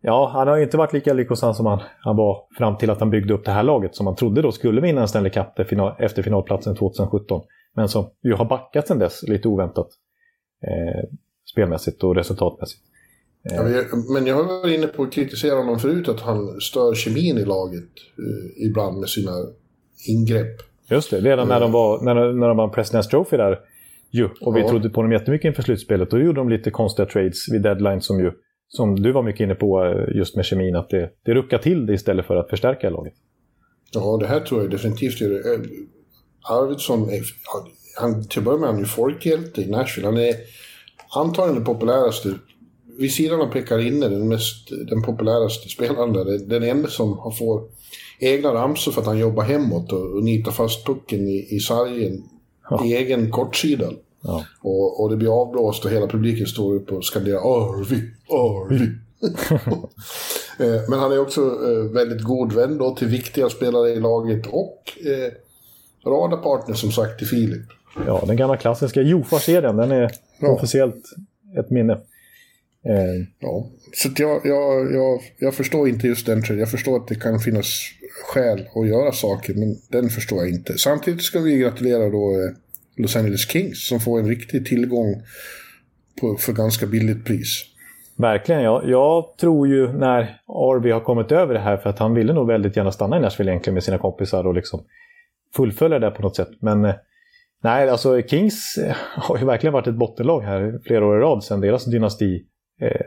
Ja, 0.00 0.30
han 0.32 0.48
har 0.48 0.56
ju 0.56 0.62
inte 0.62 0.76
varit 0.76 0.92
lika 0.92 1.12
lyckosam 1.12 1.54
som 1.54 1.66
han, 1.66 1.80
han 2.00 2.16
var 2.16 2.44
fram 2.58 2.76
till 2.76 2.90
att 2.90 3.00
han 3.00 3.10
byggde 3.10 3.34
upp 3.34 3.44
det 3.44 3.50
här 3.50 3.62
laget 3.62 3.94
som 3.94 4.04
man 4.04 4.16
trodde 4.16 4.42
då 4.42 4.52
skulle 4.52 4.80
vinna 4.80 5.00
en 5.00 5.08
Stanley 5.08 5.32
Cup 5.32 5.58
efter 5.98 6.22
finalplatsen 6.22 6.76
2017. 6.76 7.42
Men 7.74 7.88
som 7.88 8.10
ju 8.22 8.34
har 8.34 8.44
backat 8.44 8.88
sen 8.88 8.98
dess 8.98 9.22
lite 9.22 9.48
oväntat. 9.48 9.88
Eh, 10.62 11.08
spelmässigt 11.52 12.04
och 12.04 12.14
resultatmässigt. 12.14 12.82
Ja, 13.42 13.62
men 14.14 14.26
jag 14.26 14.36
har 14.36 14.44
varit 14.44 14.78
inne 14.78 14.86
på 14.86 15.02
att 15.02 15.12
kritisera 15.12 15.58
honom 15.58 15.78
förut 15.78 16.08
att 16.08 16.20
han 16.20 16.60
stör 16.60 16.94
kemin 16.94 17.38
i 17.38 17.44
laget 17.44 17.90
eh, 18.18 18.66
ibland 18.66 19.00
med 19.00 19.08
sina 19.08 19.32
ingrepp. 20.08 20.56
Just 20.90 21.10
det, 21.10 21.20
redan 21.20 21.48
när 21.48 21.60
de 21.60 21.72
var, 21.72 22.04
när, 22.04 22.32
när 22.32 22.48
de 22.48 22.56
vann 22.56 22.70
President's 22.70 23.08
Trophy 23.10 23.36
där 23.36 23.58
ju, 24.10 24.28
och 24.40 24.56
vi 24.56 24.60
ja. 24.60 24.68
trodde 24.68 24.90
på 24.90 25.02
dem 25.02 25.12
jättemycket 25.12 25.48
inför 25.48 25.62
slutspelet. 25.62 26.10
Då 26.10 26.18
gjorde 26.18 26.40
de 26.40 26.48
lite 26.48 26.70
konstiga 26.70 27.06
trades 27.06 27.52
vid 27.52 27.62
deadline 27.62 28.00
som 28.00 28.20
ju, 28.20 28.32
som 28.68 29.02
du 29.02 29.12
var 29.12 29.22
mycket 29.22 29.40
inne 29.40 29.54
på 29.54 29.84
eh, 29.84 30.16
just 30.16 30.36
med 30.36 30.44
kemin, 30.44 30.76
att 30.76 30.90
det, 30.90 31.10
det 31.24 31.34
ruckar 31.34 31.58
till 31.58 31.86
det 31.86 31.94
istället 31.94 32.26
för 32.26 32.36
att 32.36 32.50
förstärka 32.50 32.90
laget. 32.90 33.14
Ja, 33.92 34.16
det 34.20 34.26
här 34.26 34.40
tror 34.40 34.62
jag 34.62 34.70
definitivt 34.70 35.20
gör 35.20 35.30
det. 35.30 35.54
Eh, 35.54 35.60
Arvidsson, 36.42 37.10
är, 37.10 37.22
han, 38.00 38.28
till 38.28 38.38
att 38.38 38.44
börja 38.44 38.58
med 38.58 38.68
är 38.68 38.72
han 38.72 38.80
ju 38.80 38.86
folkhjälte 38.86 39.62
i 39.62 39.66
Nashville. 39.66 40.08
Han 40.08 40.16
är 40.16 40.34
antagligen 41.14 41.54
den 41.54 41.64
populäraste 41.64 42.34
vid 42.98 43.12
sidan 43.12 43.40
av 43.40 43.46
Pekarinne, 43.46 44.08
den, 44.08 44.28
mest, 44.28 44.68
den 44.88 45.02
populäraste 45.02 45.68
spelaren 45.68 46.12
där, 46.12 46.48
den 46.48 46.62
enda 46.62 46.88
som 46.88 47.32
får 47.38 47.68
egna 48.18 48.54
ramsor 48.54 48.92
för 48.92 49.00
att 49.00 49.06
han 49.06 49.18
jobbar 49.18 49.42
hemåt 49.42 49.92
och, 49.92 50.16
och 50.16 50.24
nitar 50.24 50.52
fast 50.52 50.86
pucken 50.86 51.28
i, 51.28 51.46
i 51.50 51.60
sargen 51.60 52.22
ja. 52.70 52.84
i 52.84 52.94
egen 52.94 53.30
kortsida. 53.30 53.90
Ja. 54.26 54.44
Och, 54.60 55.02
och 55.02 55.10
det 55.10 55.16
blir 55.16 55.42
avblåst 55.42 55.84
och 55.84 55.90
hela 55.90 56.06
publiken 56.06 56.46
står 56.46 56.74
upp 56.74 56.92
och 56.92 57.04
skanderar 57.04 57.38
Arvi, 57.38 58.02
Arvi. 58.28 58.90
Eh, 60.58 60.80
men 60.88 60.98
han 60.98 61.12
är 61.12 61.18
också 61.18 61.40
eh, 61.40 61.92
väldigt 61.92 62.22
god 62.22 62.52
vän 62.52 62.78
då 62.78 62.94
till 62.94 63.08
viktiga 63.08 63.48
spelare 63.48 63.90
i 63.90 64.00
laget 64.00 64.46
och 64.46 64.92
eh, 65.06 65.32
radarpartner 66.10 66.74
som 66.74 66.92
sagt 66.92 67.18
till 67.18 67.26
Filip. 67.26 67.66
Ja, 68.06 68.24
den 68.26 68.36
gamla 68.36 68.56
klassiska 68.56 69.02
Jofa-serien, 69.02 69.76
den 69.76 69.90
är 69.90 70.10
ja. 70.38 70.48
officiellt 70.48 71.04
ett 71.58 71.70
minne. 71.70 71.92
Eh, 72.86 73.26
ja. 73.40 73.66
Så 73.94 74.08
jag, 74.16 74.40
jag, 74.44 74.94
jag, 74.94 75.20
jag 75.38 75.54
förstår 75.54 75.88
inte 75.88 76.06
just 76.06 76.26
den. 76.26 76.42
Jag 76.58 76.70
förstår 76.70 76.96
att 76.96 77.08
det 77.08 77.14
kan 77.14 77.40
finnas 77.40 77.66
skäl 78.24 78.68
att 78.74 78.88
göra 78.88 79.12
saker, 79.12 79.54
men 79.54 79.76
den 79.88 80.10
förstår 80.10 80.38
jag 80.38 80.50
inte. 80.50 80.78
Samtidigt 80.78 81.22
ska 81.22 81.40
vi 81.40 81.58
gratulera 81.58 82.10
då 82.10 82.30
eh, 82.30 82.50
Los 82.96 83.16
Angeles 83.16 83.50
Kings 83.50 83.86
som 83.86 84.00
får 84.00 84.18
en 84.18 84.28
riktig 84.28 84.66
tillgång 84.66 85.22
på, 86.20 86.36
för 86.36 86.52
ganska 86.52 86.86
billigt 86.86 87.24
pris. 87.24 87.64
Verkligen. 88.18 88.62
Jag, 88.62 88.88
jag 88.88 89.36
tror 89.40 89.68
ju 89.68 89.92
när 89.92 90.40
Arby 90.48 90.90
har 90.90 91.00
kommit 91.00 91.32
över 91.32 91.54
det 91.54 91.60
här, 91.60 91.76
för 91.76 91.90
att 91.90 91.98
han 91.98 92.14
ville 92.14 92.32
nog 92.32 92.46
väldigt 92.46 92.76
gärna 92.76 92.92
stanna 92.92 93.16
i 93.16 93.20
Nashville 93.20 93.50
egentligen 93.50 93.74
med 93.74 93.84
sina 93.84 93.98
kompisar 93.98 94.46
och 94.46 94.54
liksom 94.54 94.84
fullfölja 95.56 95.98
det 95.98 96.10
på 96.10 96.22
något 96.22 96.36
sätt. 96.36 96.48
Men 96.60 96.84
eh, 96.84 96.94
nej, 97.62 97.88
alltså 97.88 98.22
Kings 98.22 98.78
eh, 98.78 98.96
har 98.98 99.38
ju 99.38 99.44
verkligen 99.44 99.72
varit 99.72 99.86
ett 99.86 99.98
bottenlag 99.98 100.40
här 100.40 100.80
flera 100.86 101.06
år 101.06 101.16
i 101.16 101.20
rad 101.20 101.44
sedan 101.44 101.60
deras 101.60 101.84
dynasti 101.84 102.46
eh, 102.80 103.00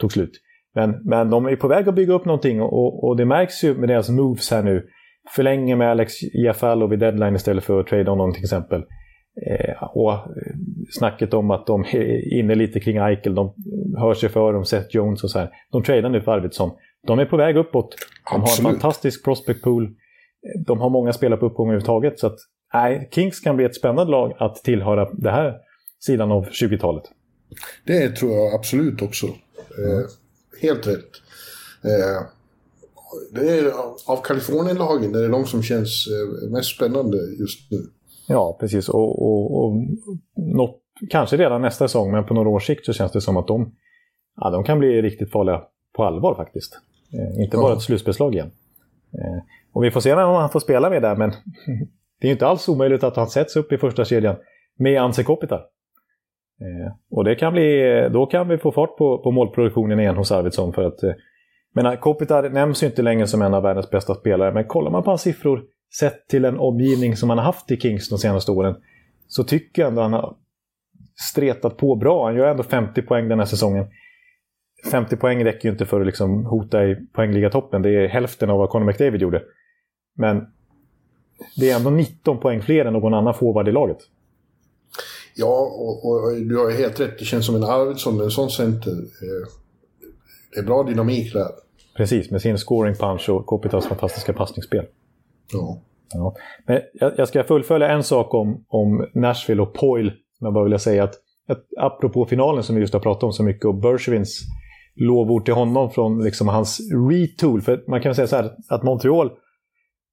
tog 0.00 0.12
slut. 0.12 0.40
Men, 0.74 1.00
men 1.04 1.30
de 1.30 1.46
är 1.46 1.56
på 1.56 1.68
väg 1.68 1.88
att 1.88 1.94
bygga 1.94 2.14
upp 2.14 2.24
någonting 2.24 2.60
och, 2.60 3.04
och 3.04 3.16
det 3.16 3.24
märks 3.24 3.64
ju 3.64 3.74
med 3.74 3.88
deras 3.88 4.08
moves 4.08 4.50
här 4.50 4.62
nu. 4.62 4.86
Förlänger 5.34 5.76
med 5.76 5.90
Alex 5.90 6.22
Iafallo 6.22 6.86
vid 6.86 6.98
deadline 6.98 7.36
istället 7.36 7.64
för 7.64 7.80
att 7.80 7.86
trade 7.86 8.10
honom 8.10 8.32
till 8.32 8.42
exempel. 8.42 8.84
Eh, 9.46 9.82
och 9.82 10.18
snacket 10.90 11.34
om 11.34 11.50
att 11.50 11.66
de 11.66 11.80
är 11.80 12.34
inne 12.38 12.54
lite 12.54 12.80
kring 12.80 12.96
Eichel, 12.96 13.34
de 13.34 13.54
hör 13.96 14.14
sig 14.14 14.28
för 14.28 14.54
om 14.54 14.64
Seth 14.64 14.96
Jones 14.96 15.24
och 15.24 15.30
så 15.30 15.38
här. 15.38 15.50
De 15.70 15.82
tradar 15.82 16.08
nu 16.08 16.20
för 16.20 16.32
Arvidsson. 16.32 16.70
De 17.06 17.18
är 17.18 17.24
på 17.24 17.36
väg 17.36 17.56
uppåt. 17.56 17.96
De 18.30 18.40
Absolut. 18.40 18.64
har 18.64 18.70
en 18.70 18.80
fantastisk 18.80 19.24
prospect 19.24 19.62
pool. 19.62 19.94
De 20.66 20.80
har 20.80 20.90
många 20.90 21.12
spelare 21.12 21.40
på 21.40 21.46
uppgång 21.46 21.66
överhuvudtaget. 21.66 22.18
Så 22.18 22.26
att, 22.26 22.38
nej, 22.74 23.08
Kings 23.12 23.40
kan 23.40 23.56
bli 23.56 23.64
ett 23.64 23.76
spännande 23.76 24.12
lag 24.12 24.32
att 24.38 24.56
tillhöra 24.56 25.10
den 25.12 25.34
här 25.34 25.54
sidan 26.00 26.32
av 26.32 26.48
20-talet. 26.48 27.04
Det 27.84 28.08
tror 28.08 28.32
jag 28.32 28.54
absolut 28.54 29.02
också. 29.02 29.26
Mm. 29.26 30.06
helt 30.62 30.86
rätt. 30.86 31.10
Eh, 31.84 32.26
det 33.32 33.50
är 33.50 33.72
av 34.06 34.22
Kalifornienlagen, 34.22 35.12
det 35.12 35.24
är 35.24 35.28
de 35.28 35.46
som 35.46 35.62
känns 35.62 36.06
eh, 36.08 36.50
mest 36.50 36.76
spännande 36.76 37.18
just 37.38 37.70
nu. 37.70 37.86
Ja, 38.28 38.56
precis. 38.60 38.88
Och, 38.88 39.22
och, 39.22 39.64
och 39.64 39.72
något, 40.36 40.80
kanske 41.10 41.36
redan 41.36 41.62
nästa 41.62 41.88
säsong, 41.88 42.12
men 42.12 42.24
på 42.24 42.34
några 42.34 42.48
års 42.48 42.66
sikt 42.66 42.86
så 42.86 42.92
känns 42.92 43.12
det 43.12 43.20
som 43.20 43.36
att 43.36 43.46
de, 43.46 43.74
ja, 44.36 44.50
de 44.50 44.64
kan 44.64 44.78
bli 44.78 45.02
riktigt 45.02 45.32
farliga 45.32 45.62
på 45.96 46.04
allvar 46.04 46.34
faktiskt. 46.34 46.78
Eh, 47.12 47.44
inte 47.44 47.56
bara 47.56 47.70
ja. 47.70 47.76
ett 47.76 47.82
slutspelslag 47.82 48.34
igen. 48.34 48.50
Eh, 49.12 49.42
och 49.72 49.84
vi 49.84 49.90
får 49.90 50.00
se 50.00 50.12
om 50.12 50.34
han 50.34 50.50
får 50.50 50.60
spela 50.60 50.90
med 50.90 51.02
där, 51.02 51.16
men 51.16 51.30
det 52.20 52.28
är 52.28 52.32
inte 52.32 52.46
alls 52.46 52.68
omöjligt 52.68 53.04
att 53.04 53.16
han 53.16 53.26
sätts 53.26 53.56
upp 53.56 53.72
i 53.72 53.78
första 53.78 54.04
kedjan 54.04 54.36
med 54.78 55.02
Anse 55.02 55.24
Kopitar. 55.24 55.64
Eh, 56.60 56.92
och 57.10 57.24
det 57.24 57.34
kan 57.34 57.52
bli, 57.52 58.08
då 58.12 58.26
kan 58.26 58.48
vi 58.48 58.58
få 58.58 58.72
fart 58.72 58.96
på, 58.96 59.18
på 59.18 59.30
målproduktionen 59.30 60.00
igen 60.00 60.16
hos 60.16 60.32
Arvidsson. 60.32 60.72
För 60.72 60.82
att, 60.82 61.02
eh, 61.02 61.12
menar, 61.74 61.96
Kopitar 61.96 62.50
nämns 62.50 62.82
ju 62.82 62.86
inte 62.86 63.02
längre 63.02 63.26
som 63.26 63.42
en 63.42 63.54
av 63.54 63.62
världens 63.62 63.90
bästa 63.90 64.14
spelare, 64.14 64.52
men 64.52 64.64
kollar 64.64 64.90
man 64.90 65.02
på 65.02 65.10
hans 65.10 65.22
siffror 65.22 65.64
sett 65.98 66.28
till 66.28 66.44
en 66.44 66.58
omgivning 66.58 67.16
som 67.16 67.28
han 67.28 67.38
har 67.38 67.44
haft 67.44 67.70
i 67.70 67.76
Kings 67.76 68.08
de 68.08 68.18
senaste 68.18 68.50
åren 68.50 68.74
så 69.28 69.44
tycker 69.44 69.82
jag 69.82 69.88
ändå 69.88 70.02
han 70.02 70.12
har 70.12 70.36
stretat 71.30 71.76
på 71.76 71.96
bra. 71.96 72.26
Han 72.26 72.36
gör 72.36 72.46
ändå 72.46 72.62
50 72.62 73.02
poäng 73.02 73.28
den 73.28 73.38
här 73.38 73.46
säsongen. 73.46 73.86
50 74.90 75.16
poäng 75.16 75.44
räcker 75.44 75.68
ju 75.68 75.72
inte 75.72 75.86
för 75.86 76.00
att 76.00 76.06
liksom 76.06 76.46
hota 76.46 76.84
i 76.84 76.96
poängliga-toppen. 77.12 77.82
Det 77.82 77.90
är 77.90 78.08
hälften 78.08 78.50
av 78.50 78.58
vad 78.58 78.70
Conor 78.70 78.86
McDavid 78.86 79.22
gjorde. 79.22 79.42
Men 80.16 80.46
det 81.56 81.70
är 81.70 81.76
ändå 81.76 81.90
19 81.90 82.40
poäng 82.40 82.62
fler 82.62 82.84
än 82.84 82.92
någon 82.92 83.14
annan 83.14 83.34
forward 83.34 83.68
i 83.68 83.72
laget. 83.72 83.98
Ja, 85.34 85.58
och, 85.60 86.10
och, 86.10 86.36
du 86.36 86.58
har 86.58 86.70
helt 86.70 87.00
rätt. 87.00 87.18
Det 87.18 87.24
känns 87.24 87.46
som 87.46 87.56
en 87.56 87.64
Arvidsson 87.64 88.20
en 88.20 88.30
sån 88.30 88.50
center. 88.50 88.92
Eh, 88.92 89.48
det 90.54 90.60
är 90.60 90.64
bra 90.64 90.82
dynamik 90.82 91.32
där. 91.32 91.48
Precis, 91.96 92.30
med 92.30 92.42
sin 92.42 92.58
scoring 92.58 92.94
punch 92.94 93.28
och 93.28 93.46
Kopitas 93.46 93.86
fantastiska 93.86 94.32
passningsspel. 94.32 94.86
Ja. 95.52 95.82
ja. 96.14 96.34
Men 96.66 96.80
jag, 96.92 97.12
jag, 97.16 97.28
ska 97.28 97.44
fullfölja 97.44 97.88
en 97.88 98.02
sak 98.02 98.34
om, 98.34 98.64
om 98.68 99.06
Nashville 99.14 99.62
och 99.62 99.74
Poyle. 99.74 100.12
Jag 100.40 100.52
bara 100.52 100.64
vill 100.64 100.78
säga 100.78 101.04
att, 101.04 101.14
att 101.48 101.64
apropå 101.78 102.26
finalen 102.26 102.62
som 102.62 102.74
vi 102.74 102.80
just 102.80 102.94
har 102.94 103.00
pratat 103.00 103.22
om 103.22 103.32
så 103.32 103.42
mycket 103.42 103.64
och 103.64 103.74
Bergevins 103.74 104.40
lovord 104.94 105.44
till 105.44 105.54
honom 105.54 105.90
från 105.90 106.24
liksom 106.24 106.48
hans 106.48 106.80
retool. 107.10 107.60
För 107.60 107.84
man 107.88 108.00
kan 108.00 108.14
säga 108.14 108.26
så 108.26 108.36
här 108.36 108.50
att 108.68 108.82
Montreal, 108.82 109.28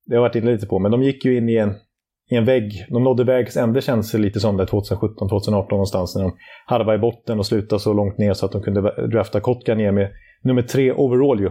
det 0.06 0.16
har 0.16 0.16
jag 0.16 0.22
varit 0.22 0.36
inne 0.36 0.52
lite 0.52 0.68
på, 0.68 0.80
men 0.80 0.92
de 0.92 1.04
gick 1.04 1.26
ju 1.26 1.38
in 1.38 1.50
i 1.50 1.56
en 1.56 1.74
i 2.30 2.36
en 2.36 2.46
vägg. 2.46 2.86
De 2.90 3.04
nådde 3.04 3.24
vägs 3.24 3.58
ände 3.58 3.82
känns 3.82 4.12
det 4.12 4.18
lite 4.18 4.40
som 4.40 4.58
där 4.58 4.66
2017, 4.66 5.30
2018 5.30 5.76
någonstans 5.76 6.16
när 6.16 6.24
de 6.24 6.38
harvade 6.66 6.98
i 6.98 7.00
botten 7.00 7.40
och 7.40 7.46
slutade 7.46 7.80
så 7.80 7.94
långt 7.94 8.18
ner 8.18 8.34
så 8.34 8.46
att 8.46 8.52
de 8.52 8.62
kunde 8.62 9.08
drafta 9.08 9.40
Kotka 9.40 9.76
ner 9.76 9.92
med 9.92 10.12
nummer 10.44 10.62
tre 10.62 10.92
overall 10.92 11.40
ju. 11.40 11.50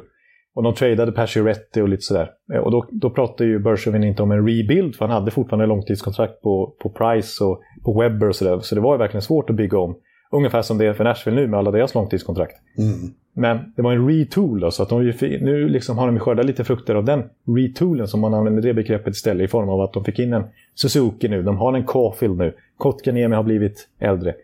Och 0.59 0.65
de 0.65 0.75
tradade 0.75 1.13
Pacioretty 1.13 1.81
och 1.81 1.89
lite 1.89 2.03
sådär. 2.03 2.31
Eh, 2.55 2.61
och 2.61 2.71
då, 2.71 2.87
då 2.91 3.11
pratade 3.11 3.51
ju 3.51 3.59
Bergevin 3.59 4.05
inte 4.05 4.23
om 4.23 4.31
en 4.31 4.49
rebuild, 4.49 4.97
för 4.97 5.07
han 5.07 5.15
hade 5.15 5.31
fortfarande 5.31 5.67
långtidskontrakt 5.67 6.43
på, 6.43 6.75
på 6.83 6.91
Price 6.91 7.45
och 7.45 7.61
på 7.85 8.01
Webber 8.01 8.29
och 8.29 8.37
sådär. 8.37 8.59
Så 8.61 8.75
det 8.75 8.81
var 8.81 8.95
ju 8.95 8.99
verkligen 8.99 9.23
svårt 9.23 9.51
att 9.51 9.57
bygga 9.57 9.79
om. 9.79 9.97
Ungefär 10.31 10.63
som 10.63 10.79
det 10.79 10.87
är 10.87 10.93
för 10.93 11.05
Nashville 11.05 11.41
nu 11.41 11.47
med 11.47 11.59
alla 11.59 11.71
deras 11.71 11.95
långtidskontrakt. 11.95 12.55
Mm. 12.79 13.15
Men 13.33 13.73
det 13.77 13.83
var 13.83 13.93
en 13.93 14.09
retool 14.09 14.61
då, 14.61 14.71
så 14.71 14.83
att 14.83 14.89
de, 14.89 15.13
nu 15.21 15.69
liksom 15.69 15.99
har 15.99 16.07
de 16.07 16.19
skördat 16.19 16.47
lite 16.47 16.65
frukter 16.65 16.95
av 16.95 17.05
den 17.05 17.23
retoolen 17.57 18.09
som 18.09 18.21
man 18.21 18.35
använder 18.35 18.63
det 18.63 18.75
begreppet 18.75 19.15
istället 19.15 19.45
i 19.45 19.49
form 19.49 19.69
av 19.69 19.81
att 19.81 19.93
de 19.93 20.05
fick 20.05 20.19
in 20.19 20.33
en 20.33 20.45
Suzuki 20.75 21.29
nu, 21.29 21.43
de 21.43 21.57
har 21.57 21.73
en 21.73 21.87
Caulfield 21.87 22.39
nu, 22.39 22.55
Kotkaniemi 22.77 23.37
har 23.37 23.43
blivit 23.43 23.89
äldre 23.99 24.35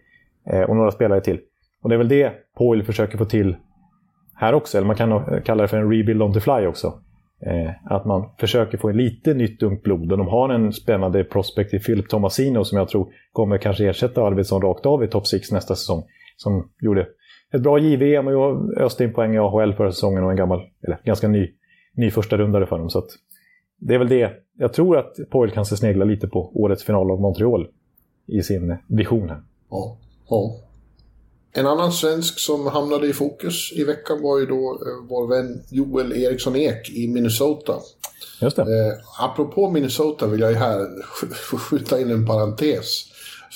eh, 0.50 0.62
och 0.62 0.76
några 0.76 0.90
spelare 0.90 1.20
till. 1.20 1.40
Och 1.82 1.88
det 1.88 1.94
är 1.96 1.98
väl 1.98 2.08
det 2.08 2.32
Poil 2.56 2.82
försöker 2.82 3.18
få 3.18 3.24
till 3.24 3.56
här 4.36 4.54
också, 4.54 4.78
eller 4.78 4.86
man 4.86 4.96
kan 4.96 5.42
kalla 5.44 5.62
det 5.62 5.68
för 5.68 5.76
en 5.76 5.90
rebuild 5.90 6.22
on 6.22 6.32
the 6.32 6.40
fly 6.40 6.66
också. 6.66 7.00
Eh, 7.46 7.70
att 7.84 8.04
man 8.04 8.28
försöker 8.38 8.78
få 8.78 8.90
lite 8.90 9.34
nytt 9.34 9.62
ungt 9.62 9.82
blod. 9.82 10.12
Och 10.12 10.18
de 10.18 10.28
har 10.28 10.48
en 10.48 10.72
spännande 10.72 11.24
prospect 11.24 11.74
i 11.74 11.78
Philip 11.78 12.08
Tomasino 12.08 12.64
som 12.64 12.78
jag 12.78 12.88
tror 12.88 13.08
kommer 13.32 13.58
kanske 13.58 13.88
ersätta 13.88 14.22
Arvidsson 14.22 14.62
rakt 14.62 14.86
av 14.86 15.04
i 15.04 15.08
top 15.08 15.26
6 15.26 15.52
nästa 15.52 15.74
säsong. 15.74 16.02
Som 16.36 16.68
gjorde 16.80 17.06
ett 17.52 17.62
bra 17.62 17.78
JVM 17.78 18.28
och 18.28 18.78
öste 18.78 19.04
in 19.04 19.12
poäng 19.12 19.34
i 19.34 19.38
AHL 19.38 19.74
förra 19.74 19.92
säsongen 19.92 20.24
och 20.24 20.30
en 20.30 20.36
gammal, 20.36 20.60
eller 20.82 21.00
ganska 21.04 21.28
ny, 21.28 21.50
ny 21.96 22.10
första 22.10 22.36
rundare 22.36 22.66
för 22.66 22.78
dem. 22.78 22.90
Så 22.90 23.02
det 23.78 23.94
är 23.94 23.98
väl 23.98 24.08
det. 24.08 24.32
Jag 24.58 24.72
tror 24.72 24.98
att 24.98 25.16
Poil 25.30 25.50
kan 25.50 25.64
se 25.64 25.76
snegla 25.76 26.04
lite 26.04 26.28
på 26.28 26.52
årets 26.54 26.84
final 26.84 27.10
av 27.10 27.20
Montreal 27.20 27.68
i 28.26 28.42
sin 28.42 28.76
vision 28.88 29.28
här. 29.28 29.42
Ja, 29.70 29.96
ja. 30.28 30.56
En 31.56 31.66
annan 31.66 31.92
svensk 31.92 32.38
som 32.38 32.66
hamnade 32.66 33.06
i 33.06 33.12
fokus 33.12 33.72
i 33.72 33.84
veckan 33.84 34.22
var 34.22 34.38
ju 34.38 34.46
då 34.46 34.82
eh, 34.86 35.08
vår 35.08 35.26
vän 35.28 35.62
Joel 35.70 36.12
Eriksson 36.12 36.56
Ek 36.56 36.90
i 36.90 37.08
Minnesota. 37.08 37.80
Just 38.40 38.56
det. 38.56 38.62
Eh, 38.62 39.24
apropå 39.24 39.70
Minnesota 39.70 40.26
vill 40.26 40.40
jag 40.40 40.50
ju 40.50 40.56
här 40.56 41.02
skjuta 41.56 42.00
in 42.00 42.10
en 42.10 42.26
parentes. 42.26 43.04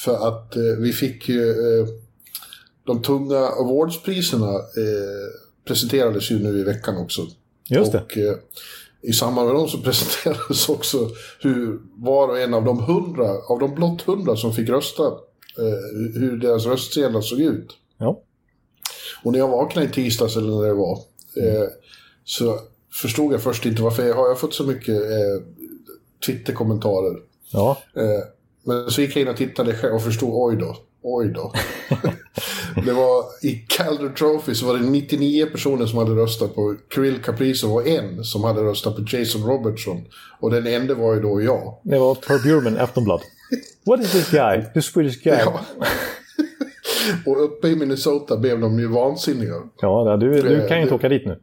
För 0.05 0.29
att 0.29 0.57
eh, 0.57 0.63
vi 0.63 0.93
fick 0.93 1.29
ju 1.29 1.51
eh, 1.51 1.87
de 2.87 3.03
tunga 3.03 3.39
awardspriserna 3.39 4.55
eh, 4.55 5.29
presenterades 5.65 6.31
ju 6.31 6.39
nu 6.39 6.59
i 6.59 6.63
veckan 6.63 6.97
också. 6.97 7.27
Just 7.69 7.93
det. 7.93 8.03
Och, 8.03 8.19
eh, 8.19 8.37
i 9.03 9.13
samband 9.13 9.47
med 9.47 9.57
dem 9.57 9.69
så 9.69 9.79
presenterades 9.83 10.69
också 10.69 11.11
hur 11.41 11.81
var 11.97 12.29
och 12.29 12.41
en 12.41 12.55
av 12.55 12.65
de 12.65 12.83
hundra, 12.83 13.31
av 13.49 13.59
de 13.59 13.75
blott 13.75 14.03
hundra 14.03 14.37
som 14.37 14.53
fick 14.53 14.69
rösta, 14.69 15.07
eh, 15.07 16.21
hur 16.21 16.37
deras 16.37 16.67
röstsedlar 16.67 17.21
såg 17.21 17.41
ut. 17.41 17.77
Ja. 17.99 18.23
Och 19.23 19.33
när 19.33 19.39
jag 19.39 19.49
vaknade 19.49 19.87
i 19.87 19.91
tisdags, 19.91 20.37
eller 20.37 20.61
när 20.61 20.67
det 20.67 20.75
var, 20.75 20.99
eh, 21.37 21.69
så 22.25 22.59
förstod 22.93 23.33
jag 23.33 23.43
först 23.43 23.67
inte 23.67 23.83
varför 23.83 24.07
jag 24.07 24.15
har 24.15 24.29
jag 24.29 24.41
fått 24.41 24.55
så 24.55 24.65
mycket 24.65 24.95
eh, 24.95 25.43
Twitter-kommentarer. 26.27 27.17
Ja. 27.53 27.79
Eh, 27.97 28.25
men 28.65 28.91
så 28.91 29.01
gick 29.01 29.17
jag 29.17 29.23
in 29.23 29.29
och 29.29 29.37
tittade 29.37 29.75
själv 29.75 29.95
och 29.95 30.03
förstod, 30.03 30.31
oj 30.33 30.57
då, 30.57 30.77
oj 31.03 31.29
då. 31.29 31.53
det 32.85 32.93
var, 32.93 33.25
I 33.43 33.55
Calder 33.69 34.09
Trophy 34.09 34.55
så 34.55 34.67
var 34.67 34.75
det 34.75 34.85
99 34.85 35.47
personer 35.47 35.87
som 35.87 35.99
hade 35.99 36.11
röstat 36.11 36.55
på 36.55 36.77
Kirill 36.95 37.23
Kaprizov 37.23 37.73
och 37.73 37.87
en 37.87 38.25
som 38.25 38.45
hade 38.45 38.63
röstat 38.63 38.97
på 38.97 39.05
Jason 39.17 39.43
Robertson. 39.43 40.05
Och 40.41 40.51
den 40.51 40.67
enda 40.67 40.95
var 40.95 41.15
ju 41.15 41.21
då 41.21 41.43
jag. 41.43 41.79
Det 41.83 41.99
var 41.99 42.15
Per 42.15 42.39
Bjurman, 42.39 42.79
Aftonblad. 42.79 43.21
What 43.85 44.01
is 44.01 44.13
this 44.13 44.31
guy? 44.31 44.65
This 44.75 44.85
Swedish 44.87 45.23
guy? 45.23 45.39
Ja. 45.39 45.61
och 47.27 47.45
uppe 47.45 47.69
i 47.69 47.77
Minnesota 47.77 48.37
blev 48.37 48.61
de 48.61 48.79
ju 48.79 48.87
vansinniga. 48.87 49.55
Ja, 49.81 50.17
du, 50.21 50.43
du 50.43 50.69
kan 50.69 50.77
ju 50.77 50.83
inte 50.83 50.95
åka 50.95 51.09
dit 51.09 51.27
nu. 51.27 51.39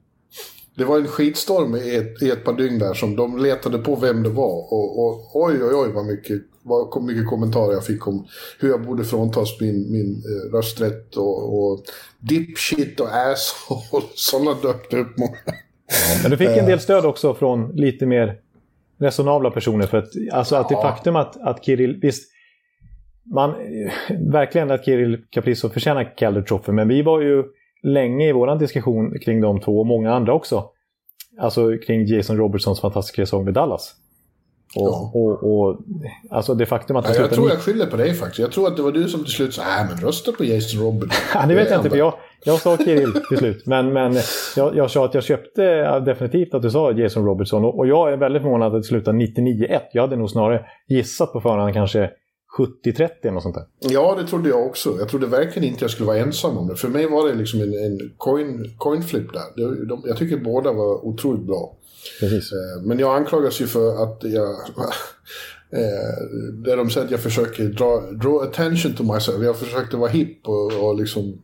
Det 0.78 0.86
var 0.86 0.97
en 0.97 1.07
skitstorm 1.07 1.76
i 1.76 1.95
ett, 1.95 2.22
i 2.22 2.30
ett 2.30 2.43
par 2.43 2.53
dygn 2.53 2.80
där 2.80 2.93
som 2.93 3.16
de 3.16 3.38
letade 3.38 3.78
på 3.78 3.95
vem 3.95 4.24
det 4.24 4.30
var. 4.30 4.74
Och, 4.74 5.05
och 5.05 5.30
oj, 5.34 5.63
oj, 5.63 5.74
oj 5.74 5.91
vad 5.93 6.05
mycket, 6.05 6.41
vad 6.63 7.03
mycket 7.03 7.28
kommentarer 7.28 7.74
jag 7.74 7.86
fick 7.86 8.07
om 8.07 8.28
hur 8.59 8.70
jag 8.70 8.86
borde 8.86 9.03
fråntas 9.03 9.61
min, 9.61 9.91
min 9.91 10.11
eh, 10.11 10.55
rösträtt 10.55 11.16
och, 11.18 11.59
och 11.59 11.84
dipshit 12.20 12.99
och 12.99 13.07
asshole. 13.16 14.05
Sådana 14.16 14.53
dök 14.61 14.91
det 14.91 14.97
upp 14.97 15.18
många. 15.18 15.38
Ja, 15.88 16.20
men 16.22 16.32
du 16.32 16.38
fick 16.38 16.57
en 16.57 16.66
del 16.66 16.80
stöd 16.80 17.05
också 17.05 17.34
från 17.34 17.72
lite 17.76 18.05
mer 18.05 18.39
resonabla 18.99 19.51
personer. 19.51 19.88
För 19.88 19.97
att, 19.97 20.09
alltså 20.32 20.55
att 20.55 20.70
det 20.70 20.76
faktum 20.76 21.16
att, 21.16 21.41
att 21.41 21.66
Kirill, 21.66 21.99
visst, 22.01 22.32
man, 23.34 23.55
verkligen 24.32 24.71
att 24.71 24.86
Kirill 24.86 25.26
Kaprizov 25.30 25.69
förtjänar 25.69 26.17
Calder 26.17 26.41
Trophy, 26.41 26.71
men 26.71 26.88
vi 26.88 27.01
var 27.01 27.21
ju 27.21 27.43
länge 27.84 28.30
i 28.30 28.32
vår 28.32 28.55
diskussion 28.59 29.19
kring 29.19 29.41
de 29.41 29.59
två 29.59 29.80
och 29.80 29.86
många 29.86 30.13
andra 30.13 30.34
också. 30.34 30.63
Alltså 31.39 31.78
kring 31.78 32.05
Jason 32.05 32.38
Robertsons 32.38 32.82
fantastiska 32.82 33.21
säsong 33.21 33.45
med 33.45 33.53
Dallas. 33.53 33.95
Och, 34.76 34.88
Ja. 34.88 35.11
och, 35.13 35.43
och, 35.43 35.78
alltså 36.30 36.53
det 36.53 36.65
faktum 36.65 36.95
att 36.95 37.05
Ja, 37.15 37.21
jag 37.21 37.32
tror 37.32 37.49
jag 37.49 37.59
skyller 37.59 37.86
på 37.86 37.97
dig 37.97 38.13
faktiskt. 38.13 38.39
Jag 38.39 38.51
tror 38.51 38.67
att 38.67 38.78
det 38.78 38.84
var 38.84 38.91
du 38.91 39.07
som 39.09 39.23
till 39.23 39.34
slut 39.34 39.53
sa 39.53 39.61
äh, 39.61 39.89
men 39.89 39.97
rösta 39.97 40.32
på 40.32 40.43
Jason 40.43 40.82
Robertson. 40.82 41.09
Ja, 41.34 41.45
det 41.47 41.55
vet 41.55 41.69
jag 41.69 41.80
inte, 41.80 41.89
för 41.89 41.97
jag, 41.97 42.13
jag 42.45 42.59
sa 42.59 42.78
Kirill 42.78 43.13
till 43.30 43.38
slut. 43.38 43.65
Men, 43.65 43.93
men 43.93 44.15
jag, 44.55 44.76
jag 44.76 44.91
sa 44.91 45.05
att 45.05 45.13
jag 45.13 45.23
köpte 45.23 45.99
definitivt 45.99 46.53
att 46.53 46.61
du 46.61 46.71
sa 46.71 46.91
Jason 46.91 47.26
Robertson. 47.26 47.65
Och, 47.65 47.78
och 47.80 47.88
jag 47.88 48.13
är 48.13 48.17
väldigt 48.17 48.41
förvånad 48.41 48.76
att 48.76 48.82
det 48.82 48.88
slutade 48.88 49.17
99-1. 49.17 49.80
Jag 49.91 50.01
hade 50.01 50.15
nog 50.15 50.30
snarare 50.30 50.65
gissat 50.88 51.34
på 51.34 51.41
förhand 51.41 51.73
kanske 51.73 52.09
70-30 52.58 53.10
eller 53.22 53.32
något 53.32 53.43
sånt 53.43 53.56
där. 53.56 53.66
Ja, 53.80 54.16
det 54.22 54.28
trodde 54.28 54.49
jag 54.49 54.66
också. 54.66 54.95
Jag 54.99 55.10
trodde 55.10 55.28
verkligen 55.28 55.70
inte 55.70 55.84
jag 55.84 55.91
skulle 55.91 56.08
vara 56.08 56.18
ensam 56.18 56.58
om 56.58 56.68
det. 56.68 56.76
För 56.76 56.88
mig 56.88 57.10
var 57.10 57.28
det 57.28 57.36
liksom 57.36 57.62
en, 57.62 57.74
en 57.74 58.14
coin, 58.18 58.76
coin 58.78 59.03
flip 59.03 59.34
där. 59.34 59.41
Det, 59.56 59.86
de, 59.86 60.03
jag 60.06 60.18
tycker 60.18 60.38
båda 60.38 60.72
var 60.72 61.06
otroligt 61.06 61.47
bra. 61.47 61.76
Precis. 62.20 62.51
Eh, 62.51 62.84
Men 62.84 62.99
jag 62.99 63.16
anklagas 63.16 63.62
ju 63.62 63.68
för 63.68 64.03
att 64.03 64.24
jag... 64.24 64.49
Eh, 65.70 66.38
där 66.53 66.78
de 66.78 66.89
säger 66.89 67.06
att 67.06 67.12
jag 67.12 67.20
försöker 67.20 67.64
dra, 67.64 68.01
draw 68.12 68.49
attention 68.49 68.93
to 68.93 69.03
myself. 69.03 69.43
Jag 69.43 69.58
försökte 69.58 69.97
vara 69.97 70.10
hipp 70.10 70.47
och, 70.47 70.84
och 70.84 70.95
liksom 70.95 71.41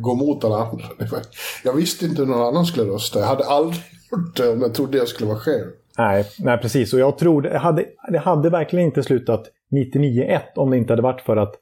gå 0.00 0.14
mot 0.14 0.44
alla 0.44 0.56
andra. 0.56 0.84
Jag 1.64 1.72
visste 1.72 2.04
inte 2.04 2.22
hur 2.22 2.28
någon 2.28 2.46
annan 2.46 2.66
skulle 2.66 2.92
rösta. 2.92 3.20
Jag 3.20 3.26
hade 3.26 3.44
aldrig 3.44 3.82
gjort 4.10 4.36
det 4.36 4.48
om 4.48 4.60
jag 4.60 4.74
trodde 4.74 4.98
jag 4.98 5.08
skulle 5.08 5.28
vara 5.28 5.38
själv. 5.38 5.70
Nej, 5.98 6.26
nej, 6.38 6.58
precis. 6.58 6.92
Och 6.92 7.00
jag 7.00 7.18
tror 7.18 7.42
det 7.42 7.58
hade, 7.58 7.84
det 8.12 8.18
hade 8.18 8.50
verkligen 8.50 8.84
inte 8.86 9.02
slutat 9.02 9.46
99-1 9.70 10.40
om 10.56 10.70
det 10.70 10.76
inte 10.76 10.92
hade 10.92 11.02
varit 11.02 11.20
för 11.20 11.36
att 11.36 11.54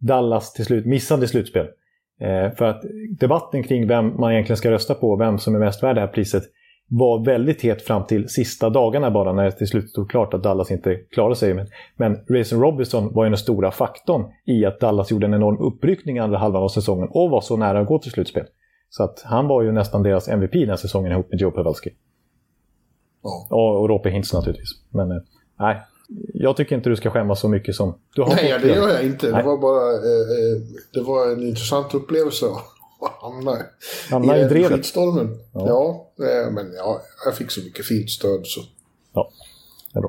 Dallas 0.00 0.52
till 0.52 0.64
slut 0.64 0.86
missade 0.86 1.28
slutspel. 1.28 1.66
Eh, 2.20 2.54
för 2.56 2.64
att 2.64 2.82
debatten 3.20 3.62
kring 3.62 3.86
vem 3.86 4.20
man 4.20 4.32
egentligen 4.32 4.56
ska 4.56 4.70
rösta 4.70 4.94
på, 4.94 5.16
vem 5.16 5.38
som 5.38 5.54
är 5.54 5.58
mest 5.58 5.82
värd 5.82 5.96
det 5.96 6.00
här 6.00 6.08
priset, 6.08 6.42
var 6.92 7.24
väldigt 7.24 7.62
het 7.62 7.82
fram 7.82 8.06
till 8.06 8.28
sista 8.28 8.70
dagarna 8.70 9.10
bara 9.10 9.32
när 9.32 9.44
det 9.44 9.52
till 9.52 9.66
slut 9.66 9.90
stod 9.90 10.10
klart 10.10 10.34
att 10.34 10.42
Dallas 10.42 10.70
inte 10.70 10.94
klarade 10.94 11.36
sig. 11.36 11.54
Men, 11.54 11.66
men 11.96 12.24
Rayson 12.28 12.60
Robinson 12.60 13.14
var 13.14 13.24
ju 13.24 13.30
den 13.30 13.38
stora 13.38 13.70
faktorn 13.70 14.24
i 14.46 14.64
att 14.64 14.80
Dallas 14.80 15.10
gjorde 15.10 15.26
en 15.26 15.34
enorm 15.34 15.58
uppryckning 15.58 16.18
andra 16.18 16.38
halvan 16.38 16.62
av 16.62 16.68
säsongen 16.68 17.08
och 17.10 17.30
var 17.30 17.40
så 17.40 17.56
nära 17.56 17.80
att 17.80 17.86
gå 17.86 17.98
till 17.98 18.10
slutspel. 18.10 18.46
Så 18.88 19.04
att 19.04 19.22
han 19.24 19.46
var 19.46 19.62
ju 19.62 19.72
nästan 19.72 20.02
deras 20.02 20.28
MVP 20.28 20.52
den 20.52 20.68
här 20.68 20.76
säsongen 20.76 21.12
ihop 21.12 21.30
med 21.30 21.40
Joe 21.40 21.50
Pavelski. 21.50 21.90
Ja. 23.22 23.46
Och, 23.50 23.80
och 23.80 23.88
Rope 23.88 24.10
Hintz 24.10 24.32
naturligtvis. 24.32 24.70
Men 24.90 25.10
eh, 25.10 25.16
nej, 25.58 25.80
jag 26.34 26.56
tycker 26.56 26.76
inte 26.76 26.90
du 26.90 26.96
ska 26.96 27.10
skämmas 27.10 27.40
så 27.40 27.48
mycket 27.48 27.74
som 27.74 27.94
du 28.14 28.22
har 28.22 28.28
Nej, 28.34 28.48
ja, 28.48 28.58
det 28.58 28.68
gör 28.68 28.88
jag 28.88 29.04
inte. 29.04 29.26
Det 29.26 29.32
Nej. 29.32 29.44
var 29.44 29.58
bara 29.58 29.92
eh, 29.92 30.52
eh, 30.54 30.62
det 30.92 31.00
var 31.00 31.32
en 31.32 31.42
intressant 31.42 31.94
upplevelse 31.94 32.46
att 32.46 32.62
hamna, 33.22 33.56
Hamna 34.10 34.36
i 34.36 34.40
den 34.40 34.48
drevet. 34.48 34.72
skitstormen. 34.72 35.38
Ja, 35.52 36.06
eh, 36.18 36.50
men 36.52 36.72
ja, 36.76 37.02
jag 37.24 37.36
fick 37.36 37.50
så 37.50 37.60
mycket 37.60 37.86
fint 37.86 38.10
stöd 38.10 38.46
så. 38.46 38.60
Ja. 39.12 39.30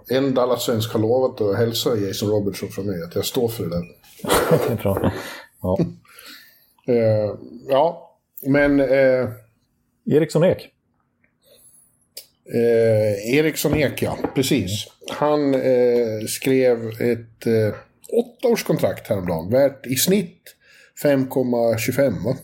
Det. 0.07 0.15
En 0.15 0.33
Dallas-svensk 0.33 0.93
har 0.93 0.99
lovat 0.99 1.41
att 1.41 1.57
hälsa 1.57 1.95
Jason 1.95 2.29
Robertson 2.29 2.69
från 2.69 2.85
mig, 2.85 3.03
att 3.03 3.15
jag 3.15 3.25
står 3.25 3.47
för 3.47 3.63
det 3.63 3.69
där. 3.69 3.83
Det 4.67 4.73
är 4.73 4.75
bra. 4.75 5.11
Ja. 5.61 5.77
Eh, 6.87 7.35
ja, 7.69 8.15
men 8.41 8.79
eh, 8.79 9.29
Eriksson 10.05 10.43
Ek 10.43 10.69
eh, 12.53 13.35
Eriksson 13.35 13.75
Ek, 13.75 14.01
ja, 14.01 14.17
precis. 14.35 14.87
Han 15.09 15.53
eh, 15.55 16.25
skrev 16.27 16.87
ett 16.87 17.47
eh, 17.47 17.75
åttaårskontrakt 18.13 19.07
häromdagen, 19.07 19.49
värt 19.51 19.85
i 19.85 19.95
snitt 19.95 20.55
5,25 21.03 22.25
va? 22.25 22.35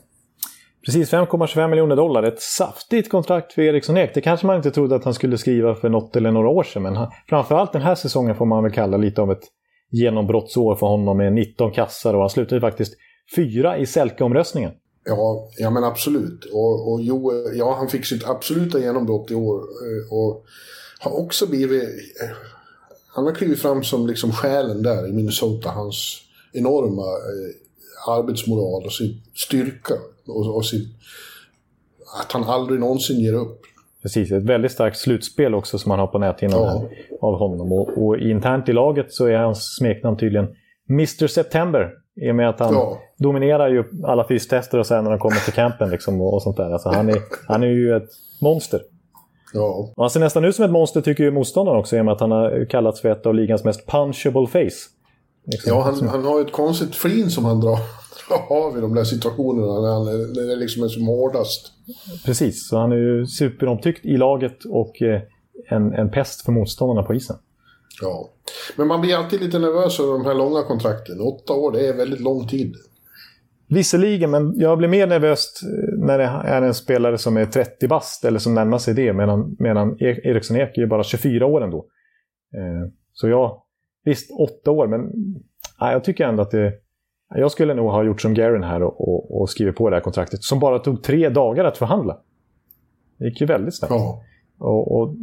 Precis 0.86 1.14
5,25 1.14 1.68
miljoner 1.68 1.96
dollar. 1.96 2.24
Ett 2.24 2.42
saftigt 2.42 3.10
kontrakt 3.10 3.54
för 3.54 3.62
Eriksson 3.62 3.98
Ek. 3.98 4.12
Det 4.14 4.22
kanske 4.22 4.48
man 4.48 4.56
inte 4.56 4.72
trodde 4.72 4.96
att 4.96 5.04
han 5.04 5.14
skulle 5.14 5.38
skriva 5.38 5.76
för 5.76 5.90
något 5.90 6.16
eller 6.16 6.32
några 6.32 6.50
år 6.50 6.64
sedan. 6.64 6.84
Men 6.84 6.96
han, 6.96 7.12
framförallt 7.30 7.74
den 7.74 7.82
här 7.82 7.96
säsongen 7.96 8.36
får 8.36 8.46
man 8.46 8.64
väl 8.64 8.72
kalla 8.72 8.98
lite 8.98 9.22
av 9.22 9.32
ett 9.32 9.44
genombrottsår 9.92 10.76
för 10.76 10.88
honom 10.88 11.18
med 11.18 11.34
19 11.34 11.72
kassar. 11.72 12.14
Och 12.14 12.20
han 12.20 12.30
slutade 12.30 12.62
faktiskt 12.62 12.94
fyra 13.36 13.78
i 13.78 13.86
Selke-omröstningen. 13.86 14.72
Ja, 15.08 15.48
ja 15.58 15.70
men 15.70 15.84
absolut. 15.84 16.46
Och, 16.46 16.92
och 16.94 17.02
jo, 17.02 17.32
ja, 17.54 17.76
han 17.78 17.88
fick 17.88 18.06
sitt 18.06 18.28
absoluta 18.28 18.80
genombrott 18.80 19.32
i 19.32 19.36
år. 19.36 19.58
eh, 19.60 20.14
Och 20.14 20.46
har 21.00 21.20
också 21.20 21.48
blivit... 21.48 21.84
eh, 22.24 22.30
Han 23.16 23.26
har 23.26 23.34
klivit 23.36 23.60
fram 23.60 23.84
som 23.84 24.08
liksom 24.08 24.32
själen 24.32 24.84
där 24.84 25.08
i 25.10 25.12
Minnesota. 25.12 25.70
Hans 25.70 26.22
enorma 26.54 27.02
eh, 27.04 28.10
arbetsmoral 28.10 28.86
och 28.86 28.94
sin 28.94 29.22
styrka. 29.36 29.94
Och, 30.28 30.56
och 30.56 30.66
sin, 30.66 30.88
att 32.22 32.32
han 32.32 32.44
aldrig 32.44 32.80
någonsin 32.80 33.20
ger 33.20 33.34
upp. 33.34 33.62
Precis, 34.02 34.32
ett 34.32 34.44
väldigt 34.44 34.72
starkt 34.72 34.98
slutspel 34.98 35.56
också 35.56 35.78
som 35.80 35.92
han 35.92 36.00
har 36.00 36.08
på 36.08 36.20
näthinnan 36.20 36.60
Ja. 36.62 36.90
av 37.22 37.40
honom. 37.40 37.72
Och, 37.72 38.06
och 38.08 38.18
internt 38.18 38.70
i 38.70 38.74
laget 38.74 39.14
så 39.14 39.26
är 39.26 39.38
hans 39.38 39.76
smeknamn 39.78 40.18
tydligen 40.18 40.48
Mr 40.90 41.28
September. 41.28 41.92
I 42.22 42.32
och 42.32 42.36
med 42.36 42.50
att 42.50 42.60
han 42.60 42.74
Ja. 42.74 42.98
dominerar 43.18 43.68
ju 43.70 43.84
alla 44.04 44.24
fystester 44.28 44.78
och 44.80 44.86
sen 44.86 45.04
när 45.04 45.12
de 45.12 45.20
kommer 45.20 45.44
till 45.46 45.54
campen 45.54 45.90
liksom 45.90 46.22
och, 46.22 46.34
och 46.34 46.42
sånt 46.44 46.58
där. 46.58 46.72
Alltså 46.72 46.90
han, 46.90 47.10
är, 47.10 47.18
han 47.48 47.64
är 47.64 47.68
ju 47.68 47.96
ett 47.96 48.10
monster. 48.42 48.82
Ja, 49.54 49.92
Och 49.96 50.04
han 50.04 50.10
ser 50.10 50.20
nästan 50.20 50.46
ut 50.46 50.56
som 50.56 50.66
ett 50.66 50.72
monster 50.72 51.02
tycker 51.02 51.24
ju 51.24 51.32
motståndaren 51.32 51.80
också 51.80 51.98
i 51.98 52.00
och 52.02 52.06
med 52.06 52.12
att 52.14 52.20
han 52.20 52.32
har 52.32 52.66
kallats 52.70 53.02
för 53.02 53.10
ett 53.10 53.26
av 53.26 53.36
ligans 53.36 53.64
mest 53.64 53.88
punchable 53.88 54.48
face. 54.48 54.90
Liksom. 55.46 55.74
ja 55.74 55.82
han, 55.82 56.08
han 56.08 56.26
har 56.26 56.40
ju 56.40 56.46
ett 56.46 56.52
konstigt 56.52 56.96
flin 56.96 57.30
som 57.30 57.46
han 57.46 57.60
drar, 57.60 57.80
drar 58.30 58.58
av 58.58 58.78
i 58.78 58.82
de 58.82 58.94
där 58.96 59.04
situationerna 59.04 59.82
när, 59.82 59.94
han, 59.94 60.08
är- 60.08 60.42
när 60.42 60.48
det 60.50 60.56
liksom 60.56 60.84
är 60.84 60.88
som 60.88 61.08
hårdast. 61.08 61.72
Precis, 62.26 62.68
så 62.70 62.78
han 62.78 62.92
är 62.92 62.96
ju 62.96 63.26
superomtyckt 63.26 64.06
i 64.06 64.18
laget 64.18 64.66
och 64.70 65.02
eh, 65.02 65.22
en, 65.70 65.94
en 65.94 66.12
pest 66.12 66.42
för 66.46 66.52
motståndarna 66.52 67.04
på 67.08 67.14
isen. 67.16 67.36
Ja. 68.02 68.30
Men 68.76 68.88
man 68.88 69.02
blir 69.02 69.16
alltid 69.16 69.42
lite 69.42 69.60
nervös 69.60 70.00
över 70.00 70.12
de 70.12 70.26
här 70.26 70.34
långa 70.34 70.64
kontrakten. 70.64 71.22
Åtta 71.22 71.54
år, 71.54 71.72
det 71.72 71.88
är 71.88 71.98
väldigt 71.98 72.20
lång 72.20 72.48
tid. 72.48 72.76
Visserligen, 73.70 74.32
men 74.32 74.60
jag 74.60 74.78
blir 74.78 74.88
mer 74.88 75.08
nervös 75.08 75.54
när 75.98 76.18
det 76.18 76.24
är 76.24 76.62
en 76.62 76.74
spelare 76.74 77.18
som 77.18 77.38
är 77.38 77.46
30 77.46 77.88
bast 77.88 78.26
eller 78.26 78.40
som 78.40 78.54
närmar 78.54 78.78
sig 78.78 78.94
det. 78.94 79.14
Medan, 79.14 79.56
medan 79.60 79.92
e- 80.00 80.22
Eriksson 80.24 80.58
Ek 80.58 80.78
är 80.78 80.86
bara 80.86 81.04
24 81.04 81.46
år 81.46 81.64
ändå. 81.64 81.86
Eh, 82.54 82.92
så 83.14 83.28
ja, 83.28 83.66
visst, 84.04 84.32
åtta 84.32 84.72
år, 84.72 84.88
men 84.88 85.02
nej, 85.82 85.94
jag 85.94 86.04
tycker 86.04 86.26
ändå 86.26 86.42
att 86.42 86.52
det... 86.52 86.74
Jag 87.36 87.52
skulle 87.52 87.74
nog 87.74 87.90
ha 87.90 88.04
gjort 88.04 88.22
som 88.22 88.34
Garin 88.34 88.64
här 88.64 88.84
och, 88.84 89.02
och, 89.08 89.42
och 89.42 89.50
skrivit 89.50 89.76
på 89.76 89.90
det 89.90 89.96
här 89.96 90.04
kontraktet. 90.04 90.44
Som 90.44 90.60
bara 90.60 90.80
tog 90.80 91.04
tre 91.04 91.30
dagar 91.30 91.66
att 91.66 91.78
förhandla. 91.78 92.18
Det 93.18 93.26
gick 93.26 93.42
ju 93.42 93.48
väldigt 93.48 93.78
snabbt. 93.78 93.94
Ja. 93.94 94.24
Och, 94.60 95.00
och, 95.00 95.16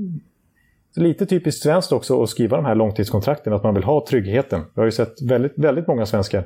lite 0.97 1.27
typiskt 1.27 1.63
svenskt 1.63 1.93
också 1.93 2.23
att 2.23 2.29
skriva 2.29 2.57
de 2.57 2.67
här 2.67 2.75
långtidskontrakten, 2.75 3.53
att 3.53 3.63
man 3.63 3.75
vill 3.75 3.85
ha 3.85 4.07
tryggheten. 4.09 4.61
Vi 4.75 4.81
har 4.81 4.85
ju 4.85 4.93
sett 4.93 5.23
väldigt, 5.23 5.53
väldigt 5.57 5.87
många 5.87 6.07
svenskar 6.07 6.45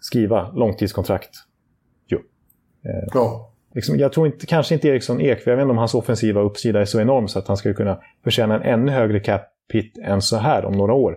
skriva 0.00 0.50
långtidskontrakt. 0.52 1.30
Jo. 2.06 2.18
Eh, 2.84 3.08
ja. 3.14 3.52
liksom, 3.74 3.98
jag 3.98 4.12
tror 4.12 4.26
inte, 4.26 4.46
kanske 4.46 4.74
inte 4.74 4.88
Eriksson 4.88 5.20
Ek, 5.20 5.40
för 5.40 5.50
jag 5.50 5.56
vet 5.56 5.62
inte 5.62 5.70
om 5.70 5.78
hans 5.78 5.94
offensiva 5.94 6.40
uppsida 6.40 6.80
är 6.80 6.84
så 6.84 7.00
enorm 7.00 7.28
så 7.28 7.38
att 7.38 7.48
han 7.48 7.56
skulle 7.56 7.74
kunna 7.74 8.00
förtjäna 8.24 8.54
en 8.54 8.80
ännu 8.80 8.92
högre 8.92 9.20
cap 9.20 9.42
hit 9.72 9.98
än 10.02 10.22
så 10.22 10.36
här 10.36 10.64
om 10.64 10.72
några 10.72 10.92
år. 10.92 11.16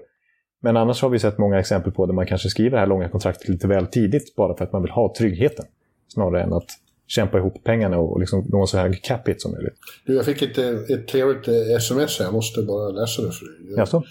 Men 0.62 0.78
annars 0.78 1.02
har 1.02 1.10
vi 1.10 1.20
sett 1.20 1.38
många 1.38 1.60
exempel 1.60 1.92
på 1.92 2.06
där 2.06 2.14
man 2.14 2.26
kanske 2.26 2.50
skriver 2.50 2.72
det 2.72 2.80
här 2.80 2.88
långa 2.88 3.10
kontraktet 3.10 3.50
lite 3.50 3.68
väl 3.68 3.88
tidigt 3.88 4.36
bara 4.36 4.58
för 4.58 4.66
att 4.66 4.72
man 4.72 4.82
vill 4.82 4.92
ha 4.92 5.14
tryggheten. 5.18 5.66
Snarare 6.08 6.44
än 6.44 6.54
att 6.54 6.70
kämpa 7.08 7.38
ihop 7.38 7.64
pengarna 7.64 7.98
och 7.98 8.20
liksom 8.20 8.46
nå 8.50 8.68
så 8.68 8.78
hög 8.78 9.04
cap 9.04 9.28
hit 9.28 9.42
som 9.42 9.52
möjligt. 9.52 9.74
Du, 10.06 10.16
jag 10.16 10.26
fick 10.26 10.42
ett, 10.42 10.58
ett 10.90 11.08
trevligt 11.08 11.48
eh, 11.48 11.76
sms 11.76 12.20
här. 12.20 12.26
Jag 12.26 12.34
måste 12.34 12.62
bara 12.62 12.90
läsa 12.90 13.22
det 13.22 13.32
för 13.32 13.46
dig. 13.46 13.78
Jaså? 13.78 14.04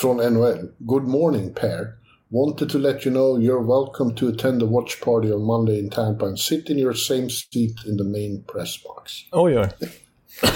Från 0.00 0.16
NHL. 0.16 0.68
Good 0.78 1.02
morning, 1.02 1.54
Per. 1.54 2.00
Wanted 2.28 2.70
to 2.70 2.78
let 2.78 3.06
you 3.06 3.14
know 3.14 3.38
you're 3.38 3.66
welcome 3.66 4.14
to 4.14 4.28
attend 4.28 4.60
the 4.60 4.66
watch 4.66 5.04
party 5.04 5.32
on 5.32 5.42
Monday 5.42 5.78
in 5.78 5.90
Tampa 5.90 6.26
and 6.26 6.38
sit 6.38 6.70
in 6.70 6.78
your 6.78 6.92
same 6.92 7.28
seat 7.30 7.86
in 7.86 7.98
the 7.98 8.04
main 8.04 8.44
press 8.52 8.82
box. 8.82 9.12
Oj, 9.32 9.58
oj. 9.58 9.68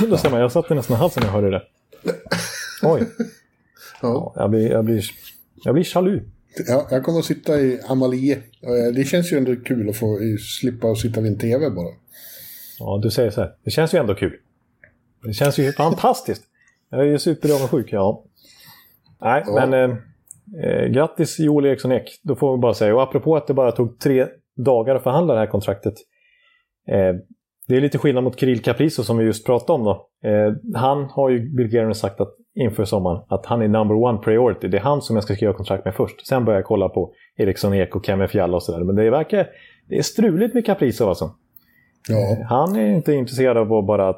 Då 0.10 0.16
ser 0.16 0.30
man, 0.30 0.40
jag 0.40 0.52
satte 0.52 0.74
nästan 0.74 0.96
halsen 0.96 1.20
när 1.20 1.28
jag 1.28 1.32
hörde 1.32 1.50
det. 1.50 1.62
Oj. 2.82 3.08
Ja. 4.02 4.32
Ja, 4.36 4.42
jag, 4.42 4.50
blir, 4.50 4.70
jag, 4.70 4.84
blir, 4.84 5.04
jag 5.64 5.74
blir 5.74 5.86
jaloux. 5.94 6.26
Ja, 6.68 6.86
jag 6.90 7.04
kommer 7.04 7.18
att 7.18 7.24
sitta 7.24 7.60
i 7.60 7.80
Amalie. 7.88 8.32
Eh, 8.36 8.94
Det 8.94 9.04
känns 9.04 9.32
ju 9.32 9.36
ändå 9.36 9.56
kul 9.56 9.88
att 9.88 9.96
få 9.96 10.06
eh, 10.20 10.36
slippa 10.60 10.88
att 10.90 10.98
sitta 10.98 11.20
vid 11.20 11.32
en 11.32 11.38
TV 11.38 11.70
bara. 11.70 11.94
Ja, 12.78 13.00
du 13.02 13.10
säger 13.10 13.30
så 13.30 13.40
här. 13.40 13.54
Det 13.64 13.70
känns 13.70 13.94
ju 13.94 13.98
ändå 13.98 14.14
kul. 14.14 14.32
Det 15.22 15.32
känns 15.32 15.58
ju 15.58 15.72
fantastiskt. 15.72 16.42
Jag 16.90 17.00
är 17.00 17.04
ju 17.04 17.18
superavundsjuk, 17.18 17.92
ja. 17.92 18.24
Nej, 19.20 19.42
Ja. 19.46 19.66
men 19.66 19.72
eh, 19.90 19.96
eh, 20.64 20.86
grattis 20.88 21.38
Joel 21.38 21.66
Eriksson 21.66 21.92
Ek. 21.92 22.20
Då 22.22 22.36
får 22.36 22.56
vi 22.56 22.60
bara 22.60 22.74
säga. 22.74 22.94
Och 22.94 23.02
apropå 23.02 23.36
att 23.36 23.46
det 23.46 23.54
bara 23.54 23.72
tog 23.72 23.98
tre 23.98 24.26
dagar 24.56 24.94
att 24.94 25.02
förhandla 25.02 25.34
det 25.34 25.40
här 25.40 25.46
kontraktet. 25.46 25.94
Eh, 26.88 27.14
det 27.68 27.76
är 27.76 27.80
lite 27.80 27.98
skillnad 27.98 28.24
mot 28.24 28.40
Kirill 28.40 28.62
Caprizo 28.62 29.04
som 29.04 29.18
vi 29.18 29.24
just 29.24 29.46
pratade 29.46 29.72
om. 29.72 29.84
Då. 29.84 30.08
Eh, 30.28 30.52
han 30.74 31.04
har 31.04 31.30
ju 31.30 31.50
Bill 31.56 31.68
Guerin 31.68 31.94
sagt 31.94 32.20
att, 32.20 32.34
inför 32.54 32.84
sommaren 32.84 33.20
att 33.28 33.46
han 33.46 33.62
är 33.62 33.68
number 33.68 33.94
one 33.94 34.18
priority. 34.18 34.68
Det 34.68 34.76
är 34.76 34.80
han 34.80 35.02
som 35.02 35.16
jag 35.16 35.22
ska 35.24 35.34
skriva 35.34 35.52
kontrakt 35.52 35.84
med 35.84 35.94
först. 35.94 36.26
Sen 36.26 36.44
börjar 36.44 36.58
jag 36.58 36.66
kolla 36.66 36.88
på 36.88 37.12
Eriksson 37.36 37.74
Ek 37.74 37.96
och 37.96 38.06
Kevin 38.06 38.28
Fiala 38.28 38.56
och 38.56 38.62
sådär. 38.62 38.84
Men 38.84 38.96
det 38.96 39.10
verkar... 39.10 39.46
Det 39.88 39.98
är 39.98 40.02
struligt 40.02 40.54
med 40.54 40.66
Caprizo 40.66 41.08
alltså. 41.08 41.30
Ja, 42.08 42.46
Han 42.48 42.76
är 42.76 42.94
inte 42.94 43.12
intresserad 43.12 43.56
av 43.56 43.72
att 43.72 43.86
bara 43.86 44.14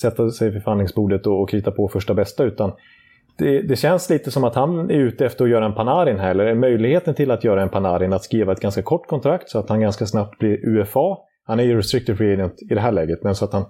sätta 0.00 0.30
sig 0.30 0.50
vid 0.50 0.62
förhandlingsbordet 0.62 1.26
och, 1.26 1.42
och 1.42 1.48
krita 1.48 1.70
på 1.70 1.88
första 1.88 2.14
bästa. 2.14 2.44
Utan 2.44 2.72
det, 3.38 3.62
det 3.62 3.76
känns 3.76 4.10
lite 4.10 4.30
som 4.30 4.44
att 4.44 4.54
han 4.54 4.90
är 4.90 4.94
ute 4.94 5.26
efter 5.26 5.44
att 5.44 5.50
göra 5.50 5.64
en 5.64 5.74
Panarin 5.74 6.18
här. 6.18 6.30
Eller 6.30 6.54
möjligheten 6.54 7.14
till 7.14 7.30
att 7.30 7.44
göra 7.44 7.62
en 7.62 7.68
Panarin 7.68 8.12
att 8.12 8.24
skriva 8.24 8.52
ett 8.52 8.60
ganska 8.60 8.82
kort 8.82 9.06
kontrakt 9.06 9.50
så 9.50 9.58
att 9.58 9.68
han 9.68 9.80
ganska 9.80 10.06
snabbt 10.06 10.38
blir 10.38 10.68
UFA. 10.68 11.16
Han 11.46 11.60
är 11.60 11.64
ju 11.64 11.76
restricted 11.76 12.16
free 12.16 12.32
agent 12.32 12.62
i 12.70 12.74
det 12.74 12.80
här 12.80 12.92
läget. 12.92 13.22
Men 13.22 13.34
så 13.34 13.44
att 13.44 13.52
han 13.52 13.64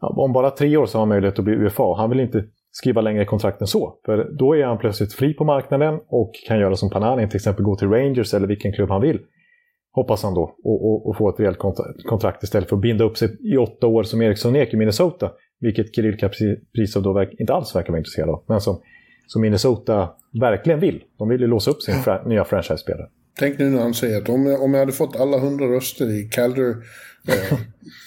om 0.00 0.32
bara 0.32 0.50
tre 0.50 0.76
år 0.76 0.86
så 0.86 0.98
har 0.98 1.00
han 1.00 1.08
möjlighet 1.08 1.38
att 1.38 1.44
bli 1.44 1.54
UFA. 1.54 1.94
Han 1.96 2.10
vill 2.10 2.20
inte 2.20 2.44
skriva 2.70 3.00
längre 3.00 3.24
kontrakt 3.24 3.60
än 3.60 3.66
så. 3.66 3.94
För 4.04 4.30
då 4.38 4.56
är 4.56 4.64
han 4.64 4.78
plötsligt 4.78 5.12
fri 5.12 5.34
på 5.34 5.44
marknaden 5.44 6.00
och 6.08 6.32
kan 6.48 6.58
göra 6.58 6.76
som 6.76 6.90
Panarin, 6.90 7.28
till 7.28 7.36
exempel 7.36 7.64
gå 7.64 7.76
till 7.76 7.88
Rangers 7.88 8.34
eller 8.34 8.46
vilken 8.46 8.72
klubb 8.72 8.90
han 8.90 9.02
vill. 9.02 9.20
Hoppas 9.92 10.22
han 10.22 10.34
då. 10.34 10.54
Och, 10.64 10.84
och, 10.90 11.08
och 11.08 11.16
få 11.16 11.28
ett 11.28 11.40
rejält 11.40 11.58
kontra- 11.58 12.08
kontrakt 12.08 12.42
istället 12.42 12.68
för 12.68 12.76
att 12.76 12.82
binda 12.82 13.04
upp 13.04 13.16
sig 13.18 13.36
i 13.52 13.56
åtta 13.56 13.86
år 13.86 14.02
som 14.02 14.22
Eriksson 14.22 14.56
Ek 14.56 14.74
i 14.74 14.76
Minnesota. 14.76 15.30
Vilket 15.60 15.94
Kirill 15.94 16.18
Kaprizov 16.18 17.02
då 17.02 17.24
inte 17.38 17.54
alls 17.54 17.76
verkar 17.76 17.88
vara 17.88 17.98
intresserad 17.98 18.28
av. 18.28 18.44
Men 18.48 18.60
som, 18.60 18.80
som 19.26 19.42
Minnesota 19.42 20.10
verkligen 20.40 20.80
vill. 20.80 21.02
De 21.18 21.28
vill 21.28 21.40
ju 21.40 21.46
låsa 21.46 21.70
upp 21.70 21.82
sin 21.82 21.94
fra, 21.94 22.22
nya 22.22 22.44
franchise-spelare. 22.44 23.06
tänk 23.38 23.58
nu 23.58 23.70
när 23.70 23.80
han 23.82 23.94
säger 23.94 24.18
att 24.22 24.28
om 24.28 24.46
jag, 24.46 24.62
om 24.62 24.74
jag 24.74 24.80
hade 24.80 24.92
fått 24.92 25.16
alla 25.16 25.38
hundra 25.38 25.66
röster 25.66 26.10
i 26.20 26.28
Calder 26.28 26.70
eh, 27.28 27.58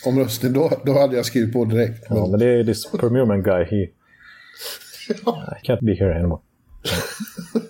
omröstning, 0.08 0.54
då, 0.54 0.72
då 0.86 0.94
hade 0.94 1.16
jag 1.16 1.26
skrivit 1.26 1.54
på 1.54 1.66
direkt. 1.66 2.06
Ja, 2.10 2.16
Men, 2.16 2.32
men 2.32 2.40
det 2.40 2.46
är 2.46 2.64
this 2.64 2.92
Permuman 2.92 3.44
guy. 3.44 3.64
He, 3.64 3.88
I 5.10 5.68
can't 5.68 5.86
be 5.86 5.94
here 5.96 6.16
anymore. 6.20 6.42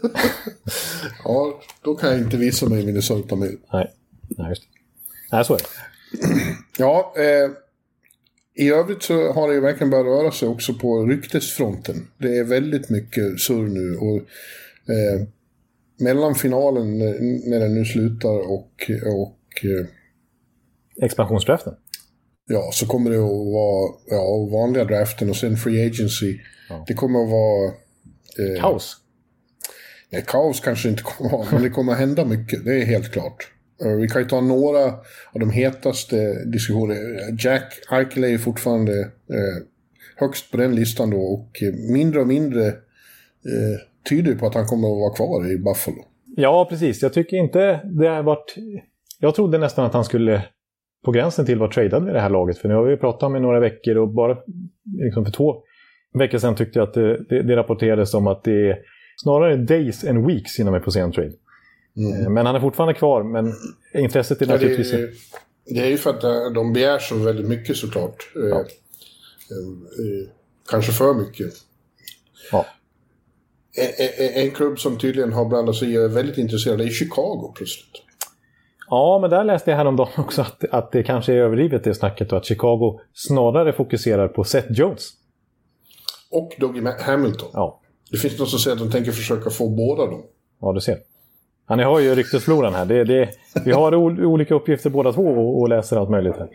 ja, 1.23 1.61
då 1.83 1.95
kan 1.95 2.09
jag 2.09 2.19
inte 2.19 2.37
visa 2.37 2.69
mig 2.69 2.83
i 2.83 2.85
Minnesota 2.85 3.35
med. 3.35 3.57
Nej, 3.73 3.91
Nej 4.37 4.49
just 4.49 4.61
det. 4.63 4.67
Nej, 5.31 5.45
så 5.45 5.53
är 5.53 5.57
det. 5.57 5.63
Ja, 6.77 7.13
eh, 7.17 7.51
i 8.65 8.69
övrigt 8.69 9.03
så 9.03 9.31
har 9.33 9.47
det 9.47 9.53
ju 9.53 9.59
verkligen 9.59 9.89
börjat 9.89 10.05
röra 10.05 10.31
sig 10.31 10.47
också 10.47 10.73
på 10.73 11.05
ryktesfronten. 11.05 12.07
Det 12.17 12.37
är 12.37 12.43
väldigt 12.43 12.89
mycket 12.89 13.39
surr 13.39 13.67
nu 13.67 13.97
och 13.97 14.17
eh, 14.93 15.27
mellan 15.99 16.35
finalen 16.35 16.97
när- 16.97 17.49
när 17.49 17.59
den 17.59 17.75
nu 17.75 17.85
slutar 17.85 18.51
och, 18.51 18.91
och 19.15 19.65
eh, 19.65 19.85
Expansionsdraften. 21.05 21.73
Ja, 22.52 22.70
så 22.74 22.86
kommer 22.86 23.10
det 23.10 23.18
att 23.18 23.54
vara 23.54 23.93
ja, 24.10 24.49
vanliga 24.52 24.86
draften 24.86 25.30
och 25.30 25.36
sen 25.36 25.58
free 25.58 25.86
agency. 25.86 26.39
Ja. 26.70 26.86
Det 26.88 26.93
kommer 26.93 27.24
att 27.24 27.30
vara... 27.30 27.66
Eh, 28.39 28.62
Kaos. 28.62 28.97
Nej, 30.10 30.24
kaos 30.28 30.60
kanske 30.60 30.89
inte 30.89 31.04
kommer 31.04 31.30
att 31.30 31.34
vara, 31.34 31.47
men 31.52 31.64
det 31.64 31.70
kommer 31.70 31.93
att 31.93 31.99
hända 31.99 32.26
mycket. 32.26 32.66
Det 32.66 32.82
är 32.82 32.86
helt 32.86 33.12
klart. 33.12 33.52
Eh, 33.86 33.91
Vi 33.91 34.08
kan 34.08 34.22
ju 34.22 34.28
ta 34.28 34.41
några 34.41 34.86
av 35.32 35.39
de 35.39 35.49
hetaste 35.52 36.43
diskussionerna. 36.45 36.99
Jack 37.39 37.74
Eichel 37.91 38.24
är 38.24 38.38
fortfarande 38.38 38.99
eh, 39.02 39.64
högst 40.16 40.52
på 40.52 40.58
den 40.58 40.76
listan 40.76 41.10
då 41.10 41.22
och 41.22 41.64
mindre 41.89 42.22
och 42.22 42.28
mindre 42.28 42.68
eh, 42.68 42.74
tyder 44.10 44.36
på 44.36 44.47
att 44.47 44.56
han 44.56 44.66
kommer 44.66 44.88
att 44.88 44.99
vara 44.99 45.14
kvar 45.14 45.52
i 45.52 45.58
Buffalo. 45.58 46.06
Ja, 46.36 46.68
precis. 46.70 47.02
Jag 47.02 47.14
tycker 47.14 47.38
inte 47.38 47.82
det 47.84 48.08
har 48.08 48.24
varit... 48.24 48.56
Jag 49.20 49.36
trodde 49.36 49.58
nästan 49.58 49.86
att 49.86 49.93
han 49.93 50.06
skulle 50.06 50.43
på 51.06 51.12
gränsen 51.12 51.45
till 51.45 51.60
vara 51.60 51.72
tradad 51.72 52.04
med 52.04 52.14
det 52.14 52.20
här 52.22 52.30
laget. 52.30 52.58
För 52.58 52.68
nu 52.70 52.76
har 52.76 52.84
vi 52.84 52.97
pratat 52.97 53.24
om 53.24 53.36
i 53.36 53.39
några 53.39 53.60
veckor 53.60 53.97
och 53.97 54.08
bara 54.10 54.38
liksom 55.04 55.26
för 55.26 55.32
två 55.32 55.64
veckor 56.14 56.38
sedan 56.38 56.56
tyckte 56.56 56.80
jag 56.80 56.88
att 56.88 56.93
det, 56.93 57.18
det, 57.30 57.41
det 57.41 57.56
rapporterades 57.56 58.14
om 58.14 58.28
att 58.28 58.43
det 58.43 58.70
är 58.70 58.80
snarare 59.18 59.58
days 59.58 60.04
and 60.04 60.28
weeks 60.28 60.60
innan 60.60 60.74
vi 60.74 60.80
får 60.80 60.91
se 60.91 60.99
en 60.99 61.12
trade. 61.12 61.34
Eh, 62.24 62.30
Men 62.30 62.45
han 62.45 62.56
är 62.56 62.60
fortfarande 62.60 62.93
kvar, 62.93 63.24
men 63.24 63.54
intresset 63.93 64.41
är 64.41 64.45
Mm. 64.45 64.54
Ja, 64.54 64.60
det, 64.60 64.70
naturligtvis... 64.70 64.93
är, 64.93 65.10
det 65.76 65.80
är 65.86 65.89
ju 65.89 65.97
för 65.97 66.10
att 66.10 66.24
eh, 66.24 66.52
de 66.56 66.74
begär 66.74 66.99
så 66.99 67.16
väldigt 67.16 67.47
mycket 67.47 67.78
såklart. 67.78 68.32
Eh, 68.36 68.41
Ja. 68.49 68.66
kanske 70.72 70.91
för 70.91 71.14
mycket. 71.14 71.54
Ja. 72.52 72.66
En, 73.78 74.26
en, 74.26 74.43
en 74.43 74.52
klubb 74.52 74.80
som 74.80 74.97
tydligen 74.97 75.34
har 75.34 75.45
blandat 75.45 75.76
sig 75.76 75.93
i 75.93 75.97
och 75.97 76.04
är 76.04 76.08
väldigt 76.08 76.38
intresserad 76.38 76.82
är 76.82 76.88
Chicago 76.89 77.54
plötsligt. 77.56 78.02
Ja, 78.91 79.19
men 79.21 79.29
där 79.29 79.43
läste 79.43 79.71
jag 79.71 79.77
häromdagen 79.77 80.11
också 80.17 80.41
att, 80.41 80.63
att 80.71 80.91
det 80.91 81.03
kanske 81.03 81.33
är 81.33 81.37
överdrivet 81.37 81.83
det 81.83 81.93
snacket 81.93 82.31
och 82.31 82.37
att 82.37 82.45
Chicago 82.45 82.99
snarare 83.13 83.73
fokuserar 83.73 84.27
på 84.27 84.43
Seth 84.43 84.71
Jones. 84.71 85.09
Och 86.31 86.51
Dougie 86.59 86.93
Hamilton. 86.99 87.49
Ja, 87.53 87.81
Det 88.11 88.17
finns 88.17 88.39
någon 88.39 88.47
som 88.47 88.59
säger 88.59 88.75
att 88.75 88.83
de 88.83 88.91
tänker 88.91 89.11
försöka 89.11 89.49
få 89.49 89.69
båda 89.69 90.05
dem. 90.05 90.23
Ja, 90.61 90.73
du 90.73 90.81
ser. 90.81 90.97
Han 91.65 91.79
har 91.79 91.99
ju 91.99 92.15
ryktesfloran 92.15 92.73
här. 92.73 92.85
Det, 92.85 93.03
det, 93.03 93.29
vi 93.65 93.71
har 93.71 93.95
olika 93.95 94.55
uppgifter 94.55 94.89
båda 94.89 95.13
två 95.13 95.27
och, 95.27 95.61
och 95.61 95.69
läser 95.69 95.97
allt 95.97 96.09
möjligt 96.09 96.35
här. 96.37 96.49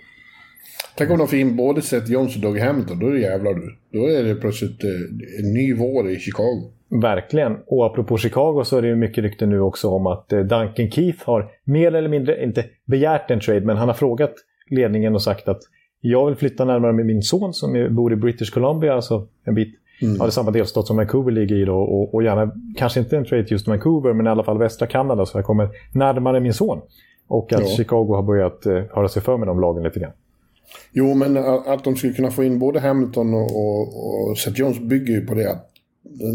Tänk 0.97 1.11
om 1.11 1.19
de 1.19 1.29
får 1.29 1.39
in 1.39 1.57
både 1.57 1.83
Seth 1.83 2.13
Jones 2.13 2.37
och 2.37 2.43
Dougie 2.43 2.65
Hamilton. 2.65 2.99
Då 2.99 3.07
är 3.07 3.13
det 3.13 3.21
jävlar 3.21 3.55
du. 3.55 3.79
Då 3.93 4.07
är 4.07 4.23
det 4.23 4.35
plötsligt 4.35 4.85
eh, 4.85 4.91
en 5.39 5.53
ny 5.55 5.75
vår 5.75 6.11
i 6.11 6.17
Chicago. 6.19 6.73
Verkligen. 6.89 7.57
Och 7.67 7.87
apropå 7.87 8.19
Chicago 8.19 8.63
så 8.65 8.79
är 8.79 8.83
det 8.83 8.89
ju 8.89 8.97
mycket 8.97 9.25
rykte 9.25 9.47
nu 9.47 9.61
också 9.61 9.89
om 9.89 10.07
att 10.07 10.33
eh, 10.33 10.41
Duncan 10.41 10.91
Keith 10.91 11.27
har 11.27 11.51
mer 11.65 11.95
eller 11.95 12.09
mindre, 12.09 12.45
inte 12.45 12.65
begärt 12.85 13.31
en 13.31 13.41
trade, 13.41 13.61
men 13.61 13.77
han 13.77 13.89
har 13.89 13.95
frågat 13.95 14.35
ledningen 14.71 15.15
och 15.15 15.23
sagt 15.23 15.49
att 15.49 15.61
jag 16.01 16.27
vill 16.27 16.35
flytta 16.37 16.65
närmare 16.65 16.93
med 16.93 17.07
min 17.07 17.23
son 17.23 17.55
som 17.55 17.89
bor 17.91 18.13
i 18.13 18.17
British 18.17 18.51
Columbia, 18.55 18.95
alltså 18.95 19.27
en 19.45 19.55
bit 19.55 19.75
Ja, 20.01 20.09
det 20.09 20.25
är 20.25 20.31
samma 20.31 20.51
delstat 20.51 20.87
som 20.87 20.97
Vancouver 20.97 21.31
ligger 21.33 21.57
i 21.57 21.65
då 21.65 21.77
och, 21.77 22.15
och 22.15 22.23
gärna, 22.23 22.53
kanske 22.77 23.01
inte 23.01 23.17
en 23.17 23.25
trade 23.25 23.47
just 23.49 23.69
Vancouver, 23.69 24.13
men 24.13 24.27
i 24.27 24.31
alla 24.31 24.45
fall 24.45 24.59
västra 24.59 24.87
Kanada 24.87 25.27
så 25.27 25.39
jag 25.39 25.45
kommer 25.45 25.69
närmare 25.93 26.41
min 26.41 26.55
son. 26.55 26.81
Och 27.29 27.53
att 27.53 27.61
Ja. 27.61 27.67
Chicago 27.67 28.15
har 28.15 28.23
börjat 28.23 28.67
eh, 28.67 28.73
höra 28.73 29.09
sig 29.09 29.23
för 29.23 29.37
med 29.37 29.49
de 29.49 29.61
lagen 29.61 29.83
lite 29.83 30.01
grann. 30.01 30.13
Jo, 30.93 31.15
men 31.15 31.37
att 31.67 31.85
de 31.85 31.97
skulle 31.97 32.13
kunna 32.13 32.31
få 32.31 32.45
in 32.45 32.59
både 32.59 32.81
Hamilton 32.81 33.35
och, 33.35 33.57
och, 33.57 34.31
och 34.31 34.39
Seth 34.39 34.61
Jones 34.61 34.81
bygger 34.81 35.15
ju 35.15 35.27
på 35.27 35.35
det 35.35 35.51
att 35.51 35.71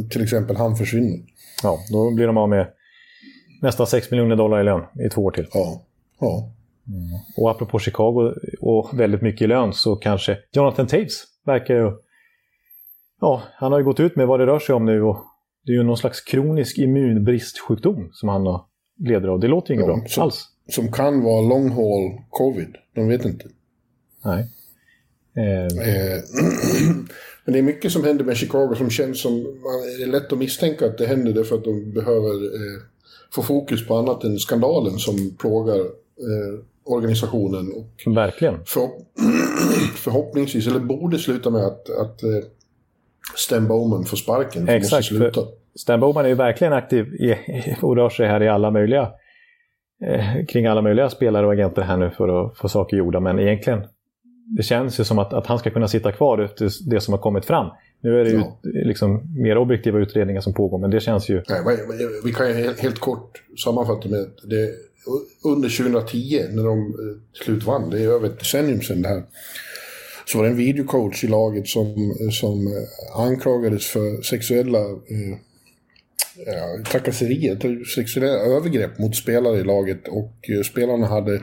till 0.10 0.24
exempel 0.24 0.56
han 0.56 0.76
försvinner. 0.76 1.20
Ja, 1.64 1.78
då 1.92 2.16
blir 2.16 2.28
de 2.28 2.38
av 2.38 2.50
med 2.50 2.68
nästan 3.62 3.88
6 3.88 4.12
miljoner 4.12 4.36
dollar 4.36 4.62
i 4.62 4.64
lön 4.64 4.84
i 5.06 5.10
två 5.10 5.22
år 5.22 5.32
till. 5.32 5.48
Ja. 5.54 5.82
ja. 6.20 6.52
Mm. 6.88 7.20
Och 7.38 7.52
apropå 7.52 7.80
Chicago 7.80 8.34
och 8.62 9.00
väldigt 9.00 9.22
mycket 9.22 9.42
i 9.42 9.48
lön 9.48 9.74
så 9.74 9.96
kanske 9.96 10.38
Jonathan 10.52 10.88
Taves 10.88 11.24
verkar 11.46 11.76
ju... 11.76 11.92
Ja, 13.22 13.42
han 13.56 13.72
har 13.72 13.80
ju 13.80 13.86
gått 13.86 14.00
ut 14.00 14.16
med 14.16 14.28
vad 14.28 14.40
det 14.40 14.46
rör 14.46 14.60
sig 14.60 14.76
om 14.76 14.86
nu 14.86 15.02
och 15.04 15.18
det 15.66 15.72
är 15.72 15.76
ju 15.76 15.84
någon 15.84 15.98
slags 15.98 16.22
kronisk 16.22 16.78
immunbristsjukdom 16.78 18.10
som 18.14 18.30
han 18.30 18.46
har 18.46 18.66
leder 19.00 19.28
av. 19.28 19.40
Det 19.40 19.48
låter 19.48 19.70
ju 19.70 19.76
inget 19.76 19.88
ja, 19.88 19.96
bra 19.96 20.06
som, 20.08 20.24
alls. 20.24 20.48
Som 20.70 20.92
kan 20.92 21.24
vara 21.24 21.42
long 21.42 21.70
haul 21.70 22.22
covid. 22.30 22.76
De 22.96 23.08
vet 23.08 23.26
inte. 23.26 23.46
Nej. 24.26 24.50
Eh. 25.36 25.66
Eh, 25.66 26.22
men 27.52 27.66
det 27.66 27.72
är 27.72 27.74
mycket 27.74 27.92
som 27.92 28.04
händer 28.04 28.26
med 28.26 28.38
Chicago 28.38 28.76
som 28.78 28.90
känns 28.90 29.22
som... 29.22 29.44
Det 29.98 30.04
är 30.04 30.08
lätt 30.08 30.34
att 30.34 30.40
misstänka 30.40 30.86
att 30.86 30.98
det 30.98 31.06
händer 31.06 31.34
därför 31.34 31.56
att 31.56 31.64
de 31.64 31.94
behöver 31.94 32.34
eh, 32.56 32.82
få 33.32 33.42
fokus 33.42 33.88
på 33.88 33.96
annat 33.96 34.24
än 34.24 34.40
skandalen 34.40 34.98
som 34.98 35.36
plågar 35.40 35.80
eh, 35.80 36.60
organisationen. 36.84 37.72
Och 37.72 38.16
Verkligen. 38.16 38.66
För, 38.66 38.82
förhoppningsvis, 39.96 40.68
eller 40.68 40.80
borde 40.80 41.20
sluta 41.20 41.50
med 41.50 41.66
att, 41.66 41.90
att 41.90 42.24
eh, 42.24 42.30
Stan 43.36 43.68
Bowman 43.68 44.06
får 44.06 44.18
sparken. 44.18 44.70
Exakt. 44.70 44.92
Måste 44.92 45.16
sluta. 45.16 45.42
Stan 45.76 46.00
Bowman 46.00 46.26
är 46.26 46.30
ju 46.30 46.36
verkligen 46.36 46.74
aktiv 46.74 47.06
i, 47.06 47.36
och 47.82 47.96
rör 47.96 48.10
sig 48.10 48.28
här 48.28 48.44
i 48.44 48.50
alla 48.50 48.72
möjliga, 48.72 49.12
eh, 50.06 50.46
kring 50.48 50.66
alla 50.66 50.82
möjliga 50.82 51.10
spelare 51.10 51.46
och 51.46 51.54
agenter 51.54 51.82
här 51.82 51.98
nu 51.98 52.10
för 52.10 52.46
att 52.46 52.58
få 52.58 52.70
saker 52.70 52.98
gjorda. 52.98 53.20
Men 53.20 53.40
egentligen, 53.40 53.84
det 54.58 54.64
känns 54.64 55.00
ju 55.00 55.04
som 55.04 55.20
att, 55.20 55.34
att 55.34 55.48
han 55.48 55.60
ska 55.60 55.70
kunna 55.70 55.88
sitta 55.88 56.12
kvar 56.12 56.38
efter 56.38 56.70
det 56.90 57.02
som 57.02 57.14
har 57.14 57.20
kommit 57.20 57.46
fram. 57.46 57.68
Nu 58.02 58.20
är 58.20 58.24
det 58.24 58.30
ju 58.30 58.44
liksom 58.64 59.22
mer 59.38 59.58
objektiva 59.58 60.00
utredningar 60.00 60.42
som 60.42 60.54
pågår, 60.54 60.78
men 60.78 60.92
det 60.92 61.00
känns 61.00 61.30
ju... 61.30 61.44
Nej, 61.50 61.78
vi 62.24 62.34
kan 62.34 62.48
ju 62.48 62.54
helt, 62.54 63.00
kort 63.00 63.44
sammanfatta 63.64 64.10
med 64.10 64.28
det 64.44 64.70
under 65.44 65.70
2010 65.70 66.44
när 66.50 66.64
de 66.64 66.80
eh, 66.80 67.44
slut 67.44 67.64
vann, 67.64 67.90
det 67.90 68.00
är 68.00 68.08
över 68.08 68.28
ett 68.28 68.40
decennium 68.40 68.82
sedan 68.82 69.02
det 69.02 69.10
här, 69.10 69.24
så 70.26 70.38
var 70.38 70.46
det 70.46 70.52
en 70.52 70.58
videocoach 70.58 71.24
i 71.24 71.28
laget 71.28 71.68
som, 71.68 72.14
som 72.32 72.86
anklagades 73.16 73.88
för 73.88 74.22
sexuella 74.22 74.80
eh, 74.80 75.38
ja, 76.46 76.84
trakasserier, 76.92 77.86
sexuella 77.96 78.28
övergrepp 78.28 79.00
mot 79.00 79.16
spelare 79.16 79.60
i 79.60 79.64
laget 79.64 80.08
och 80.08 80.50
eh, 80.50 80.62
spelarna 80.62 81.08
hade 81.08 81.42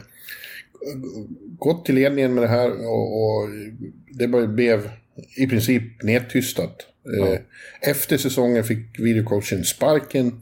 gått 1.59 1.85
till 1.85 1.95
ledningen 1.95 2.35
med 2.35 2.43
det 2.43 2.49
här 2.49 2.87
och, 2.87 3.25
och 3.25 3.49
det 4.11 4.49
blev 4.49 4.91
i 5.37 5.47
princip 5.47 6.03
nedtystat. 6.03 6.87
Ja. 7.03 7.27
Eh, 7.27 7.41
efter 7.81 8.17
säsongen 8.17 8.65
fick 8.65 8.99
videocoachen 8.99 9.65
sparken. 9.65 10.33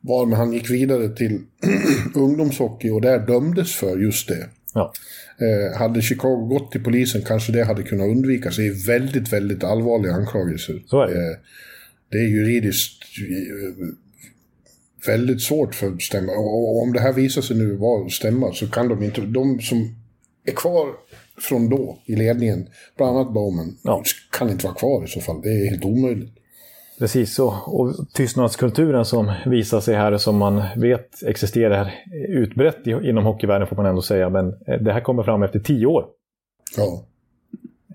Varmed 0.00 0.38
han 0.38 0.52
gick 0.52 0.70
vidare 0.70 1.08
till 1.08 1.40
ungdomshockey 2.14 2.90
och 2.90 3.00
där 3.00 3.26
dömdes 3.26 3.76
för 3.76 3.98
just 3.98 4.28
det. 4.28 4.48
Ja. 4.74 4.92
Eh, 5.40 5.78
hade 5.78 6.02
Chicago 6.02 6.46
gått 6.46 6.72
till 6.72 6.84
polisen 6.84 7.22
kanske 7.22 7.52
det 7.52 7.64
hade 7.64 7.82
kunnat 7.82 8.06
undvikas. 8.06 8.56
Det 8.56 8.66
är 8.66 8.86
väldigt, 8.86 9.32
väldigt 9.32 9.64
allvarliga 9.64 10.12
anklagelser. 10.12 10.82
Så 10.86 11.02
är 11.02 11.06
det. 11.06 11.30
Eh, 11.30 11.36
det 12.10 12.18
är 12.18 12.28
juridiskt 12.28 13.04
väldigt 15.06 15.42
svårt 15.42 15.74
för 15.74 15.86
att 15.86 16.02
stämma. 16.02 16.32
Och 16.32 16.82
om 16.82 16.92
det 16.92 17.00
här 17.00 17.12
visar 17.12 17.42
sig 17.42 17.56
nu 17.56 17.76
vara 17.76 18.08
stämma 18.08 18.52
så 18.52 18.70
kan 18.70 18.88
de 18.88 19.02
inte... 19.02 19.20
De 19.20 19.60
som 19.60 19.94
är 20.44 20.52
kvar 20.52 20.88
från 21.40 21.68
då 21.68 21.98
i 22.04 22.16
ledningen, 22.16 22.68
bland 22.96 23.16
annat 23.16 23.32
Bowman, 23.32 23.76
ja. 23.82 24.02
kan 24.38 24.50
inte 24.50 24.66
vara 24.66 24.74
kvar 24.74 25.04
i 25.04 25.08
så 25.08 25.20
fall. 25.20 25.42
Det 25.42 25.48
är 25.48 25.70
helt 25.70 25.84
omöjligt. 25.84 26.38
Precis 26.98 27.34
så. 27.34 27.54
Och 27.66 27.94
tystnadskulturen 28.12 29.04
som 29.04 29.32
visar 29.46 29.80
sig 29.80 29.94
här, 29.94 30.16
som 30.16 30.36
man 30.36 30.62
vet 30.76 31.22
existerar 31.26 31.94
utbrett 32.28 32.86
inom 32.86 33.24
hockeyvärlden 33.24 33.68
får 33.68 33.76
man 33.76 33.86
ändå 33.86 34.02
säga. 34.02 34.30
Men 34.30 34.48
eh, 34.66 34.80
det 34.80 34.92
här 34.92 35.00
kommer 35.00 35.22
fram 35.22 35.42
efter 35.42 35.58
tio 35.58 35.86
år. 35.86 36.06
Ja. 36.76 37.04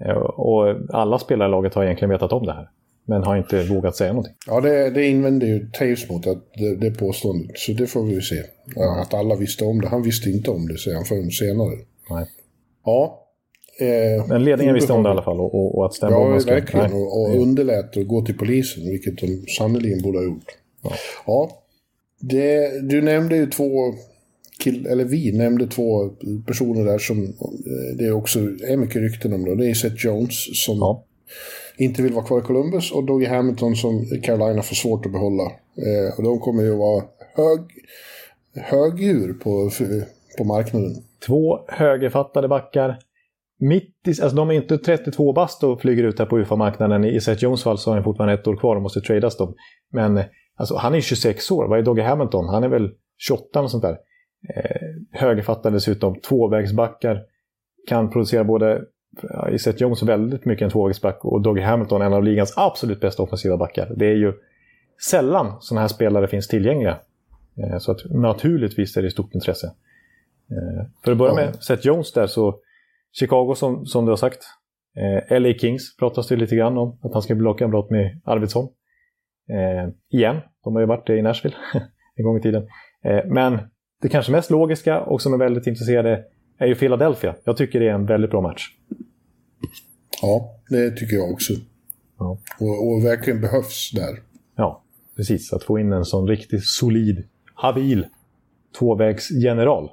Eh, 0.06 0.18
och 0.18 0.76
alla 0.90 1.20
spelare 1.20 1.48
i 1.48 1.52
laget 1.52 1.74
har 1.74 1.84
egentligen 1.84 2.10
vetat 2.10 2.34
om 2.34 2.46
det 2.46 2.54
här. 2.54 2.70
Men 3.06 3.24
har 3.24 3.38
inte 3.38 3.64
vågat 3.64 3.96
säga 3.96 4.14
någonting. 4.14 4.36
Ja, 4.48 4.62
det, 4.62 4.90
det 4.90 5.06
invänder 5.06 5.48
ju 5.48 5.70
Taves 5.74 6.10
mot 6.10 6.28
att 6.28 6.54
det, 6.54 6.76
det 6.76 6.92
påståendet. 6.92 7.58
Så 7.58 7.72
det 7.72 7.88
får 7.88 8.04
vi 8.04 8.22
se. 8.22 8.44
Ja, 8.76 9.02
att 9.02 9.14
alla 9.14 9.36
visste 9.36 9.66
om 9.66 9.82
det. 9.82 9.88
Han 9.88 10.04
visste 10.04 10.30
inte 10.30 10.52
om 10.52 10.68
det, 10.68 10.78
säger 10.78 10.98
han 10.98 11.06
förrän 11.06 11.32
senare. 11.32 11.78
Nej. 12.10 12.26
Ja. 12.86 13.20
Eh, 13.80 14.28
Men 14.28 14.44
ledningen 14.44 14.76
visste 14.76 14.94
om 14.94 15.04
det 15.04 15.10
i 15.10 15.12
alla 15.12 15.22
fall 15.22 15.40
och, 15.40 15.56
och, 15.56 15.78
och 15.78 15.86
att 15.86 15.94
stämma 15.94 16.12
Ja, 16.12 16.40
verkligen. 16.46 16.94
Och, 16.94 17.22
och 17.22 17.42
underlät 17.42 17.98
att 17.98 18.08
gå 18.08 18.26
till 18.26 18.38
polisen, 18.38 18.84
vilket 18.84 19.18
de 19.18 19.46
sannerligen 19.58 20.02
borde 20.02 20.18
ha 20.18 20.26
gjort. 20.26 20.58
Ja. 20.84 20.92
ja. 21.26 21.52
Det, 22.20 22.82
du 22.90 23.02
nämnde 23.02 23.36
ju 23.36 23.48
två 23.48 23.94
kill, 24.64 24.88
eller 24.88 25.06
vi 25.06 25.32
nämnde 25.32 25.68
två 25.68 26.10
personer 26.48 26.86
där 26.86 26.98
som 26.98 27.24
eh, 27.24 27.98
det 27.98 28.12
också 28.12 28.40
är 28.40 28.78
mycket 28.78 29.02
rykten 29.02 29.34
om. 29.34 29.46
Då. 29.46 29.56
Det 29.56 29.70
är 29.70 29.74
Seth 29.74 30.06
Jones 30.06 30.66
som 30.66 30.78
ja 30.78 31.06
inte 31.78 32.02
vill 32.02 32.14
vara 32.14 32.26
kvar 32.26 32.40
i 32.40 32.42
Columbus 32.42 32.92
och 32.92 33.04
Dougie 33.04 33.30
Hamilton 33.30 33.76
som 33.76 34.06
Carolina 34.24 34.62
får 34.62 34.76
svårt 34.76 35.06
att 35.06 35.12
behålla. 35.12 35.44
Eh, 35.44 36.18
och 36.18 36.24
de 36.24 36.40
kommer 36.40 36.64
ju 36.64 36.72
att 36.72 36.78
vara 36.78 37.04
hög, 37.36 37.60
högdjur 38.56 39.34
på, 39.34 39.70
på 40.38 40.44
marknaden. 40.44 40.96
Två 41.28 41.60
högerfattade 41.68 42.48
backar. 42.48 43.00
Mitt 43.60 44.08
i, 44.08 44.10
alltså 44.10 44.36
de 44.36 44.50
är 44.50 44.54
inte 44.54 44.78
32 44.78 45.34
bast 45.34 45.64
och 45.64 45.82
flyger 45.82 46.04
ut 46.04 46.20
här 46.20 46.26
på 46.26 46.40
UFA-marknaden. 46.40 47.06
I 47.06 47.22
Seth 47.22 47.44
Jones 47.44 47.64
fall 47.64 47.78
så 47.78 47.90
har 47.90 47.96
han 47.96 48.04
fortfarande 48.04 48.34
ett 48.34 48.48
år 48.48 48.56
kvar 48.56 48.76
och 48.76 48.82
måste 48.82 49.02
tradas 49.02 49.38
dem. 49.38 49.56
Men 49.92 50.24
alltså, 50.56 50.76
han 50.76 50.96
är 50.96 51.02
26 51.02 51.52
år. 51.52 51.68
Vad 51.68 51.80
är 51.80 51.84
Dougie 51.84 52.04
Hamilton? 52.04 52.50
Han 52.50 52.64
är 52.64 52.68
väl 52.68 52.92
28 53.28 53.60
eller 53.60 53.68
sånt 53.68 53.84
där. 53.84 53.98
Eh, 54.56 55.20
högerfattad 55.20 55.74
dessutom. 55.74 56.20
Tvåvägsbackar. 56.20 57.22
Kan 57.90 58.10
producera 58.10 58.44
både 58.44 58.82
i 59.52 59.60
Seth 59.60 59.82
Jones 59.82 60.04
väldigt 60.04 60.46
mycket 60.46 60.66
en 60.66 60.72
tvåvägsback 60.72 61.26
och 61.26 61.42
Dougie 61.42 61.66
Hamilton 61.66 62.02
en 62.02 62.14
av 62.14 62.24
ligans 62.24 62.54
absolut 62.58 63.00
bästa 63.00 63.24
offensiva 63.24 63.58
backar. 63.58 63.94
Det 63.96 64.06
är 64.06 64.16
ju 64.16 64.34
sällan 65.10 65.58
sådana 65.60 65.82
här 65.82 65.88
spelare 65.88 66.28
finns 66.28 66.48
tillgängliga. 66.48 67.00
Eh, 67.58 67.78
så 67.78 67.92
att 67.92 68.00
naturligtvis 68.10 68.98
är 68.98 69.02
det 69.02 69.12
stort 69.12 69.34
intresse. 69.34 69.68
Eh, 70.52 70.88
för 71.04 71.12
att 71.12 71.18
börja 71.18 71.34
med 71.34 71.56
Seth 71.56 71.88
Jones 71.88 72.14
där 72.14 72.28
så 72.28 72.60
Chicago 73.20 73.56
som, 73.56 73.86
som 73.86 74.06
du 74.06 74.12
har 74.12 74.18
sagt. 74.18 74.40
Eh, 74.98 75.40
LA 75.40 75.54
Kings 75.54 75.98
pratas 75.98 76.28
det 76.28 76.36
lite 76.36 76.56
grann 76.56 76.78
om. 76.78 77.00
Att 77.04 77.14
han 77.14 77.22
ska 77.22 77.36
bli 77.36 77.44
lagkamrat 77.44 77.90
med 77.90 78.22
Arvidsson. 78.26 78.68
igen, 80.12 80.36
de 80.64 80.74
har 80.74 80.82
ju 80.82 80.88
varit 80.88 81.08
det 81.08 81.18
i 81.18 81.22
Nashville 81.22 81.56
en 82.16 82.26
gång 82.26 82.38
i 82.38 82.42
tiden. 82.42 82.68
men 83.26 83.60
det 84.02 84.10
kanske 84.10 84.32
mest 84.32 84.52
logiska 84.52 85.02
och 85.02 85.22
som 85.22 85.34
är 85.34 85.38
väldigt 85.38 85.68
intresserade 85.68 86.24
är 86.58 86.68
ju 86.68 86.76
Philadelphia. 86.76 87.36
Jag 87.44 87.58
tycker 87.58 87.80
det 87.80 87.90
är 87.90 87.94
en 87.94 88.06
väldigt 88.06 88.32
bra 88.32 88.42
match. 88.42 88.68
Ja, 90.22 90.56
det 90.70 90.92
tycker 90.92 91.16
jag 91.16 91.32
också. 91.32 91.54
Ja. 92.20 92.38
Och, 92.60 92.88
och, 92.88 93.06
verkligen 93.06 93.42
behövs 93.42 93.92
där. 93.92 94.22
Ja, 94.56 94.84
precis. 95.16 95.54
Att 95.54 95.64
få 95.64 95.80
in 95.80 95.94
en 95.94 96.06
sån 96.06 96.28
riktigt 96.28 96.66
solid, 96.66 97.24
habil 97.54 98.06
tvåvägsgeneral. 98.80 99.92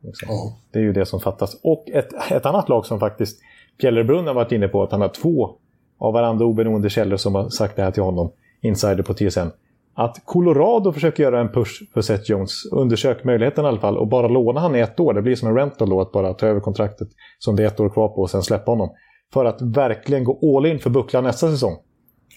Liksom. 0.00 0.28
Ja. 0.30 0.56
Det 0.70 0.78
är 0.78 0.82
ju 0.82 0.92
det 0.92 1.06
som 1.06 1.20
fattas. 1.20 1.60
Och 1.62 1.90
ett, 1.90 2.12
ett 2.30 2.46
annat 2.46 2.68
lag 2.68 2.86
som 2.86 3.00
faktiskt 3.00 3.40
Fjällrebrunn 3.80 4.26
har 4.26 4.34
varit 4.34 4.52
inne 4.52 4.68
på 4.68 4.82
att 4.82 4.92
han 4.92 5.00
har 5.00 5.08
två 5.08 5.56
av 5.98 6.12
varandra 6.12 6.46
oberoende 6.46 6.90
källor 6.90 7.16
som 7.16 7.34
har 7.34 7.48
sagt 7.48 7.76
det 7.76 7.82
här 7.82 7.90
till 7.90 8.02
honom, 8.02 8.32
insider 8.60 9.02
på 9.02 9.14
TSN 9.14 9.48
att 9.94 10.22
Colorado 10.24 10.92
försöker 10.92 11.22
göra 11.22 11.40
en 11.40 11.48
push 11.48 11.82
för 11.94 12.00
Seth 12.00 12.30
Jones. 12.30 12.64
Undersök 12.72 13.24
möjligheten 13.24 13.64
i 13.64 13.68
alla 13.68 13.80
fall 13.80 13.98
och 13.98 14.08
bara 14.08 14.28
låna 14.28 14.60
han 14.60 14.76
i 14.76 14.78
ett 14.78 15.00
år. 15.00 15.14
Det 15.14 15.22
blir 15.22 15.34
som 15.34 15.48
en 15.48 15.56
rental 15.56 15.90
då, 15.90 16.00
att 16.00 16.12
bara 16.12 16.34
ta 16.34 16.46
över 16.46 16.60
kontraktet 16.60 17.08
som 17.38 17.56
det 17.56 17.62
är 17.62 17.66
ett 17.66 17.80
år 17.80 17.88
kvar 17.88 18.08
på 18.08 18.20
och 18.20 18.30
sen 18.30 18.42
släppa 18.42 18.70
honom. 18.70 18.90
För 19.32 19.44
att 19.44 19.62
verkligen 19.62 20.24
gå 20.24 20.56
all 20.56 20.66
in 20.66 20.78
för 20.78 20.90
bucklan 20.90 21.24
nästa 21.24 21.50
säsong. 21.50 21.76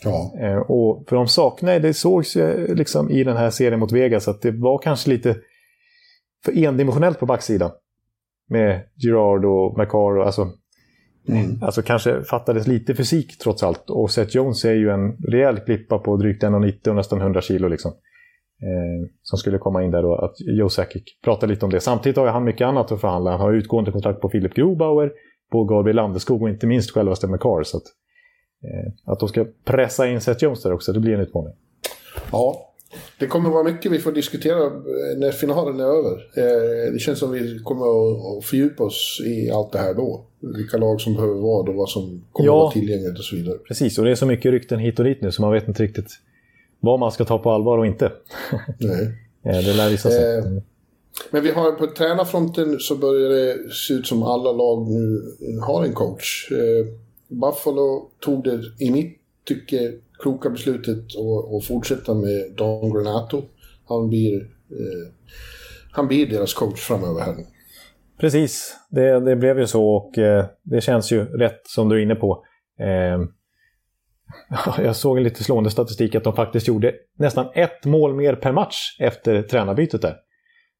Ja. 0.03 0.34
Eh, 0.39 0.58
och 0.58 1.03
för 1.10 1.16
de 1.16 1.28
saknar, 1.28 1.80
det 1.80 1.93
sågs 1.93 2.38
liksom 2.68 3.10
i 3.10 3.24
den 3.24 3.38
här 3.38 3.49
serien 3.49 3.80
mot 3.80 3.91
Vegas 3.91 4.28
att 4.28 4.41
det 4.41 4.51
var 4.51 4.78
kanske 4.78 5.10
lite 5.10 5.36
för 6.45 6.66
endimensionellt 6.66 7.20
på 7.20 7.26
backsidan. 7.26 7.72
Med 8.49 8.82
Girard 8.95 9.45
och 9.45 9.78
McCarr, 9.78 10.20
alltså 10.20 10.51
Mm. 11.28 11.64
Alltså 11.64 11.82
kanske 11.82 12.24
fattades 12.24 12.68
lite 12.68 12.96
fysik 12.96 13.38
trots 13.38 13.64
allt. 13.64 13.90
Och 13.90 14.12
Seth 14.12 14.36
Jones 14.36 14.66
är 14.66 14.74
ju 14.74 14.90
en 14.90 15.18
rejäl 15.32 15.60
klippa 15.60 15.98
på 15.98 16.18
drygt 16.18 16.44
1,90 16.44 16.90
och 16.90 16.96
nästan 16.96 17.22
100 17.22 17.42
kilo. 17.42 17.68
Liksom. 17.68 17.92
Eh, 18.62 19.10
som 19.22 19.38
skulle 19.38 19.58
komma 19.58 19.84
in 19.84 19.92
där 19.92 20.06
och 20.06 20.26
att 20.26 20.36
Joe 20.40 20.70
Sakic 20.70 21.04
pratar 21.24 21.48
lite 21.48 21.66
om 21.66 21.72
det. 21.72 21.80
Samtidigt 21.80 22.18
har 22.18 22.28
han 22.28 22.44
mycket 22.44 22.68
annat 22.68 22.92
att 22.92 23.02
förhandla. 23.02 23.32
Han 23.32 23.40
har 23.40 23.54
utgående 23.54 23.92
kontrakt 23.92 24.22
på 24.22 24.30
Philip 24.30 24.54
Grobauer, 24.54 25.12
på 25.52 25.64
Gabriel 25.64 25.96
Landeskog 25.96 26.42
och 26.42 26.50
inte 26.50 26.68
minst 26.68 26.92
självaste 26.92 27.28
McCarr. 27.28 27.64
Så 27.64 27.78
att, 27.78 27.84
eh, 28.64 29.12
att 29.12 29.20
de 29.20 29.30
ska 29.30 29.46
pressa 29.66 30.08
in 30.08 30.22
Seth 30.22 30.44
Jones 30.44 30.64
där 30.64 30.74
också, 30.74 30.94
det 30.94 31.00
blir 31.00 31.14
en 31.14 31.20
utmaning. 31.20 31.54
Ja, 32.32 32.75
Det 33.20 33.28
kommer 33.28 33.50
vara 33.50 33.64
mycket 33.64 33.91
vi 33.91 34.00
får 34.00 34.12
diskutera 34.12 34.64
eh, 34.66 35.18
när 35.18 35.32
finalen 35.32 35.80
är 35.80 35.84
över. 35.84 36.12
Eh, 36.38 36.93
det 36.93 37.00
känns 37.00 37.20
som 37.20 37.32
vi 37.32 37.60
kommer 37.64 37.86
att 38.38 38.46
fördjupa 38.46 38.84
oss 38.84 39.22
i 39.26 39.52
allt 39.52 39.72
det 39.72 39.80
här 39.80 39.93
då. 39.93 40.26
Vilka 40.39 40.78
lag 40.78 41.02
som 41.02 41.14
behöver 41.16 41.34
vad 41.36 41.70
och 41.70 41.76
vad 41.76 41.89
som 41.89 42.24
kommer 42.32 42.48
Ja. 42.50 42.54
att 42.54 42.62
vara 42.64 42.72
tillgängligt 42.72 43.18
och 43.20 43.26
så 43.26 43.36
vidare. 43.36 43.58
Precis, 43.58 43.98
och 44.00 44.06
det 44.06 44.12
är 44.12 44.16
så 44.16 44.26
mycket 44.26 44.52
rykten 44.52 44.80
hit 44.80 45.00
och 45.00 45.06
dit 45.06 45.22
nu 45.22 45.32
så 45.32 45.41
man 45.41 45.52
vet 45.52 45.68
inte 45.68 45.84
riktigt 45.84 46.10
vad 46.80 47.00
man 47.00 47.12
ska 47.12 47.26
ta 47.26 47.38
på 47.39 47.52
allvar 47.52 47.78
och 47.78 47.86
inte. 47.86 48.12
Nej. 48.80 49.08
Eh, 49.46 49.52
Det 49.66 49.74
lär 49.74 49.89
visa 49.89 50.10
sig. 50.10 50.38
Eh, 50.38 50.43
Men 51.32 51.43
vi 51.43 51.52
har 51.52 51.72
på 51.72 51.88
tränarfronten 51.88 52.80
så 52.80 52.96
börjar 52.96 53.30
det 53.30 53.74
se 53.74 53.93
ut 53.93 54.08
som 54.08 54.24
alla 54.24 54.52
lag 54.52 54.88
nu 54.91 55.22
har 55.62 55.84
en 55.86 55.93
coach. 55.93 56.52
Eh, 56.52 56.86
Buffalo 57.28 58.10
tog 58.20 58.43
det 58.43 58.60
i 58.80 58.91
mitt 58.91 59.18
tycke 59.48 59.93
kloka 60.20 60.49
beslutet 60.49 60.97
att, 60.97 61.55
att 61.55 61.66
fortsätta 61.66 62.13
med 62.13 62.53
Don 62.57 62.93
Granato. 62.93 63.43
Han 63.88 64.09
blir, 64.09 64.36
eh, 64.72 65.13
han 65.91 66.07
blir 66.07 66.30
deras 66.30 66.53
coach 66.53 66.80
framöver 66.80 67.22
här. 67.22 67.36
Precis, 68.20 68.76
det, 68.89 69.20
det 69.20 69.36
blev 69.36 69.59
ju 69.59 69.68
så 69.68 69.89
och 69.89 70.18
eh, 70.18 70.45
det 70.63 70.82
känns 70.82 71.11
ju 71.11 71.26
rätt 71.26 71.61
som 71.63 71.89
du 71.89 71.95
är 71.95 72.03
inne 72.03 72.16
på. 72.16 72.43
Eh, 72.80 73.20
jag 74.84 74.95
såg 74.95 75.18
en 75.18 75.24
lite 75.24 75.43
slående 75.43 75.70
statistik 75.70 76.16
att 76.16 76.24
de 76.24 76.36
faktiskt 76.36 76.68
gjorde 76.68 76.93
nästan 77.18 77.47
ett 77.53 77.86
mål 77.86 78.16
mer 78.16 78.36
per 78.36 78.51
match 78.51 78.97
efter 78.99 79.41
tränarbytet 79.41 80.01
där. 80.01 80.16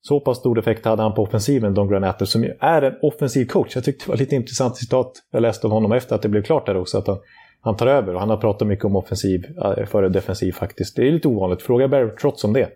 Så 0.01 0.19
pass 0.19 0.38
stor 0.38 0.59
effekt 0.59 0.86
hade 0.86 1.01
han 1.01 1.13
på 1.13 1.21
offensiven, 1.21 1.73
Don 1.73 1.88
Granato, 1.88 2.25
som 2.25 2.43
ju 2.43 2.53
är 2.59 2.81
en 2.81 2.93
offensiv 3.01 3.45
coach. 3.45 3.75
Jag 3.75 3.83
tyckte 3.83 4.05
det 4.05 4.09
var 4.09 4.17
lite 4.17 4.36
intressant 4.36 4.77
citat 4.77 5.11
jag 5.31 5.41
läste 5.41 5.67
av 5.67 5.73
honom 5.73 5.91
efter 5.91 6.15
att 6.15 6.21
det 6.21 6.29
blev 6.29 6.43
klart 6.43 6.65
där 6.65 6.77
också. 6.77 6.97
Att 6.97 7.07
han, 7.07 7.17
han 7.66 7.76
tar 7.76 7.88
över 7.88 8.13
och 8.13 8.20
han 8.20 8.30
har 8.30 8.38
pratat 8.38 8.68
mycket 8.68 8.86
om 8.86 8.95
offensiv 8.95 9.45
eh, 9.63 9.86
före 9.86 10.09
defensiv 10.09 10.51
faktiskt. 10.51 10.95
Det 10.95 11.07
är 11.07 11.11
lite 11.11 11.28
ovanligt. 11.28 11.61
Fråga 11.61 11.88
Barry 11.88 12.09
Trotz 12.22 12.43
om 12.43 12.53
det. 12.53 12.70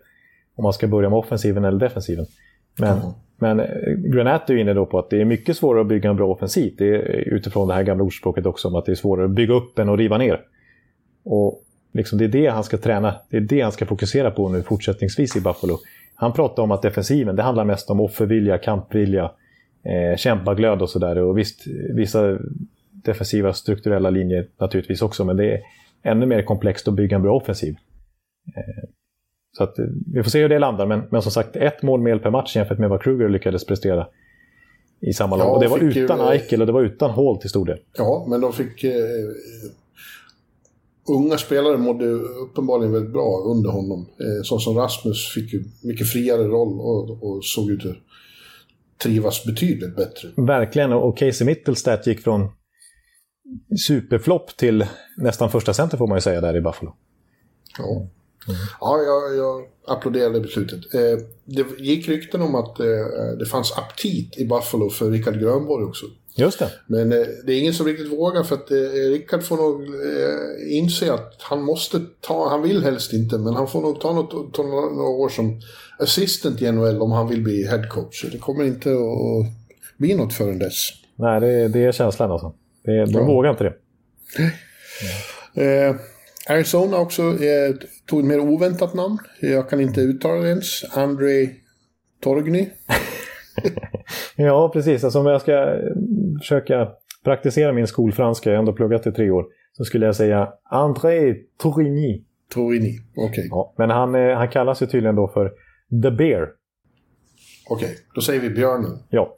Om 0.56 0.62
man 0.62 0.72
ska 0.72 0.86
börja 0.86 1.08
med 1.10 1.18
offensiven 1.18 1.64
eller 1.64 1.78
defensiven. 1.78 2.26
Men, 2.78 2.98
men 3.38 3.60
eh, 3.60 3.66
Granat 3.96 4.50
är 4.50 4.56
inne 4.56 4.74
då 4.74 4.86
på 4.86 4.98
att 4.98 5.10
det 5.10 5.20
är 5.20 5.24
mycket 5.24 5.56
svårare 5.56 5.80
att 5.80 5.86
bygga 5.86 6.10
en 6.10 6.16
bra 6.16 6.26
offensiv. 6.26 6.74
Det 6.78 6.88
är 6.88 7.34
utifrån 7.34 7.68
det 7.68 7.74
här 7.74 7.82
gamla 7.82 8.04
ordspråket 8.04 8.46
också 8.46 8.68
om 8.68 8.74
att 8.74 8.86
det 8.86 8.92
är 8.92 8.96
svårare 8.96 9.24
att 9.24 9.30
bygga 9.30 9.54
upp 9.54 9.78
än 9.78 9.88
att 9.88 9.98
riva 9.98 10.18
ner. 10.18 10.40
Och 11.24 11.62
liksom 11.92 12.18
det 12.18 12.24
är 12.24 12.28
det 12.28 12.46
han 12.46 12.64
ska 12.64 12.76
träna, 12.76 13.14
det 13.30 13.36
är 13.36 13.40
det 13.40 13.60
han 13.60 13.72
ska 13.72 13.86
fokusera 13.86 14.30
på 14.30 14.48
nu 14.48 14.62
fortsättningsvis 14.62 15.36
i 15.36 15.40
Buffalo. 15.40 15.78
Han 16.14 16.32
pratar 16.32 16.62
om 16.62 16.70
att 16.70 16.82
defensiven, 16.82 17.36
det 17.36 17.42
handlar 17.42 17.64
mest 17.64 17.90
om 17.90 18.00
offervilja, 18.00 18.58
kampvilja, 18.58 19.30
eh, 19.84 20.16
kämpaglöd 20.16 20.82
och 20.82 20.90
sådär. 20.90 21.18
Och 21.18 21.38
visst, 21.38 21.66
vissa 21.94 22.38
defensiva 23.04 23.52
strukturella 23.52 24.10
linjer 24.10 24.48
naturligtvis 24.60 25.02
också, 25.02 25.24
men 25.24 25.36
det 25.36 25.52
är 25.54 25.60
ännu 26.02 26.26
mer 26.26 26.42
komplext 26.42 26.88
att 26.88 26.94
bygga 26.94 27.16
en 27.16 27.22
bra 27.22 27.36
offensiv. 27.36 27.74
Eh, 28.56 28.88
så 29.56 29.64
att, 29.64 29.78
eh, 29.78 29.84
vi 30.14 30.22
får 30.22 30.30
se 30.30 30.42
hur 30.42 30.48
det 30.48 30.58
landar, 30.58 30.86
men, 30.86 31.02
men 31.10 31.22
som 31.22 31.32
sagt, 31.32 31.56
ett 31.56 31.82
mål 31.82 32.00
mer 32.00 32.18
per 32.18 32.30
match 32.30 32.56
jämfört 32.56 32.78
med 32.78 32.90
vad 32.90 33.02
Kruger 33.02 33.28
lyckades 33.28 33.66
prestera 33.66 34.06
i 35.00 35.12
samma 35.12 35.36
lag. 35.36 35.46
Ja, 35.46 35.50
och 35.50 35.60
det 35.60 35.68
var 35.68 35.78
fick 35.78 35.96
ju- 35.96 36.04
utan 36.04 36.20
Eichel 36.32 36.60
och 36.60 36.66
det 36.66 36.72
var 36.72 36.82
utan 36.82 37.10
Hall 37.10 37.36
till 37.40 37.50
stor 37.50 37.66
del. 37.66 37.78
Ja, 37.98 38.26
men 38.30 38.40
de 38.40 38.52
fick... 38.52 38.84
Eh, 38.84 38.92
unga 41.08 41.36
spelare 41.38 41.76
mådde 41.76 42.06
uppenbarligen 42.44 42.92
väldigt 42.92 43.12
bra 43.12 43.42
under 43.46 43.70
honom. 43.70 44.00
Eh, 44.20 44.42
så 44.42 44.58
som 44.58 44.76
Rasmus 44.76 45.28
fick 45.34 45.52
ju 45.52 45.64
mycket 45.82 46.08
friare 46.08 46.42
roll 46.44 46.80
och, 46.80 47.22
och 47.22 47.44
såg 47.44 47.70
ut 47.70 47.86
att 47.86 47.96
trivas 49.02 49.44
betydligt 49.44 49.96
bättre. 49.96 50.28
Verkligen, 50.36 50.92
och 50.92 51.18
Casey 51.18 51.46
Mittelstadt 51.46 52.06
gick 52.06 52.20
från 52.20 52.48
superflopp 53.86 54.56
till 54.56 54.86
nästan 55.16 55.50
första 55.50 55.74
center 55.74 55.98
får 55.98 56.06
man 56.06 56.16
ju 56.16 56.22
säga 56.22 56.40
där 56.40 56.56
i 56.56 56.60
Buffalo. 56.60 56.94
Ja, 57.78 58.06
ja 58.80 58.98
jag, 59.02 59.36
jag 59.36 59.66
applåderade 59.86 60.40
beslutet. 60.40 60.94
Eh, 60.94 61.26
det 61.44 61.66
gick 61.78 62.08
rykten 62.08 62.42
om 62.42 62.54
att 62.54 62.80
eh, 62.80 62.86
det 63.38 63.46
fanns 63.46 63.72
aptit 63.72 64.38
i 64.38 64.44
Buffalo 64.44 64.90
för 64.90 65.10
Rickard 65.10 65.40
Grönborg 65.40 65.84
också. 65.84 66.06
Just 66.34 66.58
det. 66.58 66.70
Men 66.86 67.12
eh, 67.12 67.26
det 67.44 67.52
är 67.52 67.58
ingen 67.58 67.74
som 67.74 67.86
riktigt 67.86 68.12
vågar 68.12 68.42
för 68.42 68.54
att 68.54 68.70
eh, 68.70 69.10
Rickard 69.10 69.42
får 69.42 69.56
nog 69.56 69.82
eh, 69.82 70.78
inse 70.78 71.12
att 71.12 71.36
han 71.38 71.62
måste 71.62 72.00
ta, 72.20 72.48
han 72.48 72.62
vill 72.62 72.84
helst 72.84 73.12
inte, 73.12 73.38
men 73.38 73.54
han 73.54 73.68
får 73.68 73.80
nog 73.80 74.00
ta, 74.00 74.12
något, 74.12 74.54
ta 74.54 74.62
några 74.62 74.90
några 74.90 75.08
år 75.08 75.28
som 75.28 75.60
assistant 75.98 76.62
i 76.62 76.72
NHL 76.72 77.02
om 77.02 77.12
han 77.12 77.28
vill 77.28 77.42
bli 77.42 77.66
headcoach. 77.66 78.24
Det 78.32 78.38
kommer 78.38 78.64
inte 78.64 78.90
att 78.90 79.46
bli 79.96 80.14
något 80.14 80.32
förrän 80.32 80.58
dess. 80.58 80.90
Nej, 81.16 81.40
det, 81.40 81.68
det 81.68 81.84
är 81.84 81.92
känslan 81.92 82.30
alltså. 82.30 82.52
Det, 82.84 83.04
de 83.04 83.12
Ja. 83.12 83.24
vågar 83.24 83.50
inte 83.50 83.64
det. 83.64 83.74
Eh, 85.64 85.96
Arizona 86.48 86.98
också 86.98 87.22
eh, 87.22 87.74
tog 88.06 88.20
ett 88.20 88.26
mer 88.26 88.40
oväntat 88.40 88.94
namn. 88.94 89.18
Jag 89.40 89.70
kan 89.70 89.80
inte 89.80 90.00
uttala 90.00 90.34
det 90.42 90.48
ens. 90.48 90.96
André 90.96 91.48
Torgny. 92.22 92.68
Ja, 94.36 94.70
precis. 94.72 95.04
Alltså, 95.04 95.18
om 95.20 95.26
jag 95.26 95.40
ska 95.40 95.52
eh, 95.52 95.80
försöka 96.40 96.88
praktisera 97.24 97.72
min 97.72 97.86
skolfranska, 97.86 98.50
jag 98.50 98.56
har 98.56 98.58
ändå 98.60 98.72
pluggat 98.72 99.06
i 99.06 99.12
tre 99.12 99.30
år, 99.30 99.46
så 99.72 99.84
skulle 99.84 100.06
jag 100.06 100.16
säga 100.16 100.48
André 100.70 101.34
Torigny. 101.58 102.24
Torgny. 102.54 102.98
Okej, 103.16 103.48
Ja, 103.50 103.74
men 103.78 103.90
han, 103.90 104.14
eh, 104.14 104.36
han 104.36 104.48
kallas 104.48 104.82
ju 104.82 104.86
tydligen 104.86 105.16
då 105.16 105.28
för 105.28 105.48
The 106.02 106.10
Bear. 106.10 106.48
okej. 107.70 107.96
Då 108.14 108.20
säger 108.20 108.40
vi 108.40 108.50
björnen. 108.50 108.98
Ja, 109.10 109.36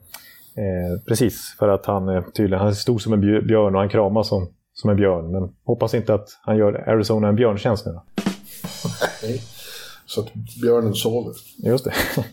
eh, 0.56 1.04
precis. 1.08 1.56
För 1.58 1.68
att 1.68 1.86
han 1.86 2.08
eh, 2.08 2.22
tydligen 2.22 2.60
han 2.60 2.68
är 2.68 2.72
stor 2.72 2.98
som 2.98 3.12
en 3.12 3.20
bjö- 3.24 3.46
björn 3.46 3.74
och 3.74 3.80
han 3.80 3.88
kramas 3.88 4.28
som, 4.28 4.48
som 4.74 4.90
en 4.90 4.96
björn. 4.96 5.32
Men 5.32 5.50
hoppas 5.64 5.94
inte 5.94 6.14
att 6.14 6.28
han 6.42 6.56
gör 6.56 6.88
Arizona 6.88 7.28
en 7.28 7.36
björntjänst 7.36 7.86
nu 7.86 7.92
då. 7.92 8.02
Så 10.06 10.20
att 10.20 10.34
björnen 10.62 10.94
sover. 10.94 11.34
Just 11.58 11.84
det. 11.84 11.92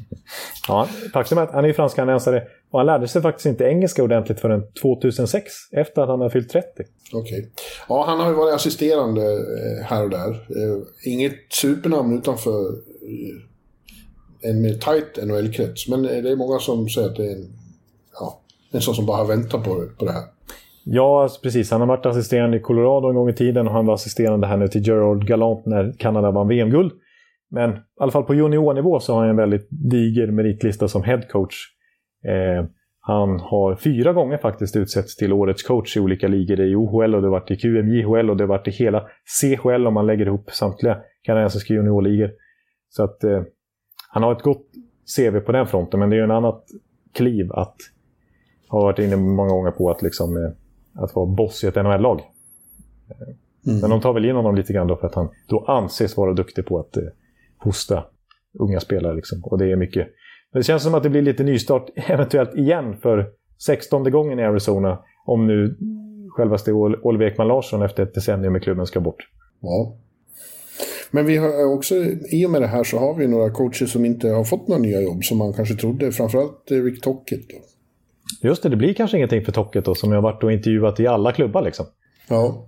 ja, 0.68 0.88
faktum 1.14 1.38
är 1.38 1.42
att 1.42 1.52
han 1.52 1.66
är 1.66 1.74
fransk-kanadensare 1.74 2.44
och 2.72 2.80
han 2.80 2.86
lärde 2.86 3.08
sig 3.08 3.22
faktiskt 3.22 3.46
inte 3.46 3.64
engelska 3.64 4.04
ordentligt 4.04 4.40
förrän 4.40 4.64
2006, 4.82 5.54
efter 5.72 6.02
att 6.02 6.10
han 6.10 6.22
har 6.22 6.30
fyllt 6.30 6.50
30. 6.50 6.68
Okej. 7.14 7.52
Ja, 7.90 8.06
han 8.08 8.20
har 8.20 8.28
ju 8.30 8.34
varit 8.34 8.56
assisterande 8.56 9.22
eh, 9.34 9.86
här 9.86 10.04
och 10.04 10.10
där. 10.10 10.30
Eh, 10.30 10.82
inget 11.04 11.34
supernamn 11.50 12.18
utanför 12.18 12.68
eh, 13.04 14.50
en 14.50 14.62
mer 14.62 14.74
tight 14.74 15.28
NHL-krets. 15.28 15.88
Men 15.88 16.04
det 16.04 16.30
är 16.30 16.36
många 16.36 16.60
som 16.60 16.90
säger 16.90 17.10
att 17.10 17.16
det 17.16 17.26
är 17.26 17.36
en, 17.36 17.59
ja, 18.14 18.40
en 18.72 18.82
sån 18.82 18.96
som 18.96 19.06
bara 19.06 19.24
väntar 19.28 19.60
på, 19.60 19.82
det- 19.82 19.98
på 20.00 20.06
det 20.06 20.12
här. 20.12 20.24
Ja, 20.84 21.24
alltså 21.24 21.42
precis. 21.42 21.72
Han 21.72 21.82
har 21.82 21.88
varit 21.88 22.06
assisterande 22.06 22.58
i 22.58 22.60
Colorado 22.60 23.08
en 23.10 23.16
gång 23.16 23.30
i 23.30 23.34
tiden 23.34 23.68
och 23.68 23.74
han 23.74 23.86
var 23.86 23.94
assisterande 23.94 24.48
här 24.48 24.58
nu 24.58 24.68
till 24.68 24.88
Gerard 24.88 25.28
Gallant 25.28 25.66
när 25.66 25.94
Kanada 26.00 26.32
vann 26.32 26.48
VM-guld. 26.48 26.92
Men 27.52 27.70
i 27.72 27.76
alla 28.00 28.12
fall 28.12 28.24
på 28.24 28.34
juniornivå 28.36 29.00
så 29.00 29.14
har 29.14 29.20
han 29.22 29.30
en 29.30 29.36
väldigt 29.36 29.68
diger 29.70 30.28
meritlista 30.28 30.88
som 30.88 31.04
headcoach. 31.04 31.56
Eh, 32.28 32.66
han 33.02 33.40
har 33.40 33.76
fyra 33.76 34.14
gånger 34.14 34.38
faktiskt 34.38 34.76
utsetts 34.76 35.16
till 35.16 35.34
årets 35.34 35.64
coach 35.64 35.98
i 35.98 36.00
olika 36.00 36.28
ligor. 36.28 36.60
I 36.60 36.76
OHL 36.76 37.16
och 37.16 37.22
det 37.22 37.28
har 37.28 37.32
varit 37.32 37.52
i 37.52 37.56
QMJHL 37.56 38.30
och 38.30 38.38
det 38.38 38.44
har 38.44 38.48
varit 38.50 38.68
i 38.68 38.72
hela 38.72 39.06
CHL 39.42 39.88
om 39.88 39.94
man 39.94 40.06
lägger 40.08 40.26
ihop 40.26 40.50
samtliga 40.52 40.98
kanadensiska 41.24 41.74
juniorligor. 41.74 42.32
Så 42.90 43.04
att 43.04 43.24
eh, 43.24 43.42
han 44.14 44.24
har 44.24 44.32
ett 44.32 44.42
gott 44.44 44.66
CV 45.18 45.40
på 45.40 45.52
den 45.52 45.68
fronten, 45.68 46.00
men 46.00 46.10
det 46.10 46.16
är 46.16 46.18
ju 46.18 46.24
en 46.24 46.32
annat 46.32 46.64
kliv 47.14 47.52
att 47.52 47.76
ha 48.70 48.82
varit 48.82 49.00
inne 49.00 49.16
många 49.16 49.50
gånger 49.50 49.72
på 49.72 49.90
att 49.92 50.02
liksom 50.02 50.38
eh, 50.38 50.52
att 51.04 51.16
vara 51.16 51.26
boss 51.26 51.64
i 51.64 51.68
ett 51.68 51.76
NHL-lag. 51.76 52.22
Mm. 53.68 53.80
Men 53.80 53.90
de 53.90 54.02
tar 54.02 54.14
väl 54.14 54.26
in 54.26 54.36
honom 54.36 54.56
lite 54.56 54.74
grann 54.74 54.88
då 54.88 54.96
för 54.96 55.08
att 55.08 55.16
han 55.16 55.30
då 55.48 55.66
anses 55.66 56.18
vara 56.18 56.34
duktig 56.34 56.66
på 56.66 56.80
att 56.80 56.98
eh, 56.98 57.04
fostra 57.64 58.04
unga 58.60 58.80
spelare. 58.80 59.16
Liksom. 59.16 59.42
Och 59.44 59.58
det 59.58 59.72
är 59.72 59.76
mycket. 59.76 60.08
Men 60.52 60.60
det 60.60 60.64
känns 60.64 60.84
som 60.84 60.96
att 60.96 61.04
det 61.04 61.10
blir 61.10 61.22
lite 61.22 61.44
nystart 61.44 61.90
eventuellt 61.96 62.56
igen 62.56 62.98
för 63.02 63.30
16 63.66 64.12
gången 64.12 64.40
i 64.40 64.44
Arizona. 64.44 65.00
Om 65.26 65.48
nu 65.48 65.78
självaste 66.30 66.72
Ol- 66.72 67.00
Oliver 67.04 67.26
Ekman 67.26 67.48
Larsson 67.48 67.82
efter 67.82 68.04
ett 68.04 68.14
decennium 68.14 68.56
i 68.56 68.60
klubben 68.60 68.86
ska 68.86 69.00
bort. 69.00 69.28
Ja. 69.60 69.96
Men 71.12 71.26
vi 71.26 71.38
har 71.38 71.74
också, 71.74 71.96
i 72.32 72.46
och 72.46 72.52
med 72.52 72.62
det 72.62 72.68
här 72.68 72.84
så 72.84 72.98
har 72.98 73.16
vi 73.16 73.28
några 73.28 73.50
coacher 73.50 73.86
som 73.86 74.06
inte 74.06 74.30
har 74.30 74.44
fått 74.44 74.68
några 74.68 74.82
nya 74.82 75.02
jobb 75.02 75.24
som 75.24 75.38
man 75.38 75.54
kanske 75.54 75.76
trodde. 75.76 76.12
Framförallt 76.12 76.72
eh, 76.72 76.84
Rick 76.84 77.02
Tockett. 77.02 77.50
Då. 77.50 77.56
Just 78.42 78.64
det, 78.64 78.70
det 78.70 78.76
blir 78.76 78.94
kanske 78.94 79.18
ingenting 79.18 79.46
för 79.46 79.52
Tocket 79.52 79.86
då 79.86 79.96
som 79.96 80.12
jag 80.12 80.18
har 80.18 80.32
varit 80.32 80.44
och 80.44 80.52
intervjuat 80.52 81.00
i 81.00 81.08
alla 81.08 81.32
klubbar 81.32 81.62
liksom. 81.62 81.86
Ja. 82.28 82.66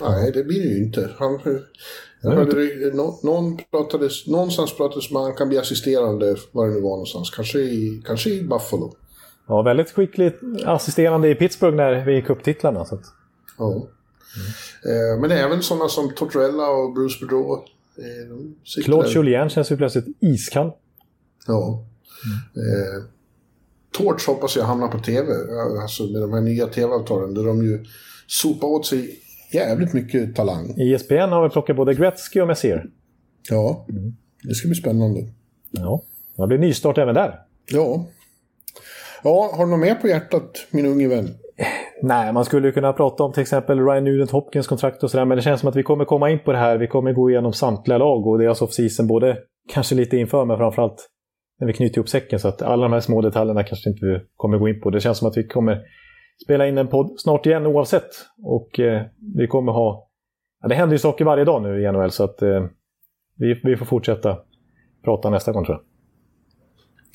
Nej, 0.00 0.32
det 0.32 0.44
blir 0.44 0.60
det 0.62 0.68
ju 0.68 0.84
inte. 0.84 1.10
Han, 1.18 1.38
jag 2.22 2.30
hörde, 2.30 2.56
det- 2.56 2.94
nå- 2.96 3.18
någon 3.22 3.58
pratades, 3.70 4.26
någonstans 4.26 4.76
pratades 4.76 5.10
om 5.10 5.16
att 5.16 5.22
han 5.22 5.34
kan 5.34 5.48
bli 5.48 5.58
assisterande, 5.58 6.36
var 6.52 6.66
det 6.68 6.74
nu 6.74 6.80
var 6.80 6.90
någonstans. 6.90 7.30
Kanske 7.30 7.58
i, 7.58 8.02
kanske 8.06 8.30
i 8.30 8.42
Buffalo. 8.42 8.94
Ja, 9.48 9.62
väldigt 9.62 9.90
skickligt 9.90 10.40
assisterande 10.64 11.28
i 11.28 11.34
Pittsburgh 11.34 11.76
när 11.76 12.04
vi 12.04 12.14
gick 12.14 12.30
upp 12.30 12.42
titlarna. 12.42 12.84
Så 12.84 12.94
att, 12.94 13.02
Ja. 13.58 13.86
Eh, 14.86 15.20
men 15.20 15.30
även 15.30 15.62
sådana 15.62 15.88
som 15.88 16.14
Tortorella 16.14 16.68
och 16.70 16.92
Bruce 16.94 17.18
Boudreau. 17.20 17.54
Eh, 17.98 18.82
Claude. 18.84 19.08
Julien 19.08 19.48
känns 19.48 19.72
ju 19.72 19.76
plötsligt 19.76 20.06
iskall. 20.20 20.70
Ja. 21.46 21.84
Eh, 22.56 23.04
Torch 23.98 24.28
hoppas 24.28 24.56
jag 24.56 24.64
hamnar 24.64 24.88
på 24.88 24.98
tv, 24.98 25.32
alltså 25.82 26.02
med 26.02 26.22
de 26.22 26.32
här 26.32 26.40
nya 26.40 26.66
tv-avtalen 26.66 27.34
där 27.34 27.44
de 27.44 27.62
ju 27.62 27.84
sopar 28.26 28.68
åt 28.68 28.86
sig 28.86 29.18
jävligt 29.52 29.92
mycket 29.92 30.36
talang. 30.36 30.74
ESPN 30.80 31.14
har 31.14 31.42
väl 31.42 31.50
plockat 31.50 31.76
både 31.76 31.94
Gretzky 31.94 32.40
och 32.40 32.46
Messier. 32.46 32.84
Ja. 33.50 33.86
Det 34.42 34.54
ska 34.54 34.68
bli 34.68 34.74
spännande. 34.74 35.20
Ja, 35.70 36.02
det 36.36 36.46
blir 36.46 36.58
nystart 36.58 36.98
även 36.98 37.14
där. 37.14 37.38
Ja. 37.72 38.06
Ja, 39.24 39.52
har 39.56 39.64
du 39.64 39.70
något 39.70 39.80
mer 39.80 39.94
på 39.94 40.08
hjärtat, 40.08 40.66
min 40.70 40.86
unge 40.86 41.08
vän? 41.08 41.28
Nej, 42.02 42.32
man 42.32 42.44
skulle 42.44 42.66
ju 42.66 42.72
kunna 42.72 42.92
prata 42.92 43.22
om 43.24 43.32
till 43.32 43.42
exempel 43.42 43.86
Ryan 43.86 44.04
Nugent 44.04 44.30
Hopkins 44.30 44.66
kontrakt 44.66 45.02
och 45.02 45.10
sådär, 45.10 45.24
men 45.24 45.36
det 45.36 45.42
känns 45.42 45.60
som 45.60 45.68
att 45.68 45.76
vi 45.76 45.82
kommer 45.82 46.04
komma 46.04 46.30
in 46.30 46.38
på 46.44 46.52
det 46.52 46.58
här. 46.58 46.78
Vi 46.78 46.86
kommer 46.86 47.12
gå 47.12 47.30
igenom 47.30 47.52
samtliga 47.52 47.98
lag 47.98 48.26
och 48.26 48.38
deras 48.38 48.62
off-season, 48.62 49.06
både 49.06 49.38
kanske 49.72 49.94
lite 49.94 50.16
inför, 50.16 50.44
men 50.44 50.56
framförallt 50.56 51.08
när 51.62 51.66
vi 51.66 51.72
knyter 51.72 51.98
ihop 51.98 52.08
säcken. 52.08 52.38
Så 52.38 52.48
att 52.48 52.62
alla 52.62 52.82
de 52.82 52.92
här 52.92 53.00
små 53.00 53.20
detaljerna 53.20 53.62
kanske 53.62 53.90
inte 53.90 54.06
vi 54.06 54.20
kommer 54.36 54.58
gå 54.58 54.68
in 54.68 54.80
på. 54.80 54.90
Det 54.90 55.00
känns 55.00 55.18
som 55.18 55.28
att 55.28 55.36
vi 55.36 55.46
kommer 55.46 55.82
spela 56.44 56.66
in 56.66 56.78
en 56.78 56.88
podd 56.88 57.14
snart 57.20 57.46
igen 57.46 57.66
oavsett. 57.66 58.10
Och 58.44 58.80
eh, 58.80 59.02
vi 59.36 59.46
kommer 59.46 59.72
ha... 59.72 60.10
Ja, 60.62 60.68
det 60.68 60.74
händer 60.74 60.94
ju 60.94 60.98
saker 60.98 61.24
varje 61.24 61.44
dag 61.44 61.62
nu 61.62 61.82
i 61.82 61.92
NHL, 61.92 62.10
så 62.10 62.24
att 62.24 62.42
eh, 62.42 62.64
vi, 63.36 63.60
vi 63.64 63.76
får 63.76 63.86
fortsätta 63.86 64.38
prata 65.04 65.30
nästa 65.30 65.52
gång 65.52 65.64
tror 65.64 65.82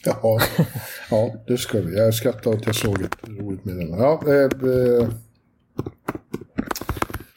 jag. 0.06 0.16
Ja, 0.24 0.40
ja, 1.12 1.32
det 1.48 1.58
ska 1.58 1.82
vi. 1.82 1.98
Jag 1.98 2.14
skrattar 2.14 2.52
att 2.52 2.66
jag 2.66 2.76
såg 2.76 3.02
ett 3.02 3.30
roligt 3.30 3.66
meddelande. 3.66 4.04
Ja, 4.04 4.22
eh, 4.28 5.10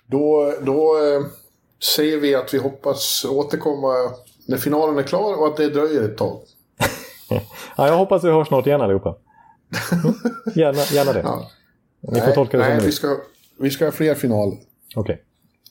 då 0.06 0.54
då 0.62 0.96
eh, 0.98 1.26
säger 1.96 2.20
vi 2.20 2.34
att 2.34 2.54
vi 2.54 2.58
hoppas 2.58 3.26
återkomma 3.30 3.94
när 4.48 4.56
finalen 4.56 4.98
är 4.98 5.02
klar 5.02 5.40
och 5.40 5.46
att 5.46 5.56
det 5.56 5.68
dröjer 5.68 6.02
ett 6.02 6.16
tag. 6.16 6.40
ja, 7.76 7.86
jag 7.86 7.96
hoppas 7.96 8.24
vi 8.24 8.30
hörs 8.30 8.48
snart 8.48 8.66
igen 8.66 8.80
allihopa. 8.80 9.16
gärna, 10.54 10.78
gärna 10.92 11.12
det. 11.12 11.20
Ja. 11.20 11.50
Ni 12.00 12.20
får 12.20 12.32
tolka 12.32 12.56
det 12.56 12.68
nej, 12.68 12.78
som 12.78 12.86
vi 12.86 12.92
ska, 12.92 13.16
vi 13.58 13.70
ska 13.70 13.84
ha 13.84 13.92
fler 13.92 14.14
finaler. 14.14 14.56
Okej. 14.96 15.00
Okay. 15.00 15.16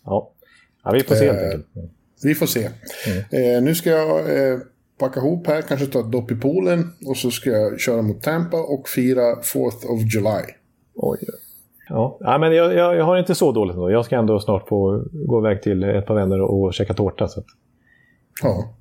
Ja. 0.06 0.32
ja, 0.84 0.92
vi 0.92 1.04
får 1.04 1.16
se 1.16 1.26
helt 1.26 1.40
Eh, 1.40 1.46
enkelt. 1.46 1.66
Vi 2.24 2.36
får 2.36 2.46
se. 2.46 2.64
Eh, 3.32 3.62
nu 3.62 3.76
ska 3.76 3.90
jag 3.90 4.20
eh, 4.20 4.60
packa 5.00 5.20
ihop 5.20 5.48
här, 5.48 5.62
kanske 5.62 5.86
ta 5.86 6.00
ett 6.00 6.12
dopp 6.12 6.32
i 6.32 6.36
poolen 6.36 6.94
och 7.08 7.18
så 7.18 7.32
ska 7.32 7.50
jag 7.50 7.80
köra 7.80 8.02
mot 8.02 8.24
Tampa 8.24 8.58
och 8.58 8.90
fira 8.90 9.36
4th 9.36 9.86
of 9.86 10.14
July. 10.14 10.54
Oj. 10.96 11.20
Ja, 11.90 12.18
ja 12.20 12.38
men 12.38 12.56
jag, 12.56 12.74
jag, 12.74 12.96
jag 12.96 13.06
har 13.06 13.18
inte 13.18 13.36
så 13.36 13.52
dåligt 13.52 13.74
ändå. 13.74 13.92
Jag 13.92 14.06
ska 14.06 14.16
ändå 14.16 14.40
snart 14.40 14.68
få 14.68 15.04
gå 15.12 15.40
iväg 15.40 15.62
till 15.62 15.84
ett 15.84 16.06
par 16.06 16.16
vänner 16.16 16.42
och, 16.42 16.74
käka 16.74 16.94
tårta. 16.94 17.28
Så 17.28 17.44
Ja. 18.44 18.74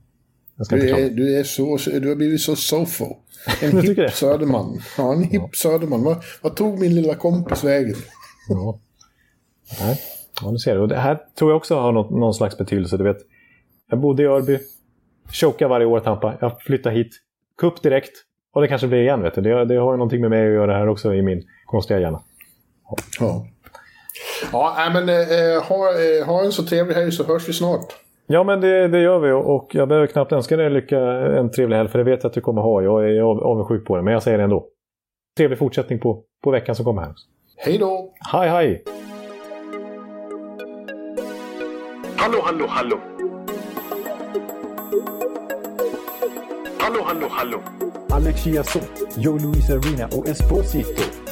Du 0.58 0.90
är, 0.90 1.10
du, 1.10 1.38
är 1.38 1.44
så, 1.44 1.78
du 2.00 2.08
har 2.08 2.16
blivit 2.16 2.40
så 2.40 2.56
sofo. 2.56 3.16
En 3.62 3.80
hipp 3.82 3.96
det? 3.96 4.10
söderman. 4.10 4.80
Ja, 4.98 5.12
en 5.12 5.22
hipp 5.22 5.56
söderman. 5.56 6.04
Vad, 6.04 6.24
vad 6.42 6.56
tog 6.56 6.78
min 6.78 6.94
lilla 6.94 7.14
kompis 7.14 7.64
vägen? 7.64 7.94
Ja. 8.48 8.80
Nej. 9.80 10.00
Ja, 10.42 10.50
du 10.50 10.58
ser. 10.58 10.78
Och 10.78 10.88
det 10.88 10.96
här 10.96 11.18
tror 11.38 11.50
jag 11.50 11.56
också 11.56 11.74
har 11.78 11.92
något, 11.92 12.10
någon 12.10 12.34
slags 12.34 12.58
betydelse. 12.58 12.96
Du 12.96 13.04
vet, 13.04 13.18
jag 13.90 14.00
bodde 14.00 14.22
i 14.22 14.26
Örby, 14.26 14.58
chokade 15.32 15.68
varje 15.68 15.86
år 15.86 16.00
Tampa. 16.00 16.38
Jag 16.40 16.62
flyttade 16.62 16.94
hit, 16.94 17.10
kupp 17.58 17.82
direkt. 17.82 18.12
Och 18.52 18.62
det 18.62 18.68
kanske 18.68 18.86
blir 18.86 18.98
igen. 18.98 19.22
Vet 19.22 19.34
du. 19.34 19.40
Det, 19.40 19.64
det 19.64 19.76
har 19.76 19.92
ju 19.92 19.96
någonting 19.96 20.20
med 20.20 20.30
mig 20.30 20.46
att 20.46 20.54
göra 20.54 20.72
här 20.72 20.88
också 20.88 21.14
i 21.14 21.22
min 21.22 21.42
konstiga 21.66 22.00
hjärna. 22.00 22.22
Ja. 23.20 23.46
Ja, 24.52 24.74
nej, 24.76 24.92
men 24.92 25.08
eh, 25.08 25.62
ha, 25.62 25.92
eh, 26.00 26.26
ha 26.26 26.44
en 26.44 26.52
så 26.52 26.64
trevlig 26.64 26.94
helg 26.94 27.12
så 27.12 27.24
hörs 27.24 27.48
vi 27.48 27.52
snart. 27.52 27.94
Ja, 28.30 28.44
men 28.44 28.60
det, 28.60 28.88
det 28.88 29.00
gör 29.00 29.18
vi. 29.18 29.32
Och 29.32 29.70
jag 29.74 29.88
behöver 29.88 30.06
knappt 30.06 30.32
önska 30.32 30.56
dig 30.56 30.70
lycka 30.70 30.98
en 31.38 31.50
trevlig 31.50 31.76
helg, 31.76 31.88
för 31.88 31.98
det 31.98 32.04
vet 32.04 32.22
jag 32.22 32.28
att 32.30 32.34
du 32.34 32.40
kommer 32.40 32.62
ha. 32.62 32.82
Jag 32.82 33.10
är 33.10 33.20
av- 33.22 33.42
avundsjuk 33.44 33.86
på 33.86 33.96
det, 33.96 34.02
men 34.02 34.12
jag 34.12 34.22
säger 34.22 34.38
det 34.38 34.44
ändå. 34.44 34.66
Trevlig 35.36 35.58
fortsättning 35.58 35.98
på, 35.98 36.22
på 36.44 36.50
veckan 36.50 36.74
som 36.74 36.84
kommer 36.84 37.02
här. 37.02 37.12
Hej 37.56 37.78
då! 37.78 38.12
Hej, 38.32 38.48
hej! 38.48 38.84
Hallå, 42.16 42.38
hallå, 42.44 42.64
hallå. 42.68 42.96
Hallå, 46.78 47.00
hallå, 47.04 47.26
hallå. 47.30 47.58
Alex 48.10 48.44
Chiazot, 48.44 49.16
Joe 49.16 49.38
Luis 49.38 49.70
Arena 49.70 50.06
och 50.16 50.28
Esposito. 50.28 51.02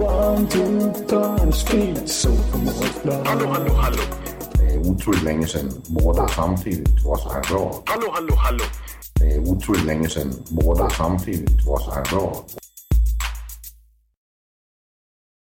One, 0.00 0.48
two, 0.48 0.92
time, 1.06 1.52
speed, 1.52 2.08
so 2.08 2.28
Hallå, 3.24 3.46
hallå, 3.46 3.72
hallå. 3.74 4.02
Det 4.54 4.74
är 4.74 4.78
otroligt 4.78 5.22
länge 5.22 5.46
sedan 5.46 5.70
båda 5.88 6.28
samtidigt 6.28 7.04
var 7.04 7.16
så 7.16 7.32
här 7.32 7.42
bra. 7.50 7.82
Hallå, 7.86 8.06
hallå, 8.12 8.34
hallå. 8.36 8.64
Det 9.14 9.34
är 9.34 9.38
otroligt 9.38 9.84
länge 9.84 10.08
sedan 10.08 10.32
båda 10.50 10.90
samtidigt 10.90 11.66
var 11.66 11.78
så 11.78 11.90
här 11.90 12.04
bra. 12.10 12.44